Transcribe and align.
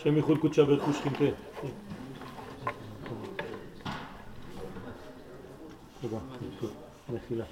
השם 0.00 0.16
ייחוד 0.16 0.38
קודשה 0.38 0.64
ברכוש 0.64 0.98
שכינתה. 0.98 1.24
תודה, 6.00 6.18
מחילה. 7.08 7.44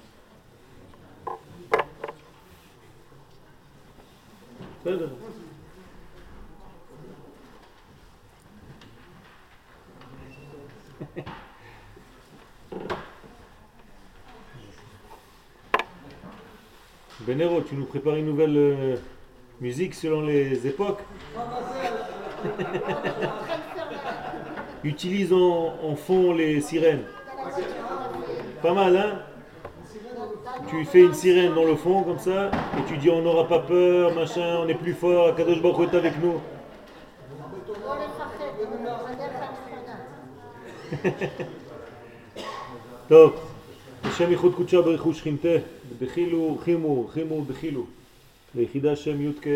בסדר. 4.81 5.09
Bénéro, 17.25 17.61
tu 17.61 17.75
nous 17.75 17.85
prépares 17.85 18.17
une 18.17 18.27
nouvelle 18.27 18.55
euh, 18.55 18.95
musique 19.59 19.95
selon 19.95 20.21
les 20.21 20.67
époques 20.67 21.01
Utilise 24.83 25.33
en, 25.33 25.73
en 25.83 25.95
fond 25.95 26.33
les 26.33 26.61
sirènes. 26.61 27.03
Pas 28.61 28.73
mal, 28.73 28.95
hein 28.97 29.19
Tu 30.69 30.85
fais 30.85 31.01
une 31.01 31.13
sirène 31.13 31.53
dans 31.53 31.65
le 31.65 31.75
fond 31.75 32.03
comme 32.03 32.19
ça, 32.19 32.51
et 32.77 32.83
tu 32.87 32.97
dis 32.97 33.09
on 33.09 33.21
n'aura 33.21 33.47
pas 33.47 33.59
peur, 33.59 34.13
machin, 34.13 34.59
on 34.63 34.67
est 34.67 34.75
plus 34.75 34.93
fort, 34.93 35.35
Kadosh 35.35 35.61
Baruch 35.61 35.93
est 35.93 35.97
avec 35.97 36.21
nous. 36.23 36.39
טוב, 43.07 43.33
השם 44.03 44.31
ייחוד 44.31 44.55
קודשה 44.55 44.81
ברכוש 44.81 45.17
שכינתה, 45.19 45.49
דחילו 45.99 46.57
חימו, 46.63 47.07
חימו 47.07 47.45
דחילו, 47.47 47.85
ליחידה 48.55 48.95
שם 48.95 49.21
י"ק 49.21 49.47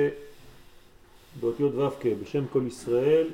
באותיות 1.40 1.74
ו"ק, 1.74 2.06
בשם 2.22 2.44
כל 2.52 2.62
ישראל. 2.66 3.30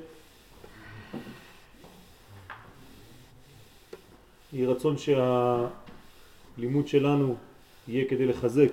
יהי 4.53 4.67
רצון 4.67 4.97
שהלימוד 4.99 6.89
שלנו 6.89 7.37
יהיה 7.89 8.05
כדי 8.09 8.27
לחזק 8.27 8.71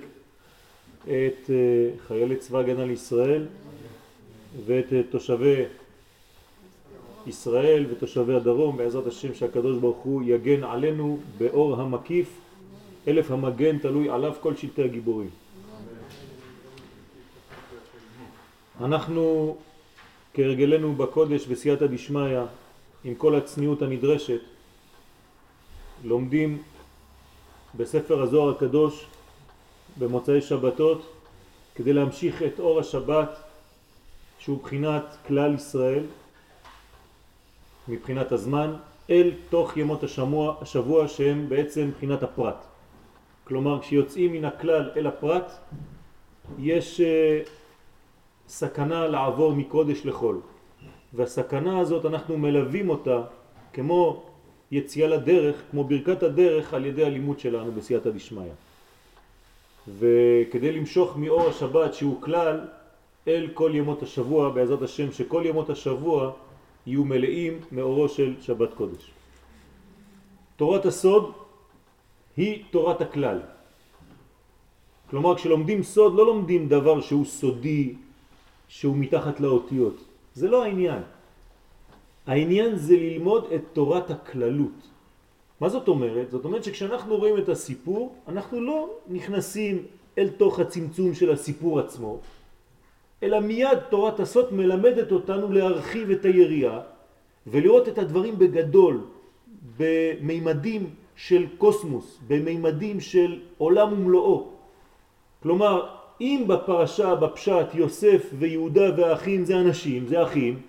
את 1.02 1.50
אה, 1.50 1.90
חיילי 2.06 2.36
צבא 2.36 2.58
הגנה 2.58 2.84
לישראל 2.84 3.46
ואת 4.66 4.92
אה, 4.92 5.02
תושבי 5.10 5.64
ישראל 7.26 7.86
ותושבי 7.90 8.34
הדרום, 8.34 8.76
בעזרת 8.76 9.06
השם 9.06 9.34
שהקדוש 9.34 9.78
ברוך 9.78 9.98
הוא 9.98 10.22
יגן 10.26 10.64
עלינו 10.64 11.18
באור 11.38 11.80
המקיף, 11.80 12.38
אלף 13.08 13.30
המגן 13.30 13.78
תלוי 13.78 14.10
עליו 14.10 14.34
כל 14.40 14.56
שלטי 14.56 14.82
הגיבורים. 14.82 15.30
אנחנו 18.80 19.56
כהרגלנו 20.34 20.94
בקודש 20.94 21.46
בסייעתא 21.46 21.86
דשמיא 21.86 22.38
עם 23.04 23.14
כל 23.14 23.34
הצניעות 23.34 23.82
הנדרשת 23.82 24.40
לומדים 26.04 26.62
בספר 27.74 28.22
הזוהר 28.22 28.50
הקדוש 28.56 29.06
במוצאי 29.98 30.40
שבתות 30.40 31.14
כדי 31.74 31.92
להמשיך 31.92 32.42
את 32.42 32.60
אור 32.60 32.80
השבת 32.80 33.36
שהוא 34.38 34.62
בחינת 34.62 35.16
כלל 35.26 35.54
ישראל 35.54 36.04
מבחינת 37.88 38.32
הזמן 38.32 38.74
אל 39.10 39.32
תוך 39.50 39.76
ימות 39.76 40.04
השבוע, 40.04 40.56
השבוע 40.60 41.08
שהם 41.08 41.48
בעצם 41.48 41.88
מבחינת 41.88 42.22
הפרט. 42.22 42.64
כלומר 43.44 43.80
כשיוצאים 43.80 44.32
מן 44.32 44.44
הכלל 44.44 44.90
אל 44.96 45.06
הפרט 45.06 45.52
יש 46.58 47.00
uh, 47.00 47.48
סכנה 48.48 49.06
לעבור 49.06 49.52
מקודש 49.52 50.06
לחול 50.06 50.40
והסכנה 51.14 51.78
הזאת 51.78 52.04
אנחנו 52.04 52.38
מלווים 52.38 52.90
אותה 52.90 53.22
כמו 53.72 54.22
יציאה 54.70 55.08
לדרך, 55.08 55.56
כמו 55.70 55.84
ברכת 55.84 56.22
הדרך 56.22 56.74
על 56.74 56.86
ידי 56.86 57.04
הלימוד 57.04 57.38
שלנו 57.38 57.72
בסייעתא 57.72 58.10
דשמיא. 58.10 58.52
וכדי 59.98 60.72
למשוך 60.72 61.16
מאור 61.16 61.48
השבת 61.48 61.94
שהוא 61.94 62.22
כלל 62.22 62.60
אל 63.28 63.48
כל 63.54 63.70
ימות 63.74 64.02
השבוע 64.02 64.48
בעזרת 64.48 64.82
השם 64.82 65.12
שכל 65.12 65.42
ימות 65.46 65.70
השבוע 65.70 66.32
יהיו 66.86 67.04
מלאים 67.04 67.60
מאורו 67.72 68.08
של 68.08 68.34
שבת 68.40 68.74
קודש. 68.74 69.10
תורת 70.56 70.86
הסוד 70.86 71.32
היא 72.36 72.64
תורת 72.70 73.00
הכלל. 73.00 73.40
כלומר 75.10 75.36
כשלומדים 75.36 75.82
סוד 75.82 76.14
לא 76.14 76.26
לומדים 76.26 76.68
דבר 76.68 77.00
שהוא 77.00 77.24
סודי, 77.24 77.94
שהוא 78.68 78.96
מתחת 78.96 79.40
לאותיות. 79.40 80.04
זה 80.34 80.48
לא 80.48 80.64
העניין. 80.64 81.02
העניין 82.26 82.76
זה 82.76 82.96
ללמוד 82.96 83.44
את 83.54 83.62
תורת 83.72 84.10
הכללות. 84.10 84.88
מה 85.60 85.68
זאת 85.68 85.88
אומרת? 85.88 86.30
זאת 86.30 86.44
אומרת 86.44 86.64
שכשאנחנו 86.64 87.16
רואים 87.16 87.38
את 87.38 87.48
הסיפור, 87.48 88.14
אנחנו 88.28 88.60
לא 88.60 88.90
נכנסים 89.08 89.84
אל 90.18 90.28
תוך 90.28 90.58
הצמצום 90.58 91.14
של 91.14 91.30
הסיפור 91.32 91.80
עצמו, 91.80 92.18
אלא 93.22 93.40
מיד 93.40 93.78
תורת 93.90 94.20
הסוד 94.20 94.54
מלמדת 94.54 95.12
אותנו 95.12 95.52
להרחיב 95.52 96.10
את 96.10 96.24
היריעה 96.24 96.80
ולראות 97.46 97.88
את 97.88 97.98
הדברים 97.98 98.38
בגדול, 98.38 99.00
במימדים 99.76 100.90
של 101.16 101.46
קוסמוס, 101.58 102.18
במימדים 102.26 103.00
של 103.00 103.40
עולם 103.58 103.92
ומלואו. 103.92 104.48
כלומר, 105.42 105.97
אם 106.20 106.44
בפרשה, 106.48 107.14
בפשט, 107.14 107.74
יוסף 107.74 108.30
ויהודה 108.38 108.84
והאחים 108.96 109.44
זה 109.44 109.60
אנשים, 109.60 110.06
זה 110.06 110.22
אחים, 110.22 110.60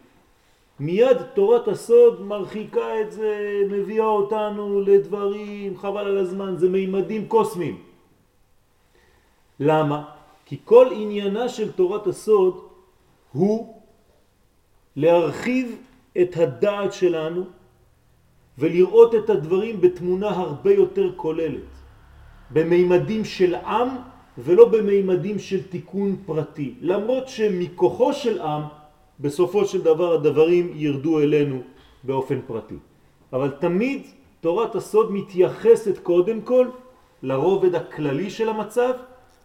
מיד 0.79 1.17
תורת 1.33 1.67
הסוד 1.67 2.21
מרחיקה 2.21 3.01
את 3.01 3.11
זה, 3.11 3.61
מביאה 3.69 4.05
אותנו 4.05 4.81
לדברים, 4.81 5.77
חבל 5.77 6.05
על 6.07 6.17
הזמן, 6.17 6.55
זה 6.57 6.69
מימדים 6.69 7.27
קוסמיים. 7.27 7.77
למה? 9.59 10.03
כי 10.45 10.57
כל 10.65 10.87
עניינה 10.91 11.49
של 11.49 11.71
תורת 11.71 12.07
הסוד 12.07 12.59
הוא 13.31 13.81
להרחיב 14.95 15.75
את 16.21 16.37
הדעת 16.37 16.93
שלנו 16.93 17.43
ולראות 18.57 19.15
את 19.15 19.29
הדברים 19.29 19.81
בתמונה 19.81 20.29
הרבה 20.29 20.73
יותר 20.73 21.11
כוללת, 21.15 21.71
במימדים 22.49 23.25
של 23.25 23.55
עם 23.55 23.89
ולא 24.43 24.65
במימדים 24.69 25.39
של 25.39 25.63
תיקון 25.63 26.15
פרטי, 26.25 26.73
למרות 26.81 27.29
שמכוחו 27.29 28.13
של 28.13 28.41
עם 28.41 28.63
בסופו 29.19 29.65
של 29.65 29.81
דבר 29.81 30.13
הדברים 30.13 30.71
ירדו 30.75 31.19
אלינו 31.19 31.61
באופן 32.03 32.39
פרטי. 32.47 32.75
אבל 33.33 33.49
תמיד 33.59 34.01
תורת 34.41 34.75
הסוד 34.75 35.11
מתייחסת 35.11 35.97
קודם 36.03 36.41
כל 36.41 36.67
לרובד 37.23 37.75
הכללי 37.75 38.29
של 38.29 38.49
המצב 38.49 38.93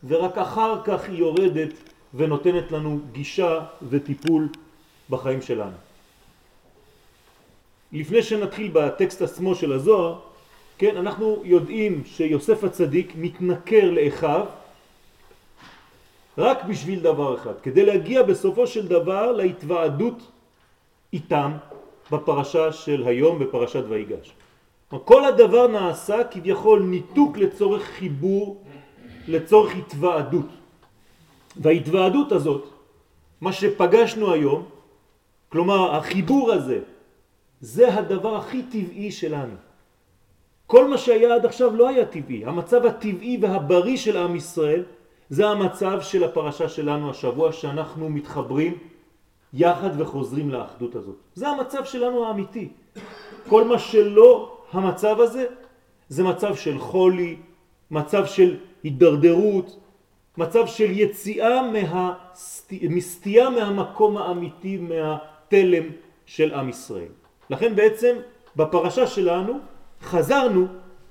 ורק 0.07 0.39
אחר 0.39 0.83
כך 0.85 1.09
היא 1.09 1.19
יורדת 1.19 1.73
ונותנת 2.15 2.73
לנו 2.73 2.99
גישה 3.13 3.61
וטיפול 3.89 4.49
בחיים 5.11 5.43
שלנו. 5.43 5.77
לפני 7.93 8.23
שנתחיל 8.23 8.71
בטקסט 8.73 9.23
עצמו 9.23 9.55
של 9.55 9.73
הזוהר, 9.73 10.19
כן, 10.79 10.97
אנחנו 10.97 11.43
יודעים 11.45 12.03
שיוסף 12.07 12.65
הצדיק 12.65 13.13
מתנכר 13.17 13.91
לאחיו 13.91 14.47
רק 16.39 16.65
בשביל 16.65 17.01
דבר 17.01 17.35
אחד, 17.35 17.61
כדי 17.63 17.85
להגיע 17.87 18.23
בסופו 18.23 18.67
של 18.67 18.89
דבר 18.89 19.33
להתוועדות 19.33 20.31
איתם 21.13 21.53
בפרשה 22.13 22.73
של 22.73 23.03
היום 23.07 23.39
בפרשת 23.39 23.85
ויגש. 23.89 24.33
כל 25.05 25.25
הדבר 25.25 25.67
נעשה 25.67 26.25
כביכול 26.31 26.83
ניתוק 26.83 27.39
לצורך 27.39 27.83
חיבור, 27.83 28.63
לצורך 29.29 29.77
התוועדות. 29.77 30.47
וההתוועדות 31.57 32.33
הזאת, 32.33 32.65
מה 33.41 33.53
שפגשנו 33.53 34.33
היום, 34.33 34.65
כלומר 35.49 35.95
החיבור 35.97 36.53
הזה, 36.53 36.79
זה 37.61 37.95
הדבר 37.95 38.37
הכי 38.37 38.63
טבעי 38.63 39.11
שלנו. 39.11 39.55
כל 40.67 40.89
מה 40.89 40.99
שהיה 40.99 41.35
עד 41.35 41.47
עכשיו 41.47 41.77
לא 41.77 41.89
היה 41.89 42.07
טבעי. 42.07 42.45
המצב 42.45 42.87
הטבעי 42.87 43.39
והבריא 43.41 43.97
של 43.97 44.17
עם 44.17 44.37
ישראל 44.37 44.83
זה 45.31 45.49
המצב 45.49 46.01
של 46.01 46.25
הפרשה 46.25 46.69
שלנו 46.69 47.11
השבוע 47.11 47.53
שאנחנו 47.53 48.09
מתחברים 48.11 48.79
יחד 49.53 50.01
וחוזרים 50.01 50.51
לאחדות 50.51 50.95
הזאת. 50.95 51.17
זה 51.35 51.49
המצב 51.49 51.85
שלנו 51.85 52.27
האמיתי. 52.27 52.69
כל 53.49 53.65
מה 53.65 53.79
שלא 53.79 54.59
המצב 54.73 55.21
הזה 55.21 55.47
זה 56.09 56.23
מצב 56.23 56.55
של 56.55 56.79
חולי, 56.79 57.37
מצב 57.91 58.27
של 58.27 58.57
הידרדרות, 58.83 59.79
מצב 60.37 60.67
של 60.67 60.91
יציאה 60.91 61.63
מהסטי... 61.63 62.89
מסטייה 62.91 63.51
מהמקום 63.51 64.17
האמיתי, 64.17 64.77
מהתלם 64.77 65.85
של 66.27 66.55
עם 66.55 66.69
ישראל. 66.69 67.13
לכן 67.51 67.77
בעצם 67.77 68.17
בפרשה 68.57 69.07
שלנו 69.07 69.59
חזרנו 70.03 70.67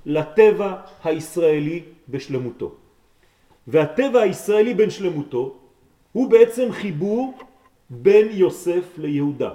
לטבע 0.05 0.75
הישראלי 1.03 1.83
בשלמותו. 2.09 2.75
והטבע 3.67 4.21
הישראלי 4.21 4.73
בין 4.73 4.89
שלמותו 4.89 5.55
הוא 6.11 6.29
בעצם 6.29 6.71
חיבור 6.71 7.33
בין 7.89 8.27
יוסף 8.31 8.97
ליהודה. 8.97 9.49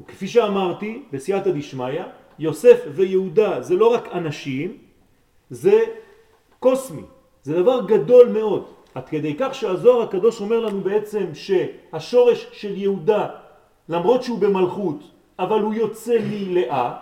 וכפי 0.00 0.28
שאמרתי, 0.28 1.02
בסייעתא 1.12 1.50
דשמיא, 1.50 2.02
יוסף 2.38 2.78
ויהודה 2.94 3.62
זה 3.62 3.74
לא 3.74 3.94
רק 3.94 4.08
אנשים, 4.12 4.76
זה 5.50 5.80
קוסמי, 6.60 7.02
זה 7.42 7.62
דבר 7.62 7.86
גדול 7.86 8.28
מאוד. 8.28 8.64
עד 8.94 9.08
כדי 9.08 9.34
כך 9.38 9.54
שהזוהר 9.54 10.02
הקדוש 10.02 10.40
אומר 10.40 10.60
לנו 10.60 10.80
בעצם 10.80 11.26
שהשורש 11.34 12.46
של 12.52 12.76
יהודה, 12.76 13.28
למרות 13.88 14.22
שהוא 14.22 14.38
במלכות, 14.38 15.00
אבל 15.38 15.60
הוא 15.60 15.74
יוצא 15.74 16.18
מלאה, 16.30 16.92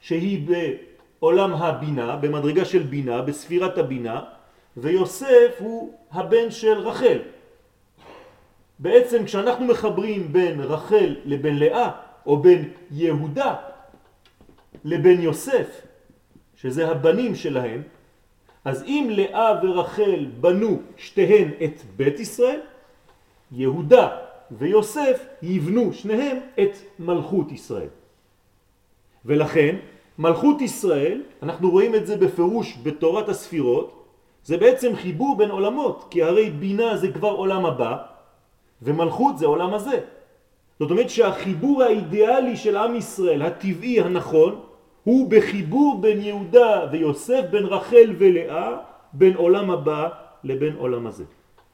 שהיא 0.00 0.48
בעולם 1.20 1.52
הבינה, 1.52 2.16
במדרגה 2.16 2.64
של 2.64 2.82
בינה, 2.82 3.22
בספירת 3.22 3.78
הבינה, 3.78 4.20
ויוסף 4.76 5.56
הוא 5.58 5.94
הבן 6.12 6.50
של 6.50 6.78
רחל. 6.78 7.18
בעצם 8.78 9.24
כשאנחנו 9.24 9.66
מחברים 9.66 10.32
בין 10.32 10.60
רחל 10.60 11.16
לבין 11.24 11.58
לאה, 11.58 11.90
או 12.26 12.36
בין 12.36 12.70
יהודה 12.90 13.54
לבין 14.84 15.20
יוסף, 15.20 15.82
שזה 16.56 16.88
הבנים 16.88 17.34
שלהם, 17.34 17.82
אז 18.64 18.82
אם 18.82 19.08
לאה 19.10 19.60
ורחל 19.62 20.26
בנו 20.40 20.80
שתיהן 20.96 21.50
את 21.64 21.82
בית 21.96 22.20
ישראל, 22.20 22.60
יהודה 23.52 24.16
ויוסף 24.50 25.26
יבנו 25.42 25.92
שניהם 25.92 26.36
את 26.60 26.76
מלכות 26.98 27.52
ישראל. 27.52 27.88
ולכן 29.24 29.76
מלכות 30.18 30.60
ישראל, 30.60 31.22
אנחנו 31.42 31.70
רואים 31.70 31.94
את 31.94 32.06
זה 32.06 32.16
בפירוש 32.16 32.78
בתורת 32.82 33.28
הספירות, 33.28 33.95
זה 34.46 34.56
בעצם 34.56 34.96
חיבור 34.96 35.36
בין 35.36 35.50
עולמות, 35.50 36.06
כי 36.10 36.22
הרי 36.22 36.50
בינה 36.50 36.96
זה 36.96 37.12
כבר 37.12 37.30
עולם 37.30 37.66
הבא, 37.66 37.96
ומלכות 38.82 39.38
זה 39.38 39.46
עולם 39.46 39.74
הזה. 39.74 40.00
זאת 40.78 40.90
אומרת 40.90 41.10
שהחיבור 41.10 41.82
האידיאלי 41.82 42.56
של 42.56 42.76
עם 42.76 42.94
ישראל, 42.94 43.42
הטבעי 43.42 44.00
הנכון, 44.00 44.60
הוא 45.04 45.30
בחיבור 45.30 46.00
בין 46.00 46.20
יהודה 46.20 46.86
ויוסף, 46.92 47.42
בין 47.50 47.64
רחל 47.64 48.14
ולאה, 48.18 48.76
בין 49.12 49.34
עולם 49.34 49.70
הבא 49.70 50.08
לבין 50.44 50.74
עולם 50.78 51.06
הזה. 51.06 51.24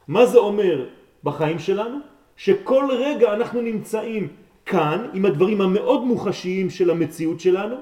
מה 0.09 0.27
זה 0.27 0.39
אומר 0.39 0.87
בחיים 1.25 1.59
שלנו? 1.59 1.99
שכל 2.37 2.89
רגע 2.91 3.33
אנחנו 3.33 3.61
נמצאים 3.61 4.29
כאן 4.67 5.07
עם 5.13 5.25
הדברים 5.25 5.61
המאוד 5.61 6.05
מוחשיים 6.05 6.71
של 6.71 6.91
המציאות 6.91 7.41
שלנו, 7.41 7.77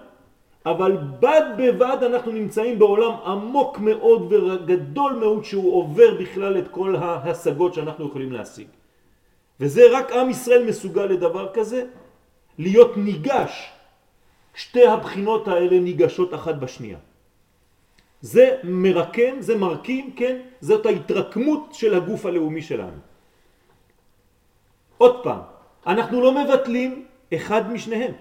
אבל 0.67 0.97
בד 1.21 1.43
בבד 1.59 1.97
אנחנו 2.03 2.33
נמצאים 2.33 2.79
בעולם 2.79 3.13
עמוק 3.25 3.79
מאוד 3.79 4.33
וגדול 4.33 5.13
מאוד 5.13 5.45
שהוא 5.45 5.75
עובר 5.75 6.15
בכלל 6.21 6.59
את 6.59 6.69
כל 6.69 6.97
ההשגות 6.97 7.75
שאנחנו 7.75 8.07
יכולים 8.07 8.33
להשיג. 8.33 8.69
וזה 9.61 9.83
רק 9.93 10.13
עם 10.13 10.31
ישראל 10.31 10.65
מסוגל 10.65 11.07
לדבר 11.07 11.53
כזה, 11.55 11.85
להיות 12.59 12.97
ניגש. 12.97 13.73
שתי 14.55 14.87
הבחינות 14.87 15.49
האלה 15.49 15.81
ניגשות 15.81 16.35
אחת 16.35 16.55
בשנייה. 16.55 16.99
זה 18.21 18.57
מרקם, 18.65 19.41
זה 19.41 19.57
מרקים, 19.57 20.13
כן? 20.17 20.37
זאת 20.61 20.87
ההתרקמות 20.87 21.69
של 21.73 21.95
הגוף 21.95 22.27
הלאומי 22.27 22.63
שלנו. 22.63 23.01
עוד 24.99 25.25
פעם, 25.25 25.41
אנחנו 25.87 26.21
לא 26.21 26.45
מבטלים 26.45 27.07
אחד 27.35 27.73
משניהם, 27.73 28.13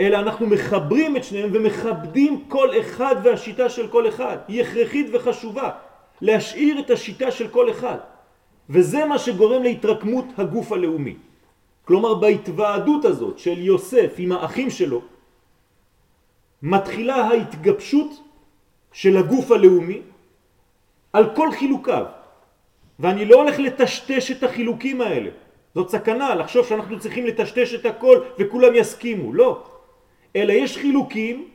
אלא 0.00 0.16
אנחנו 0.16 0.46
מחברים 0.46 1.16
את 1.16 1.24
שניהם 1.24 1.50
ומכבדים 1.52 2.44
כל 2.48 2.80
אחד 2.80 3.16
והשיטה 3.24 3.68
של 3.68 3.88
כל 3.88 4.08
אחד. 4.08 4.36
היא 4.48 4.62
הכרחית 4.62 5.06
וחשובה, 5.12 5.70
להשאיר 6.20 6.80
את 6.80 6.90
השיטה 6.90 7.30
של 7.30 7.48
כל 7.48 7.70
אחד. 7.70 7.98
וזה 8.70 9.04
מה 9.04 9.18
שגורם 9.18 9.62
להתרקמות 9.62 10.26
הגוף 10.38 10.72
הלאומי. 10.72 11.16
כלומר 11.84 12.14
בהתוועדות 12.14 13.04
הזאת 13.04 13.38
של 13.38 13.58
יוסף 13.58 14.14
עם 14.18 14.32
האחים 14.32 14.70
שלו 14.70 15.02
מתחילה 16.62 17.14
ההתגבשות 17.14 18.10
של 18.92 19.16
הגוף 19.16 19.50
הלאומי 19.50 20.00
על 21.12 21.36
כל 21.36 21.52
חילוקיו 21.52 22.04
ואני 22.98 23.24
לא 23.24 23.36
הולך 23.36 23.58
לטשטש 23.58 24.30
את 24.30 24.42
החילוקים 24.42 25.00
האלה 25.00 25.30
זאת 25.74 25.90
סכנה 25.90 26.34
לחשוב 26.34 26.66
שאנחנו 26.66 26.98
צריכים 26.98 27.26
לטשטש 27.26 27.74
את 27.74 27.86
הכל 27.86 28.20
וכולם 28.38 28.74
יסכימו 28.74 29.34
לא 29.34 29.62
אלא 30.36 30.52
יש 30.52 30.78
חילוקים 30.78 31.48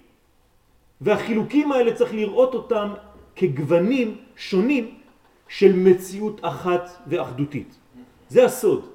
והחילוקים 1.01 1.72
האלה 1.72 1.94
צריך 1.94 2.13
לראות 2.13 2.54
אותם 2.54 2.94
כגוונים 3.36 4.18
שונים 4.36 4.95
של 5.48 5.75
מציאות 5.75 6.39
אחת 6.42 6.89
ואחדותית. 7.07 7.75
זה 8.30 8.45
הסוד. 8.45 8.89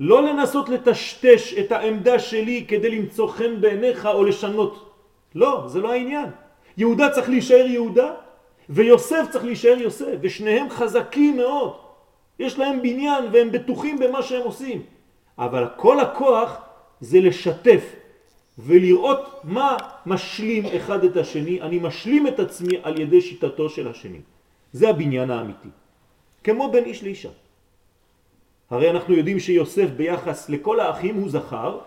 לא 0.00 0.22
לנסות 0.22 0.68
לטשטש 0.68 1.54
את 1.54 1.72
העמדה 1.72 2.18
שלי 2.18 2.64
כדי 2.68 2.90
למצוא 2.90 3.28
חן 3.28 3.60
בעיניך 3.60 4.06
או 4.06 4.24
לשנות. 4.24 4.92
לא, 5.34 5.64
זה 5.66 5.80
לא 5.80 5.92
העניין. 5.92 6.28
יהודה 6.76 7.10
צריך 7.10 7.28
להישאר 7.28 7.66
יהודה 7.66 8.12
ויוסף 8.68 9.26
צריך 9.30 9.44
להישאר 9.44 9.78
יוסף 9.78 10.14
ושניהם 10.20 10.70
חזקים 10.70 11.36
מאוד. 11.36 11.72
יש 12.38 12.58
להם 12.58 12.82
בניין 12.82 13.24
והם 13.32 13.52
בטוחים 13.52 13.98
במה 13.98 14.22
שהם 14.22 14.42
עושים. 14.42 14.82
אבל 15.38 15.66
כל 15.76 16.00
הכוח 16.00 16.60
זה 17.00 17.20
לשתף 17.20 18.05
ולראות 18.58 19.40
מה 19.44 19.76
משלים 20.06 20.64
אחד 20.76 21.04
את 21.04 21.16
השני. 21.16 21.62
אני 21.62 21.78
משלים 21.78 22.26
את 22.26 22.40
עצמי 22.40 22.76
על 22.82 23.00
ידי 23.00 23.20
שיטתו 23.20 23.68
של 23.68 23.88
השני. 23.88 24.20
זה 24.72 24.88
הבניין 24.88 25.30
האמיתי. 25.30 25.68
כמו 26.44 26.70
בין 26.72 26.84
איש 26.84 27.04
לאישה. 27.04 27.28
הרי 28.70 28.90
אנחנו 28.90 29.14
יודעים 29.14 29.40
שיוסף 29.40 29.88
ביחס 29.96 30.48
לכל 30.48 30.80
האחים 30.80 31.14
הוא 31.14 31.28
זכר, 31.30 31.78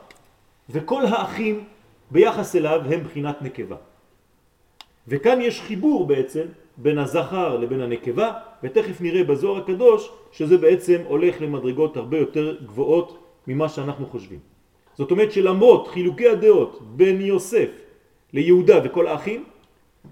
וכל 0.69 1.05
האחים 1.05 1.63
ביחס 2.11 2.55
אליו 2.55 2.81
הם 2.85 3.03
בחינת 3.03 3.41
נקבה. 3.41 3.75
וכאן 5.07 5.41
יש 5.41 5.61
חיבור 5.61 6.07
בעצם 6.07 6.45
בין 6.77 6.97
הזכר 6.97 7.57
לבין 7.57 7.81
הנקבה, 7.81 8.33
ותכף 8.63 9.01
נראה 9.01 9.23
בזוהר 9.23 9.57
הקדוש 9.63 10.09
שזה 10.31 10.57
בעצם 10.57 11.01
הולך 11.07 11.41
למדרגות 11.41 11.97
הרבה 11.97 12.17
יותר 12.17 12.57
גבוהות 12.65 13.09
ממה 13.47 13.69
שאנחנו 13.69 14.05
חושבים. 14.05 14.39
זאת 14.99 15.11
אומרת 15.11 15.31
שלמרות 15.31 15.87
חילוקי 15.87 16.27
הדעות 16.27 16.79
בין 16.81 17.21
יוסף 17.21 17.69
ליהודה 18.33 18.79
וכל 18.83 19.07
האחים, 19.07 19.43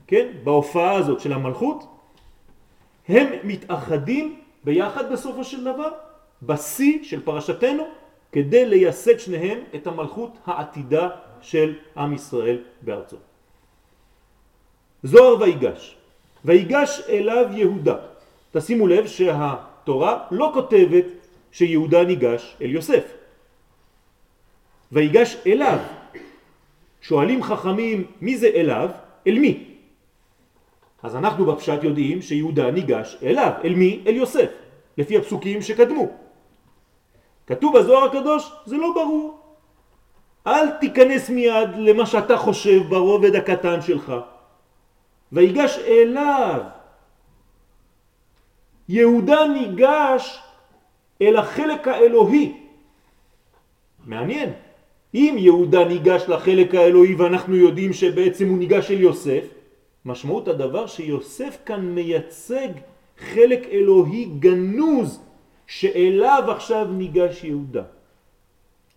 כן, 0.08 0.27
בהופעה 0.44 0.96
הזאת 0.96 1.20
של 1.20 1.34
המלכות, 1.34 1.84
הם 3.08 3.27
מתאחדים 3.44 4.39
ביחד 4.63 5.12
בסופו 5.12 5.44
של 5.44 5.63
דבר, 5.63 5.89
בשיא 6.44 7.03
של 7.03 7.24
פרשתנו, 7.24 7.84
כדי 8.32 8.65
לייסד 8.65 9.20
שניהם 9.20 9.60
את 9.75 9.88
המלכות 9.88 10.32
העתידה 10.46 11.10
של 11.41 11.74
עם 11.98 12.13
ישראל 12.13 12.58
בארצו. 12.82 13.17
זוהר 15.03 15.41
ויגש, 15.41 15.96
ויגש 16.46 17.01
אליו 17.10 17.46
יהודה. 17.51 17.96
תשימו 18.51 18.88
לב 18.88 19.08
שהתורה 19.08 20.24
לא 20.32 20.51
כותבת 20.53 21.06
שיהודה 21.51 22.03
ניגש 22.03 22.56
אל 22.62 22.72
יוסף. 22.72 23.26
ויגש 24.91 25.38
אליו. 25.48 25.79
שואלים 27.01 27.44
חכמים 27.44 28.06
מי 28.22 28.38
זה 28.38 28.48
אליו? 28.48 28.89
אל 29.27 29.39
מי? 29.39 29.63
אז 31.03 31.15
אנחנו 31.15 31.46
בפשט 31.46 31.84
יודעים 31.84 32.22
שיהודה 32.22 32.72
ניגש 32.72 33.17
אליו, 33.24 33.51
אל 33.63 33.74
מי? 33.74 34.03
אל 34.08 34.15
יוסף, 34.15 34.50
לפי 34.98 35.17
הפסוקים 35.17 35.62
שקדמו. 35.62 36.08
כתוב 37.48 37.77
בזוהר 37.77 38.03
הקדוש, 38.03 38.51
זה 38.65 38.77
לא 38.77 38.91
ברור. 38.96 39.39
אל 40.48 40.72
תיכנס 40.72 41.29
מיד 41.29 41.70
למה 41.77 42.06
שאתה 42.06 42.38
חושב 42.38 42.89
ברובד 42.89 43.36
הקטן 43.36 43.82
שלך. 43.82 44.13
ויגש 45.32 45.77
אליו. 45.77 46.62
יהודה 48.89 49.48
ניגש 49.48 50.39
אל 51.22 51.38
החלק 51.38 51.88
האלוהי. 51.88 52.58
מעניין. 54.06 54.66
אם 55.17 55.36
יהודה 55.39 55.83
ניגש 55.86 56.24
לחלק 56.29 56.75
האלוהי 56.75 57.15
ואנחנו 57.15 57.55
יודעים 57.55 57.93
שבעצם 57.93 58.50
הוא 58.50 58.57
ניגש 58.57 58.91
אל 58.91 59.01
יוסף, 59.01 59.43
משמעות 60.05 60.47
הדבר 60.47 60.88
שיוסף 60.88 61.57
כאן 61.65 61.81
מייצג 61.81 62.69
חלק 63.17 63.62
אלוהי 63.71 64.25
גנוז 64.39 65.19
שאליו 65.67 66.43
עכשיו 66.47 66.86
ניגש 66.86 67.43
יהודה. 67.43 67.83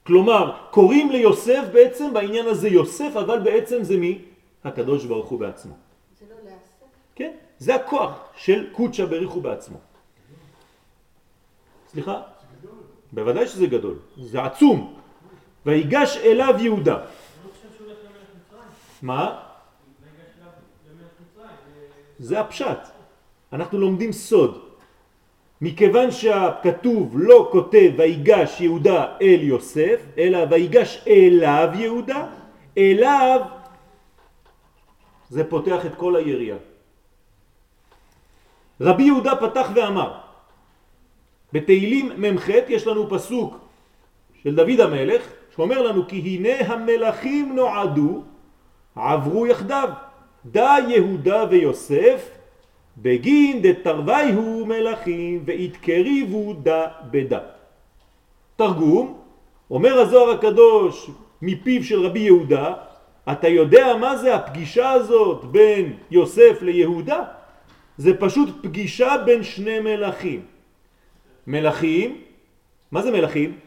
כלומר, 0.07 0.53
קוראים 0.71 1.11
ליוסף 1.11 1.65
בעצם 1.73 2.13
בעניין 2.13 2.47
הזה 2.47 2.69
יוסף, 2.69 3.17
אבל 3.17 3.39
בעצם 3.41 3.83
זה 3.83 3.97
מי? 3.97 4.19
הקדוש 4.65 5.05
ברוך 5.05 5.29
הוא 5.29 5.41
בעצמו. 5.41 5.75
זה 6.21 6.27
לא 6.29 6.37
לאסף? 6.45 6.85
כן, 7.17 7.33
זה 7.59 7.75
הכוח 7.75 8.13
של 8.37 8.69
קודשא 8.73 9.05
בריך 9.05 9.31
הוא 9.31 9.43
בעצמו. 9.43 9.79
סליחה? 11.89 12.17
בוודאי 13.13 13.47
שזה 13.47 13.67
גדול, 13.67 13.97
זה 14.21 14.43
עצום. 14.43 15.00
ויגש 15.67 16.17
אליו 16.17 16.55
יהודה. 16.59 16.99
מה? 19.03 19.43
זה 22.19 22.41
הפשט. 22.41 22.79
אנחנו 23.53 23.79
לומדים 23.79 24.13
סוד. 24.13 24.71
מכיוון 25.61 26.11
שהכתוב 26.11 27.15
לא 27.19 27.49
כותב 27.53 27.91
ויגש 27.97 28.61
יהודה 28.61 29.17
אל 29.23 29.41
יוסף, 29.43 30.01
אלא 30.19 30.39
ויגש 30.51 31.05
אליו 31.07 31.69
יהודה, 31.75 32.27
אליו 32.79 33.41
זה 35.29 35.45
פותח 35.45 35.87
את 35.87 35.95
כל 35.95 36.17
היריעה. 36.17 36.59
רבי 38.81 39.03
יהודה 39.03 39.37
פתח 39.37 39.69
ואמר, 39.75 40.13
בתהילים 41.53 42.13
מ"ח 42.17 42.49
יש 42.69 42.87
לנו 42.87 43.11
פסוק 43.11 43.59
של 44.43 44.57
דוד 44.57 44.81
המלך 44.81 45.23
שאומר 45.55 45.83
לנו 45.83 46.09
כי 46.09 46.19
הנה 46.19 46.73
המלכים 46.73 47.57
נועדו 47.57 48.23
עברו 48.97 49.47
יחדיו 49.47 49.89
דה 50.45 50.77
יהודה 50.89 51.45
ויוסף 51.51 52.31
בגין 52.97 53.63
דתרוויהו 53.63 54.67
מלכים 54.67 55.43
והתקריבו 55.47 56.55
דה 56.63 56.87
בדה. 57.11 57.41
תרגום, 58.57 59.19
אומר 59.71 60.01
הזוהר 60.01 60.31
הקדוש 60.31 61.11
מפיו 61.43 61.85
של 61.85 62.07
רבי 62.07 62.19
יהודה, 62.19 62.75
אתה 63.33 63.49
יודע 63.49 63.97
מה 64.01 64.17
זה 64.17 64.35
הפגישה 64.35 64.91
הזאת 64.91 65.45
בין 65.45 65.97
יוסף 66.11 66.63
ליהודה? 66.63 67.25
זה 67.97 68.17
פשוט 68.21 68.49
פגישה 68.63 69.17
בין 69.25 69.43
שני 69.43 69.81
מלכים. 69.81 70.41
מלכים, 71.47 72.21
מה 72.93 73.03
זה 73.03 73.11
מלכים? 73.11 73.59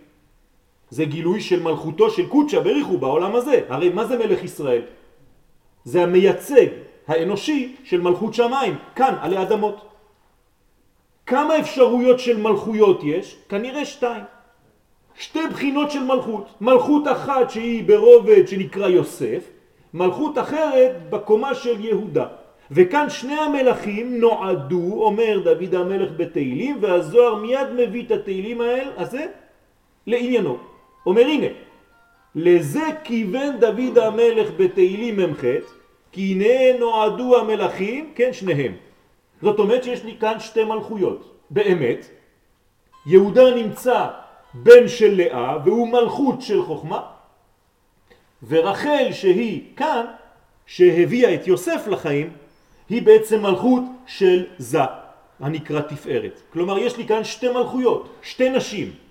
זה 0.94 1.06
גילוי 1.06 1.42
של 1.42 1.64
מלכותו 1.64 2.10
של 2.10 2.30
קודשא 2.30 2.60
בריחו 2.60 2.98
בעולם 2.98 3.36
הזה. 3.36 3.62
הרי 3.70 3.90
מה 3.90 4.06
זה 4.06 4.18
מלך 4.18 4.44
ישראל? 4.44 4.82
זה 5.84 6.04
המייצג 6.04 6.66
האנושי 7.08 7.76
של 7.84 8.02
מלכות 8.02 8.34
שמיים, 8.34 8.76
כאן, 8.96 9.16
עלי 9.22 9.42
אדמות. 9.42 9.86
כמה 11.26 11.60
אפשרויות 11.60 12.20
של 12.20 12.38
מלכויות 12.38 13.02
יש? 13.04 13.38
כנראה 13.50 13.86
שתיים. 13.86 14.24
שתי 15.16 15.40
בחינות 15.52 15.92
של 15.92 16.04
מלכות. 16.04 16.46
מלכות 16.62 17.08
אחת 17.08 17.50
שהיא 17.50 17.84
ברובד 17.84 18.48
שנקרא 18.48 18.88
יוסף, 18.88 19.50
מלכות 19.94 20.38
אחרת 20.38 21.10
בקומה 21.10 21.56
של 21.56 21.86
יהודה. 21.86 22.28
וכאן 22.72 23.10
שני 23.10 23.40
המלכים 23.40 24.20
נועדו, 24.20 25.04
אומר 25.06 25.40
דוד 25.44 25.76
המלך 25.76 26.10
בתהילים, 26.18 26.78
והזוהר 26.82 27.36
מיד 27.36 27.68
מביא 27.78 28.06
את 28.06 28.12
התהילים 28.12 28.62
האל 28.62 28.90
הזה 28.98 29.26
לעניינו. 30.08 30.73
אומר 31.05 31.22
הנה, 31.22 31.48
לזה 32.36 32.88
כיוון 33.03 33.60
דוד 33.60 33.98
המלך 33.98 34.50
בתהילים 34.57 35.19
מ"ח, 35.19 35.43
כי 36.12 36.22
הנה 36.31 36.79
נועדו 36.79 37.39
המלכים, 37.39 38.12
כן 38.15 38.33
שניהם. 38.33 38.75
זאת 39.41 39.60
אומרת 39.60 39.83
שיש 39.83 40.03
לי 40.03 40.15
כאן 40.19 40.39
שתי 40.39 40.63
מלכויות. 40.63 41.39
באמת, 41.50 42.05
יהודה 43.05 43.55
נמצא 43.55 44.07
בן 44.53 44.88
של 44.88 45.17
לאה 45.17 45.57
והוא 45.65 45.88
מלכות 45.88 46.41
של 46.41 46.63
חוכמה, 46.63 47.01
ורחל 48.48 49.07
שהיא 49.12 49.62
כאן, 49.75 50.05
שהביאה 50.65 51.33
את 51.33 51.48
יוסף 51.48 51.88
לחיים, 51.88 52.29
היא 52.89 53.01
בעצם 53.01 53.41
מלכות 53.41 53.83
של 54.07 54.45
זה, 54.57 54.79
הנקרא 55.39 55.81
תפארת. 55.81 56.41
כלומר 56.53 56.77
יש 56.77 56.98
לי 56.98 57.07
כאן 57.07 57.24
שתי 57.24 57.50
מלכויות, 57.50 58.10
שתי 58.22 58.50
נשים. 58.50 59.02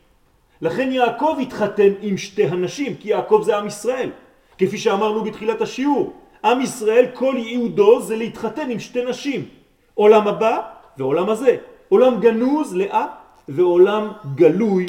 לכן 0.62 0.92
יעקב 0.92 1.36
התחתן 1.42 1.92
עם 2.00 2.16
שתי 2.16 2.44
הנשים, 2.44 2.94
כי 2.96 3.08
יעקב 3.08 3.40
זה 3.44 3.56
עם 3.56 3.66
ישראל. 3.66 4.10
כפי 4.58 4.78
שאמרנו 4.78 5.24
בתחילת 5.24 5.60
השיעור, 5.60 6.12
עם 6.44 6.60
ישראל 6.60 7.06
כל 7.14 7.34
ייעודו 7.38 8.00
זה 8.00 8.16
להתחתן 8.16 8.70
עם 8.70 8.78
שתי 8.78 9.04
נשים. 9.04 9.48
עולם 9.94 10.28
הבא 10.28 10.60
ועולם 10.98 11.30
הזה. 11.30 11.56
עולם 11.88 12.20
גנוז 12.20 12.76
לאה 12.76 13.06
ועולם 13.48 14.08
גלוי 14.34 14.86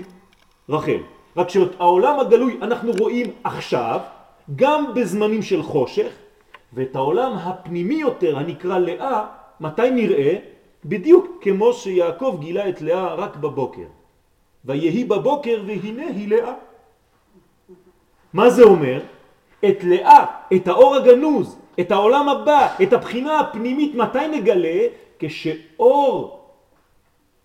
רחל. 0.70 1.00
רק 1.38 1.50
שהעולם 1.50 2.20
הגלוי 2.20 2.58
אנחנו 2.62 2.92
רואים 3.00 3.28
עכשיו, 3.44 4.00
גם 4.56 4.94
בזמנים 4.96 5.42
של 5.42 5.64
חושך, 5.64 6.12
ואת 6.74 6.96
העולם 6.96 7.34
הפנימי 7.38 7.96
יותר 7.96 8.38
הנקרא 8.38 8.78
לאה, 8.80 9.26
מתי 9.60 9.92
נראה? 9.92 10.36
בדיוק 10.86 11.38
כמו 11.42 11.74
שיעקב 11.74 12.38
גילה 12.40 12.70
את 12.70 12.82
לאה 12.82 13.14
רק 13.16 13.36
בבוקר. 13.36 14.03
ויהי 14.66 15.04
בבוקר 15.04 15.64
והנה 15.68 16.08
היא 16.08 16.28
לאה. 16.28 16.54
מה 18.34 18.50
זה 18.50 18.64
אומר? 18.64 19.02
את 19.70 19.84
לאה, 19.84 20.26
את 20.56 20.68
האור 20.68 20.96
הגנוז, 20.96 21.60
את 21.80 21.92
העולם 21.92 22.30
הבא, 22.30 22.76
את 22.84 22.94
הבחינה 22.94 23.40
הפנימית, 23.40 23.96
מתי 23.96 24.28
נגלה? 24.28 24.80
כשאור 25.20 26.40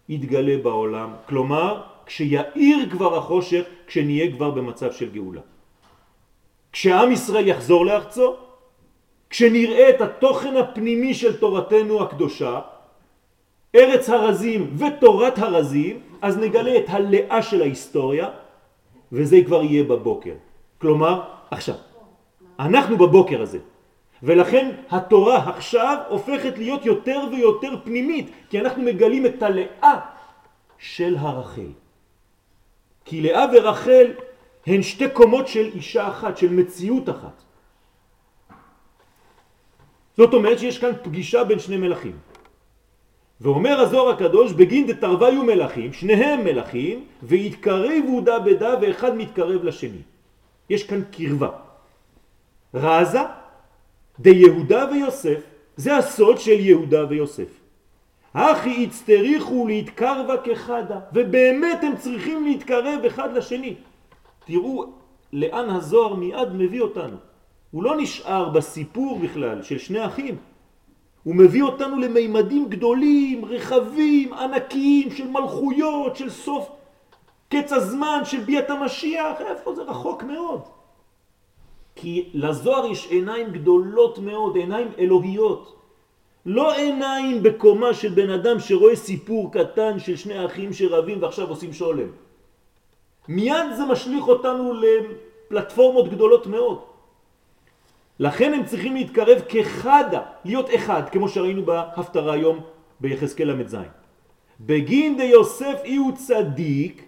יתגלה 0.09 0.57
בעולם, 0.63 1.11
כלומר 1.29 1.83
כשיאיר 2.07 2.91
כבר 2.91 3.19
החושך, 3.19 3.65
כשנהיה 3.87 4.33
כבר 4.33 4.51
במצב 4.51 4.93
של 4.93 5.11
גאולה. 5.11 5.41
כשעם 6.73 7.13
ישראל 7.13 7.49
יחזור 7.49 7.87
לארצו, 7.87 8.37
כשנראה 9.31 9.91
את 9.91 10.01
התוכן 10.01 10.57
הפנימי 10.57 11.15
של 11.15 11.37
תורתנו 11.37 12.03
הקדושה, 12.03 12.61
ארץ 13.75 14.09
הרזים 14.11 14.77
ותורת 14.79 15.39
הרזים, 15.39 16.08
אז 16.23 16.39
נגלה 16.39 16.79
את 16.79 16.85
הלאה 16.89 17.43
של 17.43 17.63
ההיסטוריה, 17.63 18.29
וזה 19.13 19.37
כבר 19.47 19.63
יהיה 19.63 19.85
בבוקר. 19.85 20.35
כלומר, 20.79 21.23
עכשיו. 21.51 21.75
אנחנו 22.59 22.97
בבוקר 22.99 23.43
הזה. 23.43 23.59
ולכן 24.23 24.71
התורה 24.91 25.51
עכשיו 25.51 25.97
הופכת 26.09 26.59
להיות 26.59 26.87
יותר 26.87 27.21
ויותר 27.31 27.75
פנימית, 27.85 28.31
כי 28.51 28.61
אנחנו 28.61 28.83
מגלים 28.83 29.27
את 29.27 29.43
הלאה 29.43 29.95
של 30.79 31.17
הרחל. 31.19 31.71
כי 33.05 33.21
לאה 33.21 33.45
ורחל 33.53 34.07
הן 34.67 34.83
שתי 34.83 35.11
קומות 35.11 35.49
של 35.49 35.71
אישה 35.75 36.09
אחת, 36.09 36.37
של 36.37 36.53
מציאות 36.53 37.09
אחת. 37.09 37.43
זאת 40.17 40.35
אומרת 40.35 40.59
שיש 40.59 40.79
כאן 40.79 40.93
פגישה 41.03 41.45
בין 41.45 41.59
שני 41.59 41.77
מלכים. 41.77 42.17
ואומר 43.41 43.81
הזוהר 43.81 44.09
הקדוש, 44.09 44.53
בגין 44.53 44.87
דתרוויו 44.87 45.45
מלכים, 45.45 45.93
שניהם 45.93 46.45
מלכים, 46.45 47.05
והתקרבו 47.23 48.21
דה 48.21 48.39
בדה 48.39 48.75
ואחד 48.83 49.17
מתקרב 49.17 49.65
לשני. 49.65 50.03
יש 50.71 50.83
כאן 50.87 51.03
קרבה. 51.11 51.51
רזה 52.75 53.21
דיהודה 54.19 54.85
ויוסף, 54.93 55.41
זה 55.77 55.97
הסוד 55.97 56.39
של 56.39 56.61
יהודה 56.61 57.07
ויוסף. 57.09 57.49
אחי 58.33 58.85
הצטריכו 58.85 59.67
להתקרבה 59.67 60.37
כחדה, 60.37 61.01
ובאמת 61.13 61.79
הם 61.85 61.97
צריכים 61.97 62.45
להתקרב 62.45 63.05
אחד 63.07 63.33
לשני. 63.35 63.75
תראו 64.47 64.87
לאן 65.33 65.71
הזוהר 65.71 66.15
מיד 66.15 66.49
מביא 66.55 66.81
אותנו. 66.81 67.17
הוא 67.71 67.83
לא 67.83 67.97
נשאר 67.97 68.49
בסיפור 68.49 69.19
בכלל 69.19 69.63
של 69.63 69.79
שני 69.79 70.07
אחים. 70.07 70.37
הוא 71.29 71.37
מביא 71.37 71.63
אותנו 71.63 71.99
למימדים 71.99 72.69
גדולים, 72.69 73.45
רחבים, 73.45 74.33
ענקיים, 74.33 75.11
של 75.11 75.29
מלכויות, 75.29 76.17
של 76.17 76.31
סוף 76.31 76.69
קץ 77.49 77.73
הזמן, 77.73 78.21
של 78.25 78.41
ביאת 78.41 78.71
המשיח. 78.71 79.41
איפה 79.41 79.75
זה 79.75 79.83
רחוק 79.83 80.23
מאוד. 80.23 80.61
כי 81.95 82.31
לזוהר 82.35 82.87
יש 82.87 83.07
עיניים 83.11 83.53
גדולות 83.53 84.19
מאוד, 84.19 84.57
עיניים 84.57 84.89
אלוהיות. 84.99 85.77
לא 86.47 86.73
עיניים 86.73 87.43
בקומה 87.43 87.95
של 87.95 88.09
בן 88.09 88.31
אדם 88.31 88.61
שרואה 88.61 88.97
סיפור 88.97 89.53
קטן 89.53 89.99
של 89.99 90.17
שני 90.17 90.47
אחים 90.47 90.73
שרבים 90.73 91.23
ועכשיו 91.23 91.49
עושים 91.49 91.73
שולם. 91.73 92.09
מיד 93.29 93.77
זה 93.77 93.85
משליך 93.85 94.29
אותנו 94.29 94.73
לפלטפורמות 94.73 96.09
גדולות 96.09 96.47
מאוד. 96.47 96.88
לכן 98.19 98.55
הם 98.55 98.65
צריכים 98.65 98.95
להתקרב 98.95 99.39
כחדה, 99.49 100.21
להיות 100.45 100.69
אחד, 100.75 101.09
כמו 101.09 101.29
שראינו 101.29 101.63
בהפטרה 101.63 102.33
היום 102.33 102.61
ביחזקאל 103.01 103.53
ל"ז. 103.53 103.77
בגין 104.61 105.17
די 105.17 105.25
יוסף 105.25 105.81
אי 105.85 105.97
הוא 105.97 106.13
צדיק, 106.13 107.05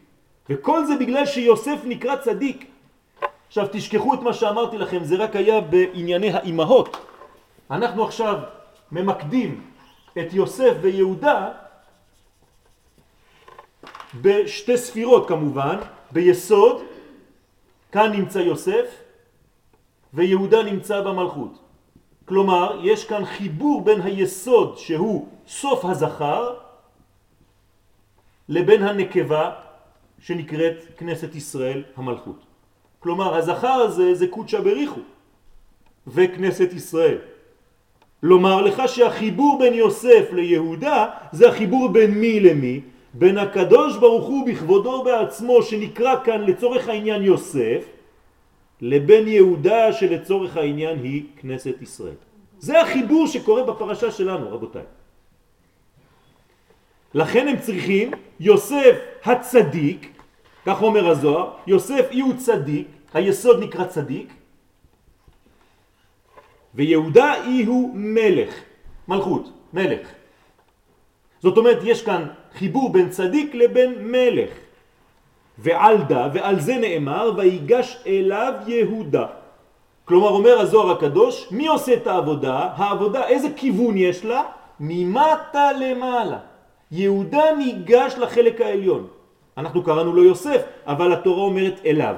וכל 0.50 0.85
זה 0.85 0.97
בגלל 0.97 1.26
שיוסף 1.26 1.79
נקרא 1.85 2.17
צדיק. 2.17 2.67
עכשיו 3.47 3.67
תשכחו 3.73 4.14
את 4.14 4.21
מה 4.21 4.33
שאמרתי 4.33 4.79
לכם, 4.79 5.05
זה 5.05 5.17
רק 5.17 5.37
היה 5.37 5.61
בענייני 5.61 6.31
האימהות. 6.31 6.97
אנחנו 7.71 8.05
עכשיו 8.05 8.38
ממקדים 8.93 9.62
את 10.19 10.33
יוסף 10.33 10.73
ויהודה 10.81 11.49
בשתי 14.21 14.79
ספירות 14.79 15.29
כמובן, 15.29 15.76
ביסוד, 16.12 16.83
כאן 17.93 18.12
נמצא 18.12 18.38
יוסף 18.38 18.87
ויהודה 20.14 20.62
נמצא 20.62 21.00
במלכות. 21.00 21.59
כלומר, 22.25 22.81
יש 22.83 23.05
כאן 23.05 23.25
חיבור 23.25 23.85
בין 23.85 24.00
היסוד 24.00 24.79
שהוא 24.79 25.29
סוף 25.47 25.85
הזכר 25.85 26.55
לבין 28.49 28.83
הנקבה 28.83 29.50
שנקראת 30.19 30.76
כנסת 30.97 31.35
ישראל 31.35 31.83
המלכות. 31.97 32.40
כלומר, 33.00 33.35
הזכר 33.35 33.69
הזה 33.69 34.14
זה 34.14 34.26
קודשא 34.26 34.61
בריחו 34.61 35.00
וכנסת 36.07 36.73
ישראל. 36.73 37.19
לומר 38.23 38.62
לך 38.62 38.83
שהחיבור 38.87 39.59
בין 39.59 39.75
יוסף 39.75 40.33
ליהודה 40.33 41.07
זה 41.33 41.49
החיבור 41.49 41.88
בין 41.88 42.11
מי 42.11 42.40
למי? 42.40 42.81
בין 43.14 43.38
הקדוש 43.38 43.97
ברוך 43.97 44.26
הוא 44.26 44.47
בכבודו 44.47 45.05
בעצמו 45.05 45.62
שנקרא 45.62 46.14
כאן 46.25 46.40
לצורך 46.40 46.88
העניין 46.88 47.23
יוסף 47.23 47.85
לבין 48.81 49.29
יהודה 49.29 49.93
שלצורך 49.93 50.57
העניין 50.57 50.99
היא 50.99 51.25
כנסת 51.37 51.83
ישראל. 51.83 52.21
זה 52.59 52.81
החיבור 52.81 53.27
שקורה 53.27 53.65
בפרשה 53.65 54.11
שלנו 54.11 54.51
רבותיי. 54.51 54.83
לכן 57.15 57.49
הם 57.49 57.57
צריכים 57.59 58.11
יוסף 58.41 58.97
הצדיק, 59.25 60.13
כך 60.67 60.83
אומר 60.83 61.09
הזוהר, 61.09 61.51
יוסף 61.67 62.11
אי 62.11 62.21
הוא 62.21 62.35
צדיק, 62.37 62.89
היסוד 63.15 63.63
נקרא 63.63 63.85
צדיק, 63.85 64.33
ויהודה 66.75 67.45
אי 67.45 67.65
הוא 67.65 67.91
מלך, 67.95 68.55
מלכות, 69.09 69.53
מלך. 69.73 70.09
זאת 71.41 71.57
אומרת 71.57 71.79
יש 71.85 72.03
כאן 72.03 72.29
חיבור 72.55 72.93
בין 72.93 73.11
צדיק 73.11 73.55
לבין 73.55 73.95
מלך. 74.13 74.51
ועל 75.62 75.97
דה, 76.09 76.29
ועל 76.33 76.61
זה 76.61 76.79
נאמר, 76.79 77.33
ויגש 77.37 78.02
אליו 78.07 78.52
יהודה. 78.67 79.26
כלומר 80.05 80.29
אומר 80.29 80.59
הזוהר 80.59 80.90
הקדוש, 80.90 81.49
מי 81.50 81.67
עושה 81.67 81.95
את 81.95 82.07
העבודה? 82.07 82.69
העבודה, 82.76 83.26
איזה 83.26 83.49
כיוון 83.57 83.97
יש 83.97 84.25
לה? 84.25 84.43
ממטה 84.81 85.73
למעלה. 85.73 86.38
יהודה 86.90 87.45
ניגש 87.59 88.14
לחלק 88.19 88.61
העליון. 88.61 89.07
אנחנו 89.57 89.83
קראנו 89.83 90.12
לו 90.12 90.25
יוסף, 90.25 90.62
אבל 90.87 91.12
התורה 91.12 91.43
אומרת 91.43 91.81
אליו. 91.87 92.17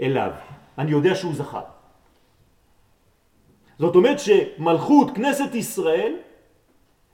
אליו. 0.00 0.30
אני 0.78 0.90
יודע 0.90 1.14
שהוא 1.14 1.34
זכה. 1.34 1.60
זאת 3.78 3.94
אומרת 3.96 4.18
שמלכות 4.20 5.10
כנסת 5.10 5.54
ישראל 5.54 6.14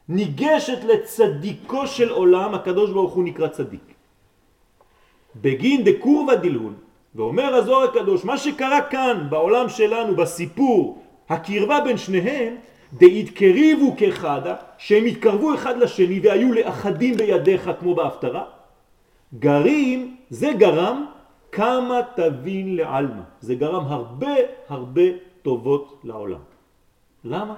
ניגשת 0.09 0.85
לצדיקו 0.85 1.87
של 1.87 2.11
עולם, 2.11 2.54
הקדוש 2.54 2.90
ברוך 2.90 3.12
הוא 3.12 3.25
נקרא 3.25 3.49
צדיק. 3.49 3.89
בגין 5.37 5.85
דקורבה 5.85 6.35
דילהון, 6.35 6.75
ואומר 7.15 7.55
הזוהר 7.55 7.89
הקדוש, 7.89 8.25
מה 8.25 8.39
שקרה 8.39 8.83
כאן 8.83 9.27
בעולם 9.31 9.69
שלנו, 9.69 10.17
בסיפור, 10.17 11.03
הקרבה 11.29 11.81
בין 11.81 11.97
שניהם, 11.97 12.55
דהתקריבו 12.93 13.95
כחדה, 13.97 14.57
שהם 14.79 15.05
התקרבו 15.05 15.55
אחד 15.55 15.79
לשני 15.79 16.21
והיו 16.23 16.53
לאחדים 16.53 17.15
בידיך 17.15 17.71
כמו 17.81 17.95
בהפטרה, 17.95 18.45
גרים, 19.39 20.17
זה 20.31 20.53
גרם 20.53 21.07
כמה 21.53 22.01
תבין 22.17 22.77
לעלמה. 22.77 23.23
זה 23.41 23.55
גרם 23.55 23.85
הרבה 23.87 24.35
הרבה 24.69 25.03
טובות 25.43 26.01
לעולם. 26.05 26.41
למה? 27.25 27.55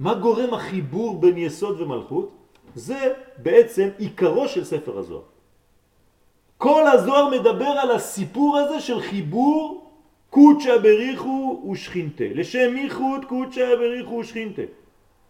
מה 0.00 0.14
גורם 0.14 0.54
החיבור 0.54 1.20
בין 1.20 1.38
יסוד 1.38 1.80
ומלכות? 1.80 2.30
זה 2.74 3.12
בעצם 3.38 3.88
עיקרו 3.98 4.48
של 4.48 4.64
ספר 4.64 4.98
הזוהר. 4.98 5.22
כל 6.60 6.86
הזוהר 6.86 7.28
מדבר 7.28 7.72
על 7.80 7.90
הסיפור 7.90 8.58
הזה 8.58 8.80
של 8.80 9.00
חיבור 9.00 9.90
קודשא 10.30 10.76
בריחו 10.76 11.68
ושכינתה. 11.72 12.24
לשם 12.34 12.76
ייחוד 12.76 13.24
קודשא 13.24 13.76
בריחו 13.76 14.14
ושכינתה. 14.14 14.62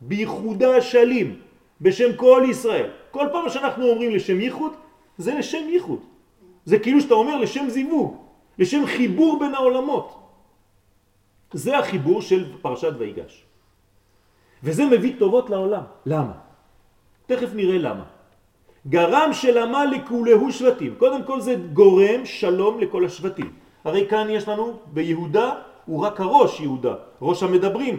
בייחודה 0.01 0.83
שלים, 0.83 1.41
בשם 1.81 2.17
כל 2.17 2.43
ישראל. 2.51 2.91
כל 3.11 3.27
פעם 3.33 3.49
שאנחנו 3.49 3.87
אומרים 3.87 4.11
לשם 4.11 4.41
ייחוד, 4.41 4.73
זה 5.19 5.35
לשם 5.35 5.69
ייחוד. 5.69 6.01
זה 6.65 6.79
כאילו 6.79 7.01
שאתה 7.01 7.15
אומר 7.15 7.37
לשם 7.37 7.71
זיווג, 7.71 8.17
לשם 8.59 8.87
חיבור 8.87 9.39
בין 9.39 9.55
העולמות. 9.55 10.09
זה 11.53 11.79
החיבור 11.79 12.23
של 12.23 12.59
פרשת 12.63 12.93
ויגש. 12.99 13.45
וזה 14.63 14.85
מביא 14.85 15.15
טובות 15.19 15.51
לעולם. 15.51 15.85
למה? 16.07 16.35
תכף 17.27 17.55
נראה 17.55 17.79
למה. 17.79 18.20
גרם 18.89 19.31
שלמה 19.33 19.85
לכולהו 19.85 20.53
שבטים. 20.53 20.95
קודם 20.99 21.23
כל 21.23 21.41
זה 21.41 21.55
גורם 21.73 22.25
שלום 22.25 22.81
לכל 22.81 23.05
השבטים. 23.05 23.53
הרי 23.85 24.07
כאן 24.09 24.27
יש 24.31 24.49
לנו 24.49 24.73
ביהודה, 24.87 25.53
הוא 25.87 26.05
רק 26.05 26.21
הראש 26.21 26.61
יהודה, 26.61 26.95
ראש 27.23 27.43
המדברים. 27.43 27.99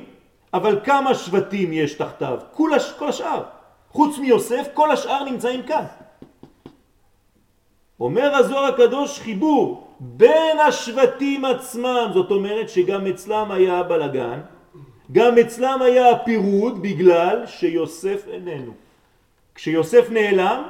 אבל 0.54 0.80
כמה 0.84 1.16
שבטים 1.16 1.74
יש 1.74 1.94
תחתיו? 1.94 2.38
כל, 2.52 2.74
הש... 2.74 2.92
כל 2.92 3.10
השאר. 3.10 3.44
חוץ 3.92 4.18
מיוסף, 4.18 4.68
כל 4.74 4.92
השאר 4.92 5.24
נמצאים 5.24 5.64
כאן. 5.64 5.86
אומר 8.00 8.36
הזוהר 8.36 8.66
הקדוש 8.66 9.20
חיבור 9.20 9.88
בין 10.00 10.60
השבטים 10.60 11.46
עצמם, 11.46 12.12
זאת 12.14 12.32
אומרת 12.32 12.70
שגם 12.70 13.08
אצלם 13.08 13.52
היה 13.52 13.84
בלגן, 13.84 14.40
גם 15.12 15.38
אצלם 15.38 15.82
היה 15.82 16.10
הפירוד 16.10 16.82
בגלל 16.82 17.46
שיוסף 17.46 18.28
איננו. 18.28 18.72
כשיוסף 19.62 20.10
נעלם, 20.10 20.64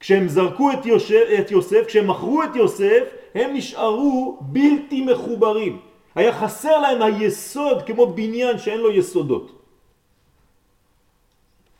כשהם 0.00 0.28
זרקו 0.28 0.72
את, 0.72 0.86
יושב, 0.86 1.24
את 1.38 1.50
יוסף, 1.50 1.86
כשהם 1.86 2.10
מכרו 2.10 2.42
את 2.42 2.56
יוסף, 2.56 3.02
הם 3.34 3.54
נשארו 3.54 4.38
בלתי 4.40 5.04
מחוברים. 5.04 5.80
היה 6.14 6.32
חסר 6.32 6.78
להם 6.78 7.02
היסוד 7.02 7.82
כמו 7.82 8.06
בניין 8.06 8.58
שאין 8.58 8.80
לו 8.80 8.90
יסודות. 8.90 9.62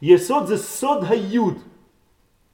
יסוד 0.02 0.46
זה 0.46 0.58
סוד 0.58 1.04
היוד. 1.08 1.58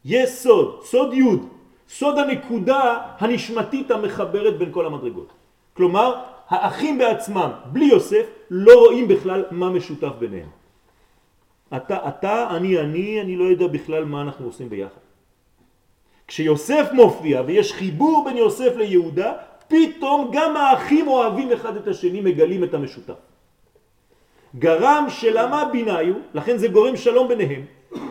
יסוד, 0.05 0.81
סוד 0.85 1.15
יוד. 1.15 1.49
סוד 1.89 2.19
הנקודה 2.19 2.99
הנשמתית 3.19 3.91
המחברת 3.91 4.59
בין 4.59 4.73
כל 4.73 4.87
המדרגות. 4.87 5.29
כלומר, 5.77 6.21
האחים 6.49 6.99
בעצמם, 6.99 7.51
בלי 7.73 7.85
יוסף, 7.85 8.27
לא 8.51 8.73
רואים 8.79 9.09
בכלל 9.09 9.45
מה 9.51 9.71
משותף 9.71 10.13
ביניהם. 10.19 10.64
אתה, 11.77 12.09
אתה, 12.09 12.57
אני, 12.57 12.81
אני, 12.81 13.21
אני 13.21 13.37
לא 13.37 13.45
יודע 13.45 13.67
בכלל 13.67 14.05
מה 14.05 14.23
אנחנו 14.23 14.47
עושים 14.47 14.69
ביחד. 14.69 15.01
כשיוסף 16.29 16.89
מופיע 16.93 17.43
ויש 17.47 17.73
חיבור 17.73 18.25
בין 18.25 18.37
יוסף 18.37 18.77
ליהודה, 18.77 19.33
פתאום 19.69 20.31
גם 20.33 20.57
האחים 20.57 21.09
אוהבים 21.09 21.53
אחד 21.53 21.77
את 21.77 21.89
השני, 21.89 22.21
מגלים 22.21 22.65
את 22.65 22.75
המשותף. 22.75 23.15
גרם 24.59 25.07
שלמה 25.09 25.65
ביניו, 25.73 26.15
לכן 26.35 26.57
זה 26.57 26.69
גורם 26.69 26.97
שלום 26.97 27.29
ביניהם, 27.29 27.65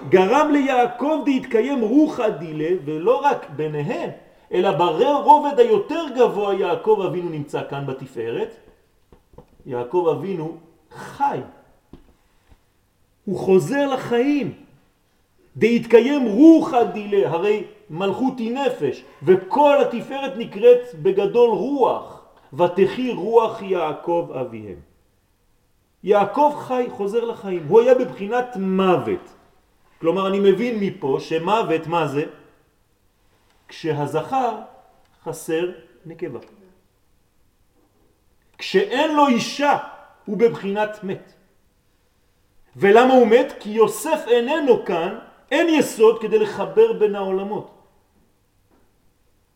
גרם 0.09 0.51
ליעקב 0.51 1.23
דהתקיים 1.25 1.81
רוחה 1.81 2.29
דילה, 2.29 2.69
ולא 2.85 3.21
רק 3.23 3.49
ביניהם, 3.55 4.09
אלא 4.51 4.71
ברובד 4.71 5.59
היותר 5.59 6.05
גבוה 6.15 6.53
יעקב 6.53 7.03
אבינו 7.07 7.29
נמצא 7.29 7.61
כאן 7.69 7.85
בתפארת. 7.85 8.55
יעקב 9.65 10.07
אבינו 10.17 10.57
חי. 10.91 11.39
הוא 13.25 13.39
חוזר 13.39 13.87
לחיים. 13.87 14.53
דהתקיים 15.57 16.25
רוחה 16.25 16.83
דילה, 16.83 17.29
הרי 17.29 17.63
מלכות 17.89 18.39
היא 18.39 18.51
נפש, 18.51 19.03
וכל 19.23 19.77
התפארת 19.81 20.33
נקראת 20.37 20.95
בגדול 21.01 21.49
רוח, 21.49 22.25
ותחי 22.53 23.11
רוח 23.11 23.61
יעקב 23.61 24.29
אביהם. 24.41 24.79
יעקב 26.03 26.53
חי, 26.59 26.85
חוזר 26.91 27.25
לחיים, 27.25 27.65
הוא 27.67 27.81
היה 27.81 27.95
בבחינת 27.95 28.55
מוות. 28.55 29.33
כלומר 30.01 30.27
אני 30.27 30.39
מבין 30.39 30.79
מפה 30.79 31.17
שמוות 31.19 31.87
מה 31.87 32.07
זה? 32.07 32.23
כשהזכר 33.67 34.57
חסר 35.23 35.71
נקבה. 36.05 36.39
כשאין 38.57 39.15
לו 39.15 39.27
אישה 39.27 39.77
הוא 40.25 40.37
בבחינת 40.37 41.03
מת. 41.03 41.33
ולמה 42.75 43.13
הוא 43.13 43.27
מת? 43.27 43.53
כי 43.59 43.69
יוסף 43.69 44.19
איננו 44.27 44.85
כאן, 44.85 45.15
אין 45.51 45.69
יסוד 45.69 46.21
כדי 46.21 46.39
לחבר 46.39 46.93
בין 46.93 47.15
העולמות. 47.15 47.69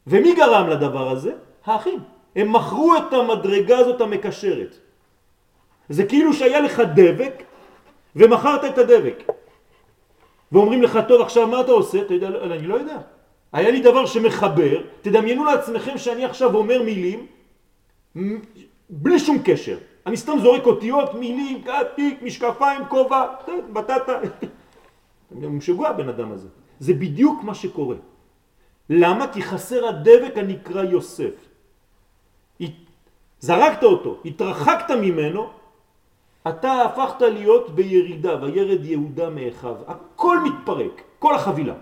ומי 0.07 0.35
גרם 0.35 0.69
לדבר 0.69 1.09
הזה? 1.09 1.33
האחים. 1.65 1.99
הם 2.35 2.53
מכרו 2.53 2.95
את 2.97 3.13
המדרגה 3.13 3.77
הזאת 3.77 4.01
המקשרת. 4.01 4.77
זה 5.89 6.05
כאילו 6.05 6.33
שהיה 6.33 6.59
לך 6.59 6.81
דבק 6.95 7.43
ומכרת 8.15 8.65
את 8.65 8.77
הדבק. 8.77 9.23
ואומרים 10.51 10.81
לך, 10.83 10.99
טוב, 11.07 11.21
עכשיו 11.21 11.47
מה 11.47 11.61
אתה 11.61 11.71
עושה? 11.71 12.01
אתה 12.01 12.13
יודע, 12.13 12.27
אני 12.27 12.67
לא 12.67 12.75
יודע. 12.75 12.97
היה 13.53 13.71
לי 13.71 13.81
דבר 13.81 14.05
שמחבר, 14.05 14.81
תדמיינו 15.01 15.43
לעצמכם 15.43 15.97
שאני 15.97 16.25
עכשיו 16.25 16.55
אומר 16.55 16.81
מילים 16.83 17.25
בלי 18.89 19.19
שום 19.19 19.37
קשר. 19.45 19.77
אני 20.07 20.17
סתם 20.17 20.39
זורק 20.39 20.65
אותיות, 20.65 21.13
מילים, 21.13 21.63
תיק, 21.95 22.21
משקפיים, 22.21 22.85
כובע, 22.85 23.27
בטטה. 23.73 24.19
הוא 25.29 25.51
משוגע 25.51 25.89
הבן 25.89 26.09
אדם 26.09 26.31
הזה. 26.31 26.47
זה 26.79 26.93
בדיוק 26.93 27.43
מה 27.43 27.55
שקורה. 27.55 27.95
למה? 28.89 29.27
כי 29.33 29.41
חסר 29.41 29.87
הדבק 29.87 30.37
הנקרא 30.37 30.83
יוסף. 30.83 31.35
זרקת 33.39 33.83
אותו, 33.83 34.17
התרחקת 34.25 34.91
ממנו, 34.91 35.49
אתה 36.47 36.81
הפכת 36.81 37.21
להיות 37.21 37.75
בירידה, 37.75 38.43
וירד 38.43 38.85
יהודה 38.85 39.29
מאחיו. 39.29 39.75
הכל 39.87 40.37
מתפרק, 40.39 41.01
כל 41.19 41.35
החבילה. 41.35 41.73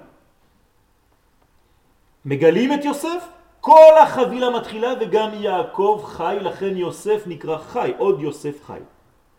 מגלים 2.26 2.74
את 2.74 2.86
יוסף, 2.86 3.35
כל 3.66 3.98
החבילה 4.04 4.50
מתחילה 4.50 4.94
וגם 5.02 5.30
יעקב 5.34 6.02
חי, 6.06 6.38
לכן 6.42 6.78
יוסף 6.78 7.24
נקרא 7.28 7.58
חי, 7.58 7.92
עוד 7.98 8.22
יוסף 8.22 8.64
חי. 8.64 8.80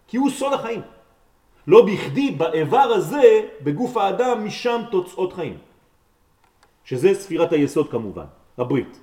כי 0.06 0.16
הוא 0.16 0.30
סוד 0.30 0.52
החיים. 0.52 0.80
לא 1.66 1.86
בכדי 1.86 2.30
באיבר 2.30 2.78
הזה, 2.98 3.46
בגוף 3.62 3.96
האדם, 3.96 4.44
משם 4.46 4.82
תוצאות 4.90 5.32
חיים. 5.32 5.58
שזה 6.84 7.14
ספירת 7.14 7.52
היסוד 7.52 7.90
כמובן, 7.90 8.26
הברית. 8.58 8.98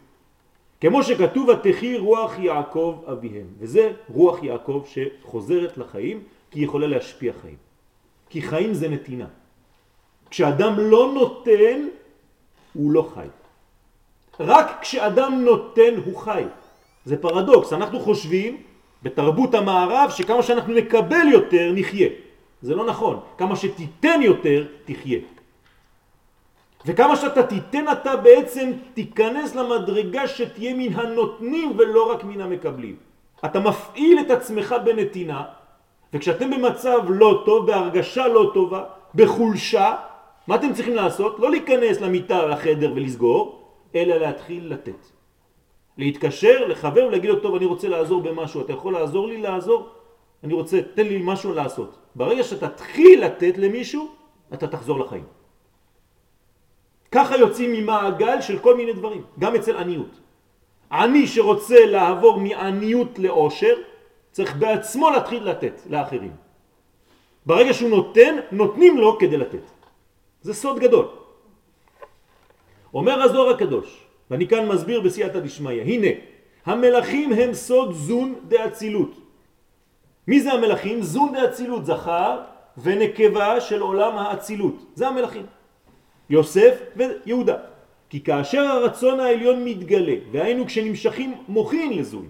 כמו 0.82 1.04
שכתוב, 1.04 1.50
התחי 1.50 1.98
רוח 1.98 2.40
יעקב 2.40 3.02
אביהם, 3.12 3.48
וזה 3.60 3.92
רוח 4.12 4.44
יעקב 4.44 4.84
שחוזרת 4.92 5.78
לחיים, 5.78 6.24
כי 6.52 6.60
היא 6.60 6.66
יכולה 6.66 6.88
להשפיע 6.88 7.34
חיים. 7.42 7.58
כי 8.30 8.42
חיים 8.42 8.74
זה 8.74 8.90
נתינה. 8.90 9.28
כשאדם 10.30 10.74
לא 10.80 11.12
נותן, 11.16 11.88
הוא 12.74 12.92
לא 12.92 13.08
חי. 13.16 13.28
רק 14.40 14.78
כשאדם 14.82 15.42
נותן 15.46 15.94
הוא 16.06 16.18
חי. 16.18 16.44
זה 17.06 17.18
פרדוקס, 17.18 17.74
אנחנו 17.74 18.00
חושבים 18.00 18.58
בתרבות 19.04 19.56
המערב 19.56 20.10
שכמה 20.10 20.44
שאנחנו 20.44 20.74
נקבל 20.74 21.28
יותר 21.32 21.72
נחיה. 21.76 22.10
זה 22.62 22.76
לא 22.76 22.86
נכון, 22.86 23.20
כמה 23.38 23.56
שתיתן 23.56 24.22
יותר 24.22 24.66
תחיה. 24.86 25.20
וכמה 26.86 27.16
שאתה 27.16 27.44
תיתן 27.44 27.86
אתה 27.92 28.16
בעצם 28.16 28.72
תיכנס 28.94 29.56
למדרגה 29.56 30.28
שתהיה 30.28 30.74
מן 30.74 30.94
הנותנים 30.94 31.74
ולא 31.78 32.12
רק 32.12 32.24
מן 32.24 32.42
המקבלים. 32.42 32.96
אתה 33.46 33.60
מפעיל 33.60 34.20
את 34.20 34.32
עצמך 34.32 34.76
בנתינה, 34.86 35.44
וכשאתם 36.14 36.52
במצב 36.52 37.00
לא 37.08 37.44
טוב, 37.46 37.68
בהרגשה 37.68 38.28
לא 38.28 38.52
טובה, 38.54 38.84
בחולשה, 39.16 39.96
מה 40.48 40.56
אתם 40.56 40.74
צריכים 40.74 40.96
לעשות? 40.96 41.40
לא 41.40 41.52
להיכנס 41.52 42.02
למיטה, 42.02 42.46
לחדר 42.46 42.92
ולסגור, 42.96 43.63
אלא 43.96 44.16
להתחיל 44.16 44.74
לתת. 44.74 45.08
להתקשר 45.98 46.68
לחבר 46.68 47.06
ולהגיד 47.08 47.30
לו, 47.30 47.40
טוב, 47.40 47.56
אני 47.56 47.66
רוצה 47.66 47.88
לעזור 47.88 48.22
במשהו, 48.22 48.62
אתה 48.62 48.74
יכול 48.74 48.94
לעזור 48.94 49.28
לי 49.28 49.38
לעזור? 49.42 49.90
אני 50.44 50.54
רוצה, 50.54 50.80
תן 50.94 51.08
לי 51.08 51.22
משהו 51.24 51.54
לעשות. 51.54 51.98
ברגע 52.16 52.44
שאתה 52.44 52.70
תתחיל 52.70 53.26
לתת 53.26 53.58
למישהו, 53.58 54.12
אתה 54.54 54.68
תחזור 54.68 55.00
לחיים. 55.00 55.24
ככה 57.12 57.38
יוצאים 57.38 57.72
ממעגל 57.72 58.42
של 58.42 58.60
כל 58.60 58.78
מיני 58.78 58.94
דברים, 58.94 59.24
גם 59.40 59.56
אצל 59.56 59.78
עניות. 59.78 60.20
עני 60.92 61.28
שרוצה 61.28 61.86
לעבור 61.86 62.40
מעניות 62.40 63.20
לאושר, 63.20 63.76
צריך 64.32 64.56
בעצמו 64.56 65.10
להתחיל 65.10 65.44
לתת 65.50 65.82
לאחרים. 65.90 66.32
ברגע 67.46 67.74
שהוא 67.74 67.90
נותן, 67.90 68.36
נותנים 68.52 68.98
לו 68.98 69.18
כדי 69.20 69.38
לתת. 69.38 69.72
זה 70.42 70.54
סוד 70.54 70.80
גדול. 70.80 71.23
אומר 72.94 73.22
הזוהר 73.22 73.50
הקדוש, 73.50 74.06
ואני 74.32 74.48
כאן 74.48 74.68
מסביר 74.68 75.02
בסייעתא 75.02 75.40
דשמיא, 75.40 75.82
הנה, 75.82 76.08
המלאכים 76.66 77.34
הם 77.34 77.54
סוד 77.54 77.92
זון 77.92 78.36
דאצילות. 78.48 79.12
מי 80.28 80.42
זה 80.42 80.54
המלאכים? 80.54 81.02
זון 81.02 81.34
דאצילות, 81.34 81.86
זכר 81.86 82.40
ונקבה 82.78 83.62
של 83.62 83.82
עולם 83.82 84.18
האצילות. 84.18 84.76
זה 84.96 85.08
המלאכים. 85.08 85.46
יוסף 86.30 86.82
ויהודה. 86.96 87.58
כי 88.10 88.24
כאשר 88.24 88.62
הרצון 88.62 89.20
העליון 89.20 89.66
מתגלה, 89.66 90.16
והיינו 90.32 90.66
כשנמשכים 90.66 91.38
מוכין 91.48 91.94
לזון. 91.94 92.30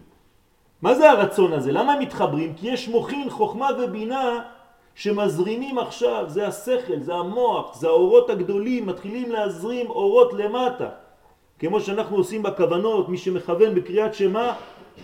מה 0.81 0.95
זה 0.95 1.11
הרצון 1.11 1.53
הזה? 1.53 1.71
למה 1.71 1.93
הם 1.93 1.99
מתחברים? 1.99 2.53
כי 2.55 2.67
יש 2.67 2.87
מוכין, 2.87 3.29
חוכמה 3.29 3.69
ובינה 3.79 4.43
שמזרימים 4.95 5.79
עכשיו, 5.79 6.25
זה 6.27 6.47
השכל, 6.47 6.99
זה 6.99 7.13
המוח, 7.13 7.75
זה 7.75 7.87
האורות 7.87 8.29
הגדולים, 8.29 8.85
מתחילים 8.85 9.31
להזרים 9.31 9.89
אורות 9.89 10.33
למטה. 10.33 10.89
כמו 11.59 11.81
שאנחנו 11.81 12.17
עושים 12.17 12.43
בכוונות, 12.43 13.09
מי 13.09 13.17
שמכוון 13.17 13.75
בקריאת 13.75 14.13
שמה, 14.13 14.53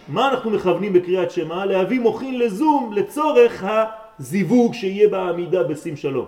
מה 0.07 0.27
אנחנו 0.27 0.49
מכוונים 0.51 0.93
בקריאת 0.93 1.31
שמה? 1.31 1.65
להביא 1.65 1.99
מוכין 1.99 2.39
לזום 2.39 2.93
לצורך 2.93 3.63
הזיווג 4.19 4.73
שיהיה 4.73 5.07
בעמידה 5.09 5.63
בשים 5.63 5.97
שלום. 5.97 6.25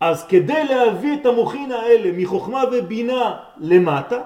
אז 0.00 0.26
כדי 0.26 0.64
להביא 0.64 1.14
את 1.20 1.26
המוכין 1.26 1.72
האלה 1.72 2.10
מחוכמה 2.12 2.62
ובינה 2.72 3.36
למטה, 3.58 4.20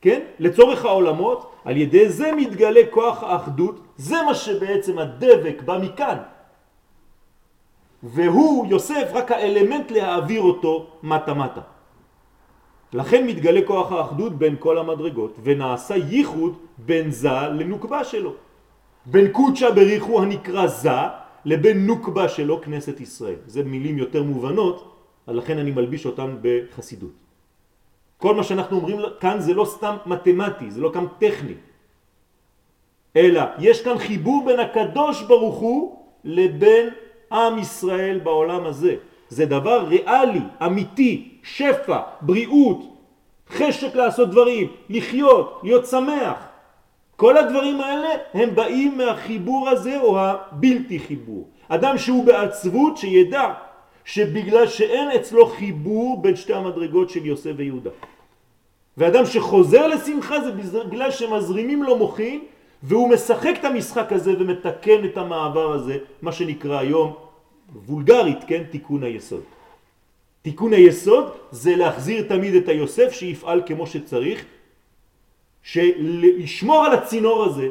כן? 0.00 0.20
לצורך 0.38 0.84
העולמות, 0.84 1.52
על 1.64 1.76
ידי 1.76 2.08
זה 2.08 2.32
מתגלה 2.32 2.80
כוח 2.90 3.22
האחדות, 3.22 3.80
זה 3.96 4.16
מה 4.26 4.34
שבעצם 4.34 4.98
הדבק 4.98 5.62
בא 5.64 5.78
מכאן. 5.82 6.18
והוא, 8.02 8.66
יוסף, 8.66 9.10
רק 9.12 9.30
האלמנט 9.30 9.90
להעביר 9.90 10.42
אותו 10.42 10.86
מטה-מטה. 11.02 11.60
לכן 12.92 13.26
מתגלה 13.26 13.60
כוח 13.66 13.92
האחדות 13.92 14.38
בין 14.38 14.56
כל 14.58 14.78
המדרגות, 14.78 15.36
ונעשה 15.42 15.96
ייחוד 15.96 16.56
בין 16.78 17.10
זה 17.10 17.30
לנוקבה 17.30 18.04
שלו. 18.04 18.32
בין 19.06 19.32
קודשה 19.32 19.70
בריחו 19.70 20.22
הנקרא 20.22 20.66
זה, 20.66 21.00
לבין 21.44 21.86
נוקבה 21.86 22.28
שלו 22.28 22.60
כנסת 22.62 23.00
ישראל. 23.00 23.38
זה 23.46 23.62
מילים 23.64 23.98
יותר 23.98 24.22
מובנות, 24.22 24.92
לכן 25.28 25.58
אני 25.58 25.70
מלביש 25.70 26.06
אותן 26.06 26.36
בחסידות. 26.42 27.12
כל 28.16 28.34
מה 28.34 28.42
שאנחנו 28.42 28.76
אומרים 28.76 28.98
כאן 29.20 29.40
זה 29.40 29.54
לא 29.54 29.64
סתם 29.64 29.96
מתמטי, 30.06 30.70
זה 30.70 30.80
לא 30.80 30.90
כאן 30.94 31.06
טכני, 31.18 31.54
אלא 33.16 33.42
יש 33.58 33.84
כאן 33.84 33.98
חיבור 33.98 34.44
בין 34.46 34.60
הקדוש 34.60 35.22
ברוך 35.22 35.56
הוא 35.56 35.98
לבין 36.24 36.88
עם 37.36 37.58
ישראל 37.58 38.20
בעולם 38.22 38.66
הזה. 38.66 38.94
זה 39.28 39.46
דבר 39.46 39.84
ריאלי, 39.88 40.40
אמיתי, 40.62 41.28
שפע, 41.42 41.98
בריאות, 42.20 42.80
חשק 43.50 43.94
לעשות 43.94 44.30
דברים, 44.30 44.68
לחיות, 44.90 45.60
להיות 45.62 45.86
שמח. 45.86 46.38
כל 47.16 47.36
הדברים 47.36 47.80
האלה 47.80 48.08
הם 48.34 48.54
באים 48.54 48.98
מהחיבור 48.98 49.68
הזה 49.68 50.00
או 50.00 50.20
הבלתי 50.20 50.98
חיבור. 50.98 51.48
אדם 51.68 51.98
שהוא 51.98 52.24
בעצבות 52.24 52.96
שידע 52.96 53.52
שבגלל 54.04 54.66
שאין 54.66 55.10
אצלו 55.10 55.46
חיבור 55.46 56.22
בין 56.22 56.36
שתי 56.36 56.54
המדרגות 56.54 57.10
של 57.10 57.26
יוסף 57.26 57.50
ויהודה. 57.56 57.90
ואדם 58.96 59.26
שחוזר 59.26 59.86
לשמחה 59.86 60.40
זה 60.40 60.52
בגלל 60.84 61.10
שמזרימים 61.10 61.82
לו 61.82 61.96
מוחין 61.96 62.40
והוא 62.82 63.08
משחק 63.08 63.54
את 63.60 63.64
המשחק 63.64 64.12
הזה 64.12 64.34
ומתקן 64.38 65.04
את 65.04 65.18
המעבר 65.18 65.72
הזה, 65.72 65.98
מה 66.22 66.32
שנקרא 66.32 66.78
היום 66.78 67.25
וולגרית, 67.74 68.44
כן, 68.46 68.64
תיקון 68.70 69.02
היסוד. 69.02 69.42
תיקון 70.42 70.72
היסוד 70.72 71.32
זה 71.50 71.76
להחזיר 71.76 72.28
תמיד 72.28 72.54
את 72.54 72.68
היוסף 72.68 73.12
שיפעל 73.12 73.62
כמו 73.66 73.86
שצריך, 73.86 74.44
שישמור 75.62 76.84
על 76.84 76.92
הצינור 76.94 77.44
הזה 77.44 77.68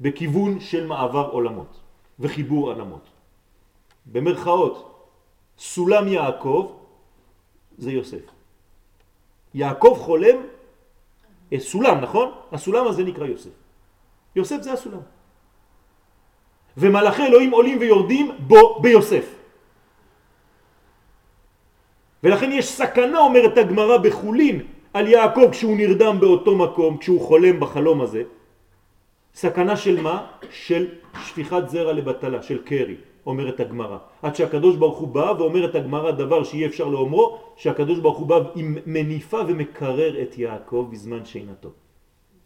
בכיוון 0.00 0.60
של 0.60 0.86
מעבר 0.86 1.28
עולמות 1.32 1.80
וחיבור 2.20 2.72
עולמות. 2.72 3.04
במרכאות, 4.06 5.06
סולם 5.58 6.08
יעקב 6.08 6.72
זה 7.78 7.92
יוסף. 7.92 8.24
יעקב 9.54 9.94
חולם 10.00 10.38
סולם, 11.58 12.00
נכון? 12.00 12.30
הסולם 12.52 12.86
הזה 12.86 13.04
נקרא 13.04 13.26
יוסף. 13.26 13.50
יוסף 14.36 14.62
זה 14.62 14.72
הסולם. 14.72 15.00
ומלאכי 16.76 17.22
אלוהים 17.22 17.50
עולים 17.50 17.78
ויורדים 17.80 18.30
בו 18.38 18.78
ביוסף. 18.82 19.26
ולכן 22.24 22.52
יש 22.52 22.66
סכנה, 22.68 23.18
אומרת 23.18 23.58
הגמרא 23.58 23.96
בחולין, 23.96 24.60
על 24.94 25.08
יעקב 25.08 25.48
כשהוא 25.50 25.76
נרדם 25.76 26.16
באותו 26.20 26.56
מקום, 26.56 26.96
כשהוא 26.96 27.20
חולם 27.20 27.60
בחלום 27.60 28.00
הזה. 28.00 28.22
סכנה 29.34 29.76
של 29.76 30.00
מה? 30.00 30.26
של 30.50 30.88
שפיכת 31.24 31.62
זרע 31.66 31.92
לבטלה, 31.92 32.42
של 32.42 32.62
קרי, 32.64 32.96
אומרת 33.26 33.60
הגמרא. 33.60 33.98
עד 34.22 34.36
שהקדוש 34.36 34.76
ברוך 34.76 34.98
הוא 34.98 35.08
בא 35.08 35.32
ואומרת 35.38 35.74
הגמרא 35.74 36.10
דבר 36.10 36.44
שאי 36.44 36.66
אפשר 36.66 36.88
לאומרו, 36.88 37.38
שהקדוש 37.56 37.98
ברוך 37.98 38.18
הוא 38.18 38.26
בא 38.26 38.38
עם 38.54 38.78
מניפה 38.86 39.40
ומקרר 39.48 40.22
את 40.22 40.38
יעקב 40.38 40.88
בזמן 40.90 41.24
שינתו. 41.24 41.70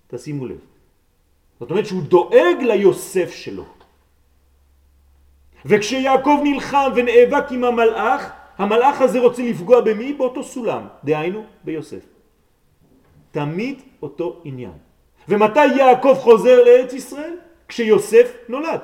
תשימו 0.06 0.46
לב. 0.46 0.60
זאת 1.60 1.70
אומרת 1.70 1.86
שהוא 1.86 2.02
דואג 2.02 2.56
ליוסף 2.62 3.30
שלו. 3.30 3.77
וכשיעקב 5.66 6.40
נלחם 6.42 6.90
ונאבק 6.94 7.44
עם 7.50 7.64
המלאך, 7.64 8.30
המלאך 8.58 9.00
הזה 9.00 9.20
רוצה 9.20 9.42
לפגוע 9.42 9.80
במי? 9.80 10.12
באותו 10.12 10.42
סולם, 10.42 10.86
דהיינו 11.04 11.44
ביוסף. 11.64 12.04
תמיד 13.30 13.82
אותו 14.02 14.40
עניין. 14.44 14.72
ומתי 15.28 15.66
יעקב 15.66 16.14
חוזר 16.14 16.64
לארץ 16.64 16.92
ישראל? 16.92 17.34
כשיוסף 17.68 18.36
נולד. 18.48 18.80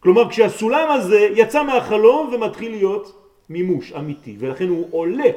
כלומר 0.00 0.30
כשהסולם 0.30 0.90
הזה 0.90 1.28
יצא 1.34 1.62
מהחלום 1.62 2.30
ומתחיל 2.32 2.70
להיות 2.70 3.20
מימוש 3.50 3.92
אמיתי, 3.92 4.36
ולכן 4.38 4.68
הוא 4.68 4.88
עולה 4.90 5.30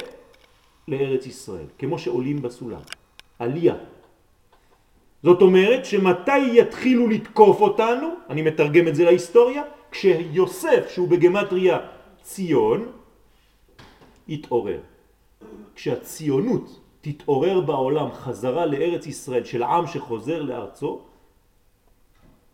לארץ 0.88 1.26
ישראל, 1.26 1.66
כמו 1.78 1.98
שעולים 1.98 2.42
בסולם. 2.42 2.80
עלייה. 3.38 3.74
זאת 5.22 5.42
אומרת 5.42 5.84
שמתי 5.84 6.58
יתחילו 6.58 7.08
לתקוף 7.08 7.60
אותנו, 7.60 8.08
אני 8.30 8.42
מתרגם 8.42 8.88
את 8.88 8.94
זה 8.94 9.04
להיסטוריה, 9.04 9.62
כשיוסף 9.94 10.90
שהוא 10.90 11.08
בגמטריה 11.08 11.78
ציון 12.22 12.92
יתעורר. 14.28 14.80
כשהציונות 15.74 16.80
תתעורר 17.00 17.60
בעולם 17.60 18.12
חזרה 18.12 18.66
לארץ 18.66 19.06
ישראל 19.06 19.44
של 19.44 19.62
עם 19.62 19.86
שחוזר 19.86 20.42
לארצו, 20.42 21.00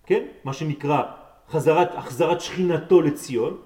כן? 0.06 0.22
מה 0.44 0.52
שנקרא 0.52 1.02
חזרת, 1.48 1.94
החזרת 1.94 2.40
שכינתו 2.40 3.02
לציון, 3.02 3.56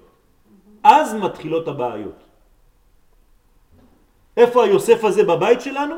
אז 0.83 1.13
מתחילות 1.13 1.67
הבעיות. 1.67 2.19
איפה 4.37 4.63
היוסף 4.63 5.03
הזה 5.03 5.23
בבית 5.23 5.61
שלנו? 5.61 5.95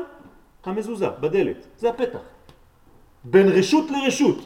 המזוזה, 0.64 1.10
בדלת, 1.10 1.66
זה 1.76 1.88
הפתח. 1.88 2.24
בין 3.24 3.48
רשות 3.48 3.90
לרשות. 3.90 4.38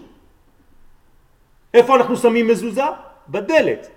איפה 1.75 1.97
אנחנו 1.97 2.17
שמים 2.17 2.49
מזוזה? 2.49 3.12
בדלת, 3.29 3.89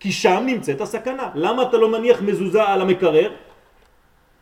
כי 0.00 0.12
שם 0.12 0.42
נמצאת 0.46 0.80
הסכנה. 0.80 1.30
למה 1.34 1.62
אתה 1.62 1.76
לא 1.76 1.88
מניח 1.88 2.22
מזוזה 2.22 2.62
על 2.62 2.80
המקרר? 2.80 3.32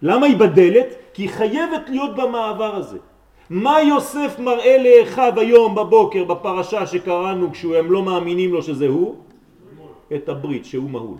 למה 0.02 0.26
היא 0.26 0.36
בדלת? 0.36 0.88
כי 1.14 1.22
היא 1.22 1.30
חייבת 1.30 1.88
להיות 1.88 2.16
במעבר 2.16 2.76
הזה. 2.76 2.98
מה 3.50 3.82
יוסף 3.82 4.38
מראה 4.38 4.76
לאחיו 4.78 5.32
היום 5.36 5.74
בבוקר 5.74 6.24
בפרשה 6.24 6.86
שקראנו 6.86 7.52
כשהם 7.52 7.92
לא 7.92 8.02
מאמינים 8.02 8.52
לו 8.52 8.62
שזה 8.62 8.86
הוא? 8.86 9.16
את 10.14 10.28
הברית 10.28 10.64
שהוא 10.64 10.90
מהול. 10.90 11.18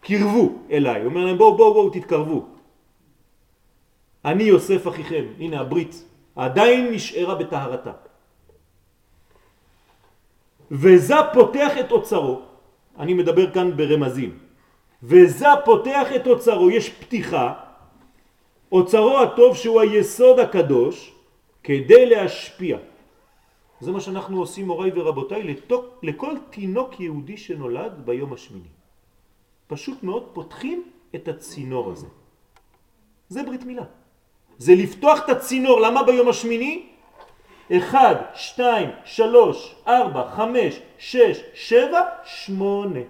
קרבו 0.00 0.52
אליי, 0.70 1.00
הוא 1.00 1.10
אומר 1.10 1.24
להם 1.24 1.38
בואו 1.38 1.56
בואו 1.56 1.74
בואו 1.74 1.90
תתקרבו. 1.90 2.46
אני 4.24 4.42
יוסף 4.42 4.88
אחיכם, 4.88 5.24
הנה 5.38 5.60
הברית, 5.60 6.04
עדיין 6.36 6.92
נשארה 6.92 7.34
בטהרתה. 7.34 7.92
וזה 10.72 11.14
פותח 11.32 11.72
את 11.80 11.92
אוצרו, 11.92 12.40
אני 12.98 13.14
מדבר 13.14 13.52
כאן 13.52 13.76
ברמזים, 13.76 14.38
וזה 15.02 15.46
פותח 15.64 16.06
את 16.16 16.26
אוצרו, 16.26 16.70
יש 16.70 16.90
פתיחה, 16.90 17.54
אוצרו 18.72 19.18
הטוב 19.18 19.56
שהוא 19.56 19.80
היסוד 19.80 20.38
הקדוש 20.38 21.12
כדי 21.62 22.06
להשפיע. 22.06 22.78
זה 23.80 23.92
מה 23.92 24.00
שאנחנו 24.00 24.38
עושים 24.40 24.66
מוריי 24.66 24.90
ורבותיי 24.94 25.42
לתוק, 25.42 25.84
לכל 26.02 26.32
תינוק 26.50 27.00
יהודי 27.00 27.36
שנולד 27.36 27.92
ביום 28.04 28.32
השמיני. 28.32 28.72
פשוט 29.66 30.02
מאוד 30.02 30.24
פותחים 30.32 30.82
את 31.14 31.28
הצינור 31.28 31.90
הזה. 31.90 32.06
זה 33.28 33.42
ברית 33.42 33.64
מילה. 33.64 33.84
זה 34.58 34.74
לפתוח 34.74 35.24
את 35.24 35.28
הצינור. 35.28 35.80
למה 35.80 36.02
ביום 36.02 36.28
השמיני? 36.28 36.91
1, 37.72 38.16
2, 38.34 38.90
3, 39.04 39.74
4, 39.88 40.28
5, 40.28 40.80
6, 40.98 41.40
7, 41.54 42.00
8. 42.24 43.00